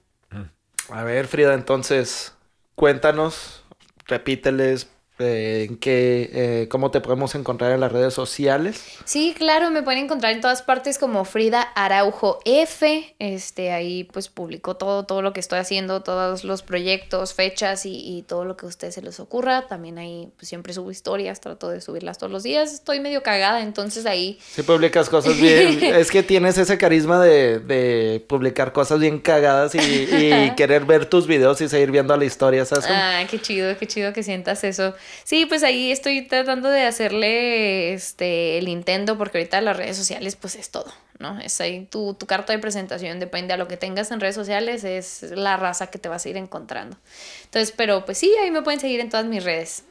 A 0.90 1.04
ver, 1.04 1.28
Frida, 1.28 1.54
entonces, 1.54 2.34
cuéntanos, 2.76 3.64
repíteles, 4.06 4.88
eh, 5.20 5.68
en 5.68 5.78
qué, 5.78 6.30
eh, 6.32 6.68
cómo 6.70 6.92
te 6.92 7.02
podemos 7.02 7.36
encontrar 7.36 7.74
en 7.74 7.82
las 7.82 7.92
redes 7.92 8.14
sociales. 8.14 8.82
Sí, 9.04 9.36
claro, 9.38 9.70
me 9.70 9.84
pueden 9.84 10.06
encontrar 10.06 10.32
en 10.32 10.40
todas 10.40 10.62
partes 10.62 10.98
como 10.98 11.26
Frida 11.26 11.62
Araujo 11.76 12.40
F. 12.46 13.16
Este, 13.20 13.74
ahí 13.74 14.06
pues 14.06 14.30
publico 14.30 14.78
todo, 14.78 15.06
todo 15.06 15.22
lo 15.22 15.34
que 15.34 15.42
estoy 15.42 15.60
haciendo, 15.60 16.04
todos 16.04 16.46
los 16.46 16.64
proyectos, 16.64 17.34
fechas 17.34 17.86
y, 17.86 18.24
todo 18.28 18.46
lo 18.46 18.56
que 18.56 18.66
a 18.66 18.70
ustedes 18.70 18.96
se 18.96 19.02
les 19.02 19.20
ocurra. 19.20 19.68
También 19.68 19.98
ahí 19.98 20.30
pues, 20.38 20.48
siempre 20.48 20.72
subo 20.74 20.90
historias, 20.90 21.42
trato 21.42 21.70
de 21.70 21.82
subirlas 21.82 22.18
todos 22.18 22.32
los 22.32 22.44
días. 22.44 22.74
Estoy 22.74 23.02
medio 23.02 23.22
cagada, 23.22 23.62
entonces 23.62 24.06
ahí... 24.06 24.40
Sí, 24.54 24.64
publicas 24.64 25.10
cosas 25.10 25.40
bien. 25.40 25.84
es 25.84 26.12
que 26.12 26.24
tienes 26.24 26.58
ese 26.58 26.78
carisma 26.78 27.22
de, 27.22 28.24
publicar 28.30 28.72
cosas 28.72 29.00
bien 29.00 29.20
cagadas 29.20 29.76
y, 29.76 30.52
querer 30.56 30.86
ver 30.86 31.08
tus 31.08 31.28
videos 31.28 31.60
y 31.60 31.68
seguir 31.68 31.92
viendo 31.92 32.16
la 32.16 32.24
historia, 32.24 32.64
¿sabes? 32.64 32.86
Ah, 32.88 33.24
qué 33.30 33.40
chido, 33.42 33.78
qué 33.78 33.86
chido 33.86 34.14
que 34.14 34.24
sientas 34.24 34.64
eso. 34.64 34.94
Sí, 35.24 35.46
pues 35.46 35.64
ahí 35.64 35.92
estoy 35.92 36.28
tratando 36.28 36.70
de 36.70 36.84
hacerle 36.84 37.94
este 37.94 38.58
el 38.58 38.68
intento 38.68 39.18
porque 39.18 39.40
ahorita 39.40 39.62
las 39.62 39.78
redes 39.78 39.98
sociales 39.98 40.36
pues 40.36 40.56
es 40.56 40.70
todo, 40.70 40.92
¿no? 41.20 41.40
Es 41.40 41.62
ahí 41.62 41.88
tu, 41.90 42.14
tu 42.14 42.26
carta 42.26 42.54
de 42.54 42.60
presentación, 42.60 43.20
depende 43.20 43.54
a 43.54 43.58
lo 43.58 43.68
que 43.68 43.78
tengas 43.78 44.12
en 44.12 44.20
redes 44.20 44.36
sociales, 44.36 44.84
es 44.84 45.24
la 45.32 45.58
raza 45.58 45.88
que 45.88 46.00
te 46.00 46.10
vas 46.10 46.26
a 46.26 46.30
ir 46.30 46.38
encontrando. 46.38 46.98
Entonces, 47.46 47.74
pero 47.76 48.06
pues 48.06 48.18
sí, 48.18 48.34
ahí 48.42 48.52
me 48.52 48.62
pueden 48.62 48.80
seguir 48.80 49.00
en 49.00 49.10
todas 49.10 49.26
mis 49.26 49.44
redes. 49.44 49.84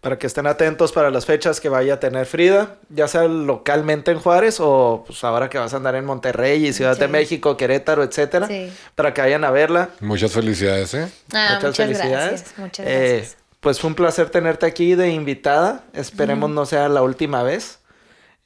Para 0.00 0.16
que 0.16 0.28
estén 0.28 0.46
atentos 0.46 0.92
para 0.92 1.10
las 1.10 1.26
fechas 1.26 1.60
que 1.60 1.68
vaya 1.68 1.94
a 1.94 2.00
tener 2.00 2.24
Frida, 2.24 2.76
ya 2.88 3.08
sea 3.08 3.24
localmente 3.24 4.12
en 4.12 4.20
Juárez 4.20 4.58
o 4.60 5.02
pues 5.04 5.24
ahora 5.24 5.50
que 5.50 5.58
vas 5.58 5.74
a 5.74 5.78
andar 5.78 5.96
en 5.96 6.04
Monterrey 6.04 6.64
y 6.64 6.72
Ciudad 6.72 6.96
de 6.96 7.08
México, 7.08 7.56
Querétaro, 7.56 8.04
etcétera, 8.04 8.46
sí. 8.46 8.72
para 8.94 9.12
que 9.12 9.22
vayan 9.22 9.42
a 9.42 9.50
verla. 9.50 9.90
Muchas 9.98 10.30
felicidades, 10.30 10.94
¿eh? 10.94 11.08
Ah, 11.32 11.58
muchas, 11.60 11.76
felicidades. 11.76 12.44
Muchas 12.58 12.86
gracias. 12.86 13.32
Eh, 13.32 13.36
pues 13.60 13.80
fue 13.80 13.88
un 13.88 13.94
placer 13.94 14.30
tenerte 14.30 14.66
aquí 14.66 14.94
de 14.94 15.10
invitada. 15.10 15.84
Esperemos 15.92 16.50
no 16.50 16.66
sea 16.66 16.88
la 16.88 17.02
última 17.02 17.42
vez. 17.42 17.80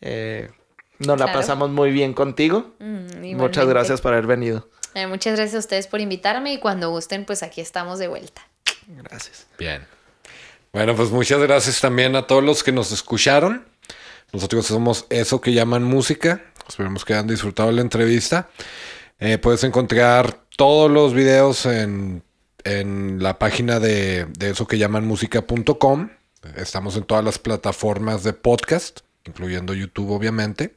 Eh, 0.00 0.50
nos 0.98 1.18
la 1.18 1.32
pasamos 1.32 1.70
muy 1.70 1.90
bien 1.90 2.14
contigo. 2.14 2.74
Mm, 2.78 3.36
muchas 3.36 3.66
gracias 3.66 4.00
por 4.00 4.12
haber 4.12 4.26
venido. 4.26 4.68
Eh, 4.94 5.06
muchas 5.06 5.36
gracias 5.36 5.56
a 5.56 5.58
ustedes 5.58 5.86
por 5.86 6.00
invitarme 6.00 6.52
y 6.52 6.58
cuando 6.58 6.90
gusten, 6.90 7.24
pues 7.24 7.42
aquí 7.42 7.60
estamos 7.60 7.98
de 7.98 8.08
vuelta. 8.08 8.42
Gracias. 8.88 9.46
Bien. 9.58 9.86
Bueno, 10.72 10.94
pues 10.96 11.10
muchas 11.10 11.40
gracias 11.40 11.80
también 11.80 12.16
a 12.16 12.26
todos 12.26 12.42
los 12.42 12.62
que 12.62 12.72
nos 12.72 12.92
escucharon. 12.92 13.66
Nosotros 14.32 14.66
somos 14.66 15.06
eso 15.10 15.40
que 15.40 15.52
llaman 15.52 15.84
música. 15.84 16.42
Esperemos 16.66 17.04
que 17.04 17.12
hayan 17.12 17.26
disfrutado 17.26 17.70
la 17.72 17.82
entrevista. 17.82 18.48
Eh, 19.18 19.38
puedes 19.38 19.62
encontrar 19.64 20.38
todos 20.56 20.90
los 20.90 21.12
videos 21.12 21.66
en 21.66 22.22
en 22.64 23.22
la 23.22 23.38
página 23.38 23.80
de, 23.80 24.28
eso 24.40 24.66
que 24.66 24.78
llaman 24.78 25.06
música.com. 25.06 26.10
Estamos 26.56 26.96
en 26.96 27.04
todas 27.04 27.24
las 27.24 27.38
plataformas 27.38 28.24
de 28.24 28.32
podcast, 28.32 29.00
incluyendo 29.24 29.74
YouTube, 29.74 30.10
obviamente. 30.10 30.76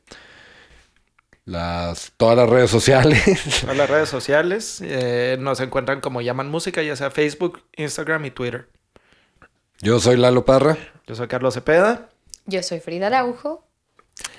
Las, 1.45 2.13
todas 2.17 2.37
las 2.37 2.49
redes 2.49 2.71
sociales. 2.71 3.23
Todas 3.61 3.77
las 3.77 3.89
redes 3.89 4.09
sociales 4.09 4.81
eh, 4.83 5.37
nos 5.39 5.59
encuentran 5.59 6.01
como 6.01 6.21
llaman 6.21 6.49
música, 6.49 6.81
ya 6.81 6.95
sea 6.95 7.11
Facebook, 7.11 7.61
Instagram 7.75 8.25
y 8.25 8.31
Twitter. 8.31 8.67
Yo 9.79 9.99
soy 9.99 10.17
Lalo 10.17 10.43
Parra. 10.45 10.77
Yo 11.05 11.13
soy 11.15 11.27
Carlos 11.27 11.53
Cepeda. 11.53 12.09
Yo 12.47 12.63
soy 12.63 12.79
Frida 12.79 13.07
Araujo. 13.07 13.63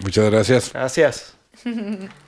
Muchas 0.00 0.30
gracias. 0.30 0.72
Gracias. 0.72 1.34